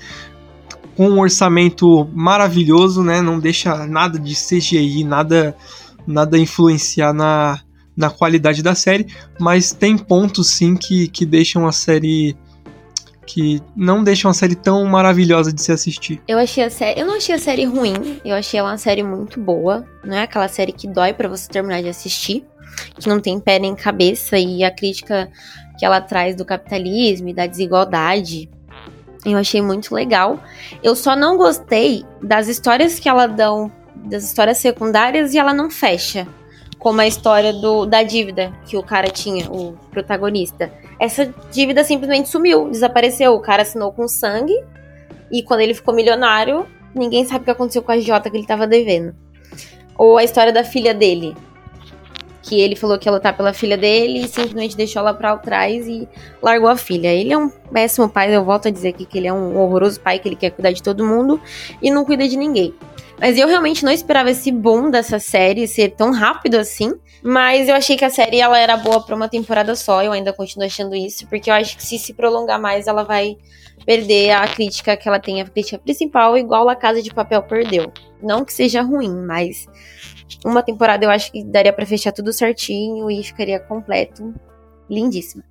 com 0.96 1.10
um 1.10 1.20
orçamento 1.20 2.08
maravilhoso, 2.14 3.04
né? 3.04 3.22
Não 3.22 3.39
deixa 3.39 3.86
nada 3.88 4.20
de 4.20 4.34
CGI, 4.34 5.04
nada, 5.04 5.56
nada 6.06 6.38
influenciar 6.38 7.14
na, 7.14 7.60
na 7.96 8.10
qualidade 8.10 8.62
da 8.62 8.76
série, 8.76 9.08
mas 9.39 9.72
tem 9.72 9.98
pontos 9.98 10.50
sim 10.50 10.76
que, 10.76 11.08
que 11.08 11.26
deixam 11.26 11.68
a 11.68 11.72
série 11.72 12.36
que 13.26 13.62
não 13.76 14.04
deixam 14.04 14.30
a 14.30 14.34
série 14.34 14.56
tão 14.56 14.84
maravilhosa 14.86 15.54
de 15.54 15.62
se 15.62 15.72
assistir. 15.72 16.22
Eu 16.28 16.38
achei 16.38 16.64
a 16.64 16.70
série, 16.70 17.00
eu 17.00 17.06
não 17.06 17.16
achei 17.16 17.34
a 17.34 17.39
série 17.39 17.64
ruim, 17.64 18.20
eu 18.26 18.36
achei 18.36 18.60
ela 18.60 18.72
uma 18.72 18.78
série 18.78 19.04
muito 19.04 19.39
boa, 19.39 19.86
não 20.04 20.18
é 20.18 20.24
aquela 20.24 20.50
série 20.50 20.74
que 20.74 20.88
dói 20.88 21.14
para 21.14 21.30
você 21.30 21.48
terminar 21.48 21.82
de 21.82 21.88
assistir, 21.88 22.44
que 23.00 23.08
não 23.08 23.22
tem 23.22 23.39
pé 23.39 23.58
nem 23.58 23.74
cabeça 23.74 24.38
e 24.38 24.64
a 24.64 24.72
crítica 24.72 25.32
que 25.78 25.86
ela 25.86 26.02
traz 26.02 26.36
do 26.36 26.44
capitalismo 26.44 27.30
e 27.30 27.34
da 27.34 27.48
desigualdade. 27.48 28.50
Eu 29.26 29.38
achei 29.38 29.62
muito 29.62 29.94
legal. 29.94 30.40
Eu 30.84 30.96
só 30.96 31.16
não 31.16 31.38
gostei 31.38 32.06
das 32.22 32.48
histórias 32.48 33.00
que 33.00 33.08
ela 33.08 33.28
dão, 33.28 33.72
das 33.96 34.24
histórias 34.24 34.58
secundárias 34.58 35.34
e 35.34 35.38
ela 35.38 35.54
não 35.54 35.70
fecha 35.70 36.28
como 36.80 37.00
a 37.00 37.06
história 37.06 37.54
do, 37.54 37.86
da 37.86 38.02
dívida 38.02 38.52
que 38.66 38.76
o 38.76 38.82
cara 38.82 39.08
tinha, 39.08 39.46
o 39.52 39.78
protagonista. 39.92 40.74
Essa 41.00 41.32
dívida 41.52 41.84
simplesmente 41.84 42.28
sumiu, 42.28 42.70
desapareceu. 42.70 43.36
O 43.36 43.40
cara 43.40 43.62
assinou 43.62 43.92
com 43.92 44.08
sangue 44.08 44.56
e 45.32 45.44
quando 45.44 45.62
ele 45.62 45.76
ficou 45.76 45.94
milionário, 45.94 46.66
ninguém 46.94 47.24
sabe 47.24 47.42
o 47.42 47.46
que 47.46 47.52
aconteceu 47.52 47.84
com 47.84 47.92
a 47.92 48.00
Jota 48.00 48.32
que 48.32 48.38
ele 48.38 48.48
tava 48.48 48.66
devendo. 48.66 49.16
Ou 49.96 50.18
a 50.18 50.24
história 50.24 50.52
da 50.52 50.64
filha 50.64 50.92
dele, 50.92 51.36
que 52.42 52.60
ele 52.60 52.76
falou 52.76 52.98
que 52.98 53.08
ia 53.08 53.12
lutar 53.12 53.36
pela 53.36 53.54
filha 53.54 53.78
dele 53.78 54.26
e 54.26 54.28
simplesmente 54.28 54.76
deixou 54.76 55.02
ela 55.02 55.14
pra 55.14 55.38
trás 55.38 55.88
e 55.88 56.08
largou 56.42 56.70
a 56.70 56.76
filha. 56.76 57.14
Ele 57.14 57.32
é 57.32 57.38
um 57.38 57.50
péssimo 57.50 58.10
pai, 58.10 58.36
eu 58.36 58.44
volto 58.44 58.68
a 58.68 58.72
dizer 58.72 58.89
aqui 58.89 59.06
que 59.06 59.18
ele 59.18 59.28
é 59.28 59.34
um 59.34 59.58
horroroso 59.60 60.00
pai, 60.00 60.20
que 60.20 60.28
ele 60.28 60.36
quer 60.36 60.50
cuidar 60.52 60.72
de 60.72 60.82
todo 60.82 61.06
mundo 61.06 61.39
e 61.82 61.92
não 61.92 62.04
cuida 62.04 62.28
de 62.28 62.36
ninguém. 62.38 62.74
Mas 63.20 63.38
eu 63.38 63.48
realmente 63.48 63.86
não 63.86 63.92
esperava 63.92 64.32
esse 64.32 64.52
boom 64.52 64.89
dessa 64.89 65.20
série 65.20 65.68
ser 65.68 65.92
tão 65.92 66.12
rápido 66.12 66.56
assim. 66.56 66.96
Mas 67.24 67.70
eu 67.70 67.76
achei 67.76 67.96
que 67.96 68.04
a 68.04 68.10
série 68.10 68.42
ela 68.42 68.58
era 68.58 68.76
boa 68.76 69.00
para 69.00 69.16
uma 69.16 69.30
temporada 69.30 69.76
só. 69.76 70.02
Eu 70.02 70.12
ainda 70.12 70.34
continuo 70.34 70.66
achando 70.66 70.96
isso, 70.96 71.28
porque 71.28 71.52
eu 71.52 71.54
acho 71.54 71.78
que 71.78 71.84
se 71.84 72.00
se 72.00 72.14
prolongar 72.16 72.60
mais, 72.60 72.88
ela 72.88 73.04
vai 73.04 73.38
perder 73.86 74.32
a 74.32 74.48
crítica 74.48 74.98
que 74.98 75.08
ela 75.08 75.20
tem, 75.20 75.39
a 75.39 75.46
crítica 75.46 75.78
principal, 75.78 76.36
igual 76.36 76.68
a 76.68 76.76
Casa 76.76 77.02
de 77.02 77.14
Papel 77.14 77.44
perdeu. 77.44 77.92
Não 78.22 78.46
que 78.46 78.54
seja 78.54 78.82
ruim, 78.82 79.26
mas 79.26 79.68
uma 80.46 80.64
temporada 80.64 81.06
eu 81.06 81.10
acho 81.10 81.32
que 81.32 81.44
daria 81.44 81.74
para 81.74 81.86
fechar 81.86 82.12
tudo 82.12 82.32
certinho 82.32 83.10
e 83.10 83.24
ficaria 83.24 83.60
completo. 83.60 84.34
Lindíssima. 84.90 85.44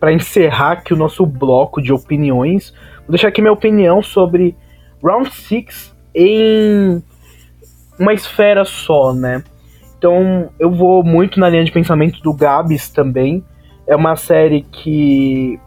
Para 0.00 0.12
encerrar 0.12 0.72
aqui 0.72 0.92
o 0.92 0.96
nosso 0.96 1.24
bloco 1.24 1.80
de 1.80 1.92
opiniões, 1.92 2.72
vou 3.00 3.10
deixar 3.10 3.28
aqui 3.28 3.40
minha 3.40 3.52
opinião 3.52 4.02
sobre 4.02 4.56
Round 5.02 5.32
6 5.32 5.94
em 6.14 7.02
uma 7.98 8.12
esfera 8.12 8.64
só, 8.64 9.12
né? 9.14 9.44
Então 9.96 10.50
eu 10.58 10.70
vou 10.70 11.04
muito 11.04 11.38
na 11.38 11.48
linha 11.48 11.64
de 11.64 11.70
pensamento 11.70 12.20
do 12.22 12.34
Gabs 12.34 12.88
também. 12.90 13.44
É 13.86 13.94
uma 13.94 14.16
série 14.16 14.62
que. 14.62 15.60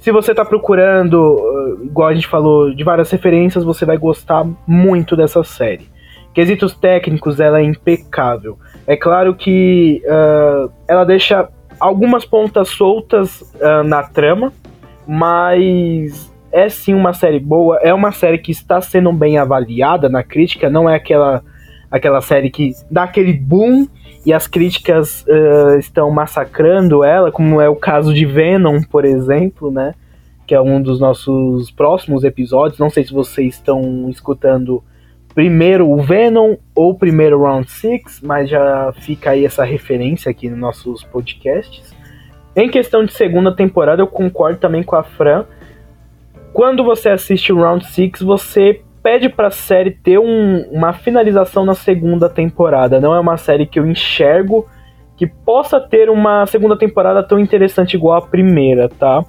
Se 0.00 0.10
você 0.10 0.34
tá 0.34 0.44
procurando, 0.46 1.36
uh, 1.36 1.84
igual 1.84 2.08
a 2.08 2.14
gente 2.14 2.26
falou, 2.26 2.74
de 2.74 2.82
várias 2.82 3.10
referências, 3.10 3.62
você 3.62 3.84
vai 3.84 3.98
gostar 3.98 4.46
muito 4.66 5.14
dessa 5.14 5.44
série. 5.44 5.88
Quesitos 6.32 6.74
técnicos, 6.74 7.38
ela 7.38 7.60
é 7.60 7.62
impecável. 7.62 8.58
É 8.86 8.96
claro 8.96 9.34
que 9.34 10.02
uh, 10.06 10.72
ela 10.88 11.04
deixa 11.04 11.48
algumas 11.78 12.24
pontas 12.24 12.68
soltas 12.68 13.42
uh, 13.56 13.82
na 13.84 14.02
trama, 14.02 14.52
mas 15.06 16.32
é 16.50 16.68
sim 16.70 16.94
uma 16.94 17.12
série 17.12 17.38
boa, 17.38 17.78
é 17.82 17.92
uma 17.92 18.10
série 18.10 18.38
que 18.38 18.52
está 18.52 18.80
sendo 18.80 19.12
bem 19.12 19.36
avaliada 19.36 20.08
na 20.08 20.22
crítica, 20.22 20.70
não 20.70 20.88
é 20.88 20.96
aquela, 20.96 21.42
aquela 21.90 22.20
série 22.20 22.50
que 22.50 22.72
dá 22.90 23.04
aquele 23.04 23.32
boom 23.32 23.86
e 24.24 24.32
as 24.32 24.46
críticas 24.46 25.24
uh, 25.26 25.78
estão 25.78 26.10
massacrando 26.10 27.02
ela, 27.02 27.32
como 27.32 27.60
é 27.60 27.68
o 27.68 27.76
caso 27.76 28.12
de 28.14 28.24
Venom, 28.26 28.82
por 28.82 29.04
exemplo, 29.04 29.70
né? 29.70 29.94
Que 30.46 30.54
é 30.54 30.60
um 30.60 30.80
dos 30.80 31.00
nossos 31.00 31.70
próximos 31.70 32.22
episódios. 32.22 32.78
Não 32.78 32.90
sei 32.90 33.04
se 33.04 33.12
vocês 33.12 33.54
estão 33.54 34.08
escutando 34.10 34.82
primeiro 35.34 35.88
o 35.88 36.02
Venom 36.02 36.56
ou 36.74 36.94
primeiro 36.94 37.42
Round 37.42 37.70
6, 37.70 38.20
mas 38.22 38.50
já 38.50 38.92
fica 39.00 39.30
aí 39.30 39.44
essa 39.44 39.64
referência 39.64 40.30
aqui 40.30 40.48
nos 40.48 40.58
nossos 40.58 41.02
podcasts. 41.04 41.94
Em 42.54 42.68
questão 42.68 43.04
de 43.04 43.12
segunda 43.12 43.54
temporada, 43.54 44.02
eu 44.02 44.08
concordo 44.08 44.58
também 44.58 44.82
com 44.82 44.96
a 44.96 45.02
Fran 45.02 45.44
quando 46.52 46.82
você 46.82 47.08
assiste 47.08 47.52
o 47.52 47.60
Round 47.60 47.86
6, 47.86 48.22
você 48.22 48.82
pede 49.02 49.28
para 49.28 49.48
a 49.48 49.50
série 49.50 49.90
ter 49.90 50.18
um, 50.18 50.62
uma 50.70 50.92
finalização 50.92 51.64
na 51.64 51.74
segunda 51.74 52.28
temporada. 52.28 53.00
Não 53.00 53.14
é 53.14 53.20
uma 53.20 53.36
série 53.36 53.66
que 53.66 53.78
eu 53.78 53.86
enxergo 53.86 54.66
que 55.16 55.26
possa 55.26 55.78
ter 55.78 56.08
uma 56.08 56.46
segunda 56.46 56.76
temporada 56.78 57.22
tão 57.22 57.38
interessante 57.38 57.94
igual 57.94 58.18
a 58.18 58.26
primeira, 58.26 58.88
tá? 58.88 59.22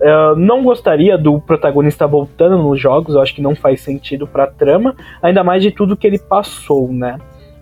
Eu 0.00 0.36
não 0.36 0.62
gostaria 0.62 1.18
do 1.18 1.40
protagonista 1.40 2.06
voltando 2.06 2.58
nos 2.58 2.80
jogos, 2.80 3.14
eu 3.14 3.20
acho 3.20 3.34
que 3.34 3.42
não 3.42 3.54
faz 3.54 3.80
sentido 3.80 4.26
pra 4.26 4.46
trama, 4.46 4.94
ainda 5.22 5.42
mais 5.42 5.62
de 5.62 5.70
tudo 5.70 5.96
que 5.96 6.06
ele 6.06 6.18
passou, 6.18 6.92
né? 6.92 7.18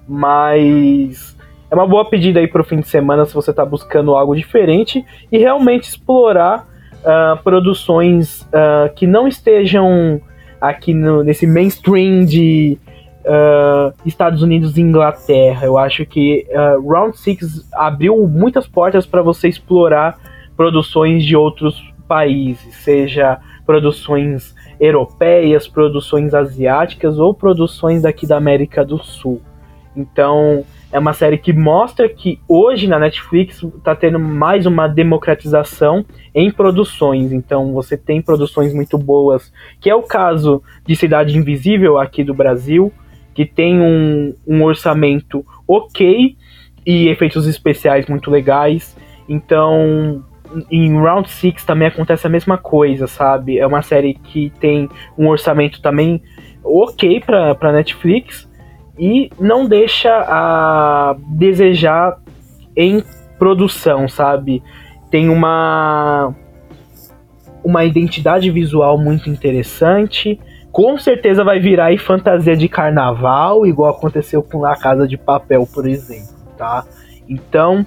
Mas 0.07 1.37
é 1.71 1.75
uma 1.75 1.87
boa 1.87 2.05
pedida 2.09 2.41
aí 2.41 2.47
pro 2.47 2.65
fim 2.65 2.81
de 2.81 2.89
semana 2.89 3.25
se 3.25 3.35
você 3.35 3.53
tá 3.53 3.65
buscando 3.65 4.15
algo 4.15 4.37
diferente 4.37 5.05
e 5.33 5.39
realmente 5.39 5.85
explorar 5.85 6.67
uh, 7.01 7.43
produções 7.43 8.43
uh, 8.43 8.95
que 8.95 9.07
não 9.07 9.27
estejam 9.27 10.21
aqui 10.61 10.93
no, 10.95 11.23
nesse 11.23 11.47
mainstream 11.47 12.25
de 12.25 12.79
uh, 13.25 13.93
Estados 14.05 14.43
Unidos 14.43 14.77
e 14.77 14.81
Inglaterra. 14.81 15.67
Eu 15.67 15.79
acho 15.79 16.05
que 16.07 16.47
Round 16.87 17.19
6 17.19 17.69
abriu 17.73 18.27
muitas 18.29 18.67
portas 18.67 19.07
para 19.07 19.23
você 19.23 19.49
explorar 19.49 20.19
produções 20.57 21.25
de 21.25 21.37
outros 21.37 21.93
países, 22.09 22.75
seja 22.77 23.39
produções 23.67 24.55
europeias, 24.79 25.67
produções 25.67 26.33
asiáticas 26.33 27.19
ou 27.19 27.35
produções 27.35 28.03
daqui 28.03 28.27
da 28.27 28.37
América 28.37 28.85
do 28.85 28.99
Sul. 29.03 29.41
Então, 29.95 30.65
é 30.97 30.99
uma 30.99 31.13
série 31.13 31.37
que 31.37 31.53
mostra 31.53 32.09
que 32.09 32.41
hoje 32.49 32.87
na 32.87 32.99
Netflix 32.99 33.63
está 33.63 33.95
tendo 33.95 34.19
mais 34.19 34.65
uma 34.65 34.89
democratização 34.89 36.07
em 36.35 36.51
produções. 36.51 37.33
Então 37.33 37.75
você 37.75 37.99
tem 37.99 38.23
produções 38.23 38.73
muito 38.73 38.97
boas, 38.97 39.53
que 39.79 39.91
é 39.91 39.95
o 39.95 40.03
caso 40.03 40.63
de 40.87 40.97
Cidade 40.97 41.37
Invisível 41.37 41.99
aqui 41.99 42.25
do 42.25 42.33
Brasil, 42.33 42.91
que 43.35 43.45
tem 43.45 43.79
um, 43.79 44.35
um 44.47 44.63
orçamento 44.63 45.45
ok 45.69 46.35
e 46.87 47.09
efeitos 47.09 47.47
especiais 47.47 48.07
muito 48.07 48.31
legais. 48.31 48.97
Então 49.29 50.25
em 50.71 50.95
Round 50.95 51.29
6 51.29 51.63
também 51.67 51.89
acontece 51.89 52.27
a 52.27 52.31
mesma 52.31 52.57
coisa, 52.57 53.07
sabe? 53.07 53.59
É 53.59 53.67
uma 53.67 53.83
série 53.83 54.15
que 54.15 54.51
tem 54.59 54.89
um 55.19 55.29
orçamento 55.29 55.83
também 55.83 56.23
ok 56.65 57.21
para 57.21 57.73
Netflix 57.73 58.46
e 58.99 59.31
não 59.39 59.67
deixa 59.67 60.11
a 60.11 61.17
desejar 61.29 62.19
em 62.77 63.03
produção, 63.39 64.09
sabe? 64.09 64.63
Tem 65.11 65.29
uma 65.29 66.35
uma 67.65 67.85
identidade 67.85 68.49
visual 68.51 68.97
muito 68.97 69.29
interessante. 69.29 70.39
Com 70.71 70.97
certeza 70.99 71.43
vai 71.43 71.59
virar 71.59 71.87
aí 71.87 71.99
fantasia 71.99 72.57
de 72.57 72.69
carnaval, 72.69 73.67
igual 73.67 73.91
aconteceu 73.91 74.41
com 74.43 74.65
a 74.65 74.77
Casa 74.77 75.09
de 75.09 75.17
Papel, 75.17 75.67
por 75.73 75.89
exemplo, 75.89 76.37
tá? 76.57 76.85
Então, 77.29 77.85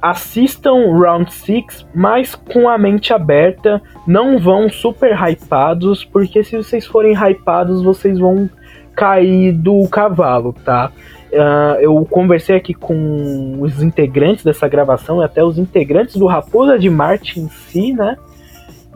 assistam 0.00 0.92
Round 0.92 1.32
6, 1.32 1.86
mas 1.94 2.34
com 2.34 2.68
a 2.68 2.78
mente 2.78 3.12
aberta, 3.12 3.80
não 4.06 4.38
vão 4.38 4.68
super 4.70 5.16
hypados, 5.16 6.04
porque 6.04 6.42
se 6.44 6.56
vocês 6.56 6.86
forem 6.86 7.14
hypados, 7.14 7.82
vocês 7.82 8.18
vão 8.18 8.48
cair 8.94 9.52
do 9.52 9.86
cavalo, 9.88 10.52
tá? 10.64 10.90
Uh, 11.32 11.80
eu 11.80 12.06
conversei 12.10 12.56
aqui 12.56 12.72
com 12.72 13.58
os 13.60 13.82
integrantes 13.82 14.42
dessa 14.42 14.66
gravação 14.66 15.20
e 15.20 15.24
até 15.24 15.44
os 15.44 15.58
integrantes 15.58 16.16
do 16.16 16.26
Raposa 16.26 16.78
de 16.78 16.88
Marte 16.88 17.38
em 17.38 17.48
si, 17.48 17.92
né? 17.92 18.16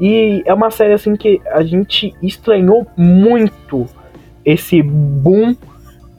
E 0.01 0.43
é 0.47 0.55
uma 0.55 0.71
série 0.71 0.95
assim 0.95 1.15
que 1.15 1.41
a 1.47 1.63
gente 1.63 2.15
estranhou 2.23 2.87
muito 2.97 3.87
esse 4.45 4.83
boom 4.83 5.55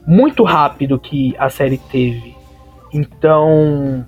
muito 0.06 0.44
rápido 0.44 0.98
que 0.98 1.34
a 1.38 1.48
série 1.48 1.78
teve. 1.78 2.34
Então, 2.92 4.06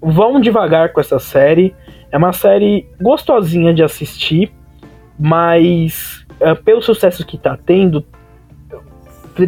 vão 0.00 0.40
devagar 0.40 0.92
com 0.92 1.00
essa 1.00 1.18
série. 1.18 1.74
É 2.10 2.16
uma 2.16 2.32
série 2.32 2.86
gostosinha 3.00 3.74
de 3.74 3.82
assistir, 3.82 4.52
mas 5.18 6.24
uh, 6.40 6.56
pelo 6.62 6.80
sucesso 6.80 7.26
que 7.26 7.36
tá 7.36 7.56
tendo, 7.56 8.04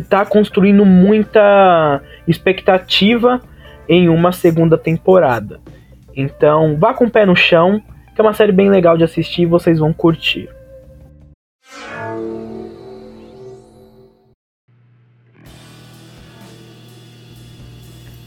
tá 0.09 0.25
construindo 0.25 0.85
muita 0.85 2.03
expectativa 2.27 3.41
em 3.89 4.09
uma 4.09 4.33
segunda 4.33 4.77
temporada. 4.77 5.61
Então, 6.15 6.77
vá 6.79 6.93
com 6.93 7.07
o 7.07 7.11
pé 7.11 7.25
no 7.25 7.35
chão, 7.37 7.81
que 8.15 8.21
é 8.21 8.23
uma 8.23 8.35
série 8.35 8.53
bem 8.53 8.69
legal 8.69 8.97
de 8.97 9.05
assistir 9.05 9.43
e 9.43 9.47
vocês 9.47 9.79
vão 9.79 9.93
curtir. 9.93 10.49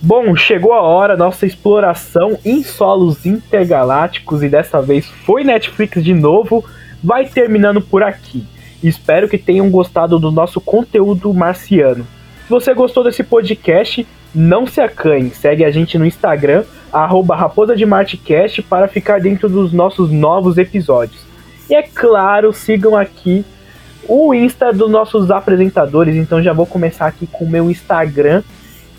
Bom, 0.05 0.35
chegou 0.35 0.73
a 0.73 0.81
hora, 0.81 1.15
nossa 1.15 1.45
exploração 1.45 2.37
em 2.43 2.61
solos 2.61 3.25
intergalácticos 3.25 4.43
e 4.43 4.49
dessa 4.49 4.81
vez 4.81 5.07
foi 5.07 5.45
Netflix 5.45 6.03
de 6.03 6.13
novo, 6.13 6.61
vai 7.01 7.25
terminando 7.25 7.79
por 7.79 8.03
aqui. 8.03 8.45
Espero 8.83 9.29
que 9.29 9.37
tenham 9.37 9.69
gostado 9.69 10.19
do 10.19 10.29
nosso 10.29 10.59
conteúdo 10.59 11.33
marciano. 11.33 12.05
Se 12.43 12.49
você 12.49 12.73
gostou 12.73 13.01
desse 13.01 13.23
podcast, 13.23 14.05
não 14.35 14.67
se 14.67 14.81
acanhe, 14.81 15.29
segue 15.29 15.63
a 15.63 15.71
gente 15.71 15.97
no 15.97 16.05
Instagram, 16.05 16.65
arroba 16.91 17.33
Raposa 17.33 17.73
de 17.73 17.85
Martecast, 17.85 18.61
para 18.63 18.89
ficar 18.89 19.21
dentro 19.21 19.47
dos 19.47 19.71
nossos 19.71 20.11
novos 20.11 20.57
episódios. 20.57 21.21
E 21.69 21.75
é 21.75 21.81
claro, 21.81 22.51
sigam 22.51 22.97
aqui 22.97 23.45
o 24.05 24.33
Insta 24.33 24.73
dos 24.73 24.91
nossos 24.91 25.31
apresentadores, 25.31 26.17
então 26.17 26.43
já 26.43 26.51
vou 26.51 26.65
começar 26.65 27.05
aqui 27.05 27.25
com 27.25 27.45
o 27.45 27.49
meu 27.49 27.71
Instagram, 27.71 28.43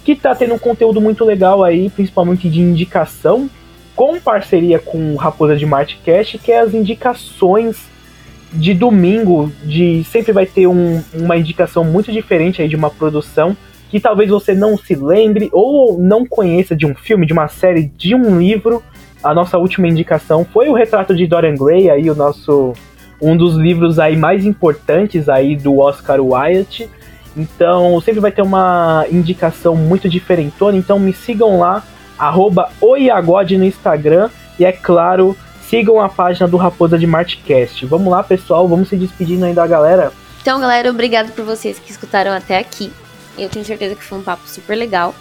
que 0.04 0.14
tá 0.14 0.34
tendo 0.34 0.54
um 0.54 0.58
conteúdo 0.58 1.00
muito 1.00 1.24
legal 1.24 1.64
aí, 1.64 1.88
principalmente 1.88 2.48
de 2.48 2.60
indicação, 2.60 3.48
com 3.96 4.20
parceria 4.20 4.78
com 4.78 5.16
Raposa 5.16 5.56
de 5.56 5.64
Marte 5.64 5.98
Cast, 6.04 6.38
que 6.38 6.52
é 6.52 6.60
as 6.60 6.74
indicações 6.74 7.88
de 8.52 8.74
domingo, 8.74 9.50
de 9.64 10.04
sempre 10.04 10.32
vai 10.32 10.46
ter 10.46 10.66
um, 10.66 11.02
uma 11.14 11.36
indicação 11.36 11.84
muito 11.84 12.12
diferente 12.12 12.62
aí 12.62 12.68
de 12.68 12.76
uma 12.76 12.90
produção 12.90 13.56
que 13.90 14.00
talvez 14.00 14.28
você 14.28 14.54
não 14.54 14.76
se 14.76 14.94
lembre 14.94 15.48
ou 15.52 15.98
não 15.98 16.26
conheça 16.26 16.74
de 16.74 16.84
um 16.84 16.94
filme, 16.94 17.26
de 17.26 17.32
uma 17.32 17.48
série, 17.48 17.86
de 17.96 18.14
um 18.14 18.38
livro. 18.38 18.82
A 19.22 19.32
nossa 19.32 19.56
última 19.56 19.88
indicação 19.88 20.44
foi 20.44 20.68
o 20.68 20.74
Retrato 20.74 21.14
de 21.14 21.26
Dorian 21.26 21.54
Gray, 21.54 21.88
aí 21.90 22.10
o 22.10 22.14
nosso 22.14 22.72
um 23.20 23.36
dos 23.36 23.54
livros 23.56 23.98
aí 23.98 24.16
mais 24.16 24.44
importantes 24.44 25.28
aí 25.28 25.56
do 25.56 25.78
Oscar 25.78 26.20
Wilde. 26.20 26.88
Então 27.36 28.00
sempre 28.00 28.20
vai 28.20 28.30
ter 28.32 28.42
uma 28.42 29.06
indicação 29.10 29.74
muito 29.74 30.08
diferentona. 30.08 30.76
Então 30.76 30.98
me 30.98 31.12
sigam 31.12 31.58
lá, 31.58 31.82
arroba 32.18 32.70
oiagode 32.80 33.56
no 33.58 33.64
Instagram. 33.64 34.30
E 34.58 34.64
é 34.64 34.72
claro, 34.72 35.36
sigam 35.68 36.00
a 36.00 36.08
página 36.08 36.46
do 36.46 36.56
Raposa 36.56 36.98
de 36.98 37.06
Martcast. 37.06 37.84
Vamos 37.86 38.10
lá, 38.10 38.22
pessoal, 38.22 38.68
vamos 38.68 38.88
se 38.88 38.96
despedindo 38.96 39.44
aí 39.44 39.52
da 39.52 39.66
galera. 39.66 40.12
Então, 40.40 40.60
galera, 40.60 40.90
obrigado 40.90 41.32
por 41.32 41.44
vocês 41.44 41.78
que 41.78 41.90
escutaram 41.90 42.30
até 42.30 42.58
aqui. 42.58 42.92
Eu 43.36 43.48
tenho 43.48 43.64
certeza 43.64 43.94
que 43.94 44.04
foi 44.04 44.18
um 44.18 44.22
papo 44.22 44.46
super 44.46 44.76
legal. 44.76 45.14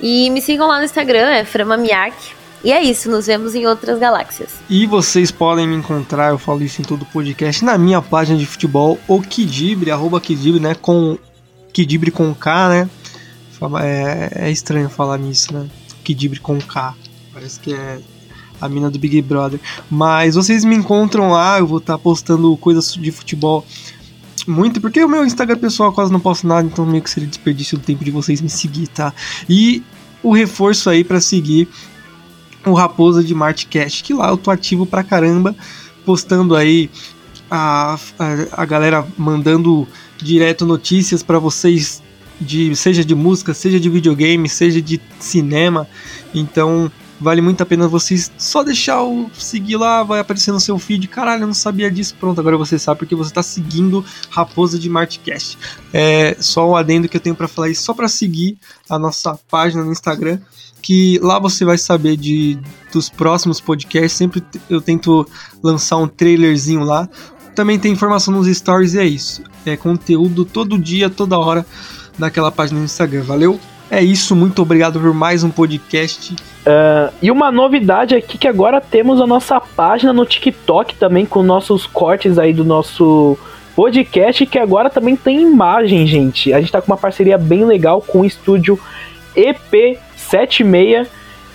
E 0.00 0.30
me 0.30 0.40
sigam 0.40 0.66
lá 0.66 0.78
no 0.78 0.84
Instagram, 0.84 1.28
é 1.28 1.44
Framamiak. 1.44 2.16
E 2.64 2.72
é 2.72 2.82
isso, 2.82 3.08
nos 3.08 3.26
vemos 3.26 3.54
em 3.54 3.66
outras 3.66 3.98
galáxias. 4.00 4.56
E 4.68 4.84
vocês 4.86 5.30
podem 5.30 5.68
me 5.68 5.76
encontrar, 5.76 6.30
eu 6.30 6.38
falo 6.38 6.62
isso 6.62 6.80
em 6.80 6.84
todo 6.84 7.02
o 7.02 7.06
podcast, 7.06 7.64
na 7.64 7.78
minha 7.78 8.02
página 8.02 8.36
de 8.36 8.46
futebol, 8.46 8.98
o 9.06 9.20
Kidibre, 9.20 9.92
arroba 9.92 10.20
Kidibre, 10.20 10.60
né? 10.60 10.74
Com 10.74 11.16
Kidibre 11.72 12.10
com 12.10 12.34
K, 12.34 12.68
né? 12.68 12.90
É, 13.82 14.46
é 14.46 14.50
estranho 14.50 14.88
falar 14.88 15.18
nisso, 15.18 15.52
né? 15.52 15.66
Kidibre 16.04 16.40
com 16.40 16.58
K. 16.60 16.94
Parece 17.32 17.60
que 17.60 17.74
é 17.74 18.00
a 18.60 18.68
mina 18.68 18.90
do 18.90 18.98
Big 18.98 19.20
Brother. 19.22 19.60
Mas 19.90 20.34
vocês 20.34 20.64
me 20.64 20.74
encontram 20.74 21.30
lá, 21.30 21.58
eu 21.58 21.66
vou 21.66 21.78
estar 21.78 21.94
tá 21.94 21.98
postando 21.98 22.56
coisas 22.56 22.94
de 22.94 23.10
futebol 23.10 23.64
muito, 24.46 24.80
porque 24.80 25.04
o 25.04 25.08
meu 25.08 25.26
Instagram 25.26 25.58
pessoal 25.58 25.92
quase 25.92 26.10
não 26.10 26.20
posto 26.20 26.46
nada, 26.46 26.66
então 26.66 26.86
meio 26.86 27.02
que 27.02 27.10
seria 27.10 27.28
desperdício 27.28 27.76
do 27.76 27.84
tempo 27.84 28.04
de 28.04 28.10
vocês 28.10 28.40
me 28.40 28.48
seguir, 28.48 28.86
tá? 28.88 29.12
E 29.48 29.82
o 30.22 30.32
reforço 30.32 30.88
aí 30.88 31.04
para 31.04 31.20
seguir 31.20 31.68
o 32.64 32.72
Raposa 32.72 33.22
de 33.22 33.34
Marte 33.34 33.66
Cast, 33.66 34.02
que 34.02 34.14
lá 34.14 34.28
eu 34.30 34.36
tô 34.36 34.50
ativo 34.50 34.86
pra 34.86 35.04
caramba, 35.04 35.54
postando 36.04 36.56
aí 36.56 36.90
a, 37.50 37.98
a, 38.18 38.62
a 38.62 38.64
galera 38.64 39.06
mandando 39.16 39.86
direto 40.20 40.66
notícias 40.66 41.22
para 41.22 41.38
vocês 41.38 42.02
de 42.40 42.74
seja 42.76 43.04
de 43.04 43.14
música, 43.14 43.52
seja 43.52 43.80
de 43.80 43.90
videogame, 43.90 44.48
seja 44.48 44.80
de 44.80 45.00
cinema. 45.18 45.88
Então, 46.34 46.90
vale 47.20 47.40
muito 47.40 47.62
a 47.62 47.66
pena 47.66 47.88
vocês 47.88 48.30
só 48.38 48.62
deixar 48.62 49.02
o 49.02 49.28
seguir 49.34 49.76
lá, 49.76 50.02
vai 50.02 50.20
aparecer 50.20 50.52
no 50.52 50.60
seu 50.60 50.78
feed. 50.78 51.08
Caralho, 51.08 51.42
eu 51.42 51.46
não 51.46 51.54
sabia 51.54 51.90
disso. 51.90 52.14
Pronto, 52.18 52.40
agora 52.40 52.56
você 52.56 52.78
sabe 52.78 53.00
porque 53.00 53.14
você 53.14 53.30
está 53.30 53.42
seguindo 53.42 54.04
Raposa 54.30 54.78
de 54.78 54.88
Martcast. 54.88 55.58
É 55.92 56.36
só 56.38 56.68
um 56.70 56.76
adendo 56.76 57.08
que 57.08 57.16
eu 57.16 57.20
tenho 57.20 57.34
para 57.34 57.48
falar 57.48 57.70
isso, 57.70 57.82
só 57.82 57.92
para 57.92 58.08
seguir 58.08 58.56
a 58.88 58.98
nossa 58.98 59.38
página 59.50 59.84
no 59.84 59.92
Instagram, 59.92 60.38
que 60.80 61.18
lá 61.20 61.38
você 61.38 61.64
vai 61.64 61.76
saber 61.76 62.16
de 62.16 62.58
dos 62.92 63.08
próximos 63.08 63.60
podcasts. 63.60 64.12
Sempre 64.12 64.42
eu 64.70 64.80
tento 64.80 65.28
lançar 65.62 65.96
um 65.96 66.08
trailerzinho 66.08 66.84
lá. 66.84 67.08
Também 67.58 67.76
tem 67.76 67.90
informação 67.90 68.32
nos 68.32 68.46
stories 68.46 68.94
e 68.94 69.00
é 69.00 69.04
isso. 69.04 69.42
É 69.66 69.76
conteúdo 69.76 70.44
todo 70.44 70.78
dia, 70.78 71.10
toda 71.10 71.36
hora 71.36 71.66
naquela 72.16 72.52
página 72.52 72.78
no 72.78 72.84
Instagram. 72.84 73.24
Valeu? 73.24 73.58
É 73.90 74.00
isso, 74.00 74.36
muito 74.36 74.62
obrigado 74.62 75.00
por 75.00 75.12
mais 75.12 75.42
um 75.42 75.50
podcast. 75.50 76.34
Uh, 76.34 77.12
e 77.20 77.32
uma 77.32 77.50
novidade 77.50 78.14
aqui 78.14 78.38
que 78.38 78.46
agora 78.46 78.80
temos 78.80 79.20
a 79.20 79.26
nossa 79.26 79.60
página 79.60 80.12
no 80.12 80.24
TikTok 80.24 80.94
também 80.94 81.26
com 81.26 81.42
nossos 81.42 81.84
cortes 81.84 82.38
aí 82.38 82.52
do 82.52 82.64
nosso 82.64 83.36
podcast, 83.74 84.46
que 84.46 84.60
agora 84.60 84.88
também 84.88 85.16
tem 85.16 85.42
imagem, 85.42 86.06
gente. 86.06 86.52
A 86.52 86.60
gente 86.60 86.70
tá 86.70 86.80
com 86.80 86.92
uma 86.92 86.96
parceria 86.96 87.36
bem 87.36 87.64
legal 87.64 88.00
com 88.00 88.20
o 88.20 88.24
estúdio 88.24 88.78
EP76, 89.34 91.08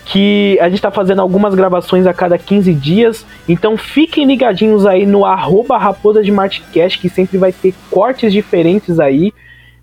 que 0.05 0.57
a 0.59 0.69
gente 0.69 0.81
tá 0.81 0.91
fazendo 0.91 1.21
algumas 1.21 1.55
gravações 1.55 2.05
a 2.05 2.13
cada 2.13 2.37
15 2.37 2.73
dias. 2.73 3.25
Então 3.47 3.77
fiquem 3.77 4.25
ligadinhos 4.25 4.85
aí 4.85 5.05
no 5.05 5.25
arroba 5.25 5.77
Raposa 5.77 6.23
de 6.23 6.31
Martcast, 6.31 6.99
que 6.99 7.09
sempre 7.09 7.37
vai 7.37 7.51
ter 7.51 7.73
cortes 7.89 8.33
diferentes 8.33 8.99
aí. 8.99 9.33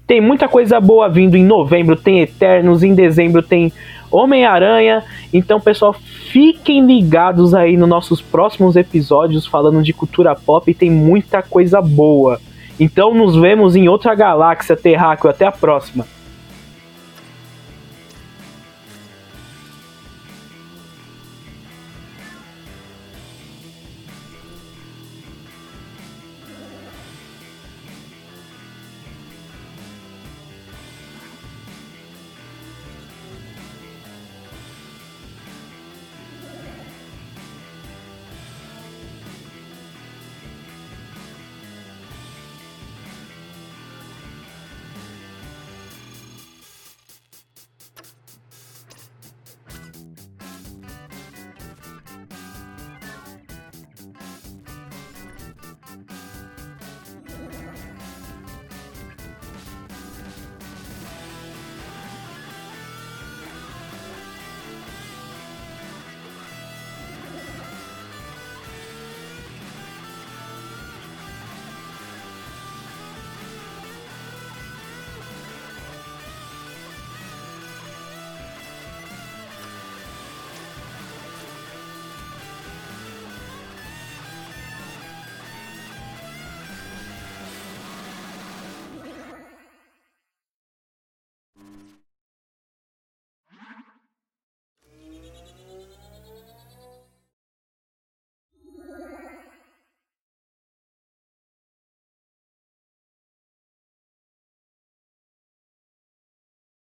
Tem 0.07 0.21
muita 0.21 0.49
coisa 0.49 0.81
boa 0.81 1.09
vindo 1.09 1.37
em 1.37 1.45
novembro, 1.45 1.95
tem 1.95 2.21
Eternos, 2.21 2.83
em 2.83 2.95
dezembro 2.95 3.43
tem 3.43 3.73
Homem-Aranha. 4.11 5.05
Então, 5.33 5.61
pessoal, 5.61 5.93
fiquem 5.93 6.85
ligados 6.85 7.55
aí 7.55 7.77
nos 7.77 7.89
nossos 7.89 8.21
próximos 8.21 8.75
episódios 8.75 9.47
falando 9.47 9.83
de 9.83 9.93
cultura 9.93 10.35
pop, 10.35 10.75
tem 10.75 10.91
muita 10.91 11.43
coisa 11.43 11.81
boa. 11.81 12.41
Então, 12.79 13.15
nos 13.15 13.37
vemos 13.37 13.77
em 13.77 13.89
outra 13.89 14.15
galáxia 14.15 14.77
terráquea. 14.77 15.31
Até 15.31 15.47
a 15.47 15.53
próxima. 15.53 16.05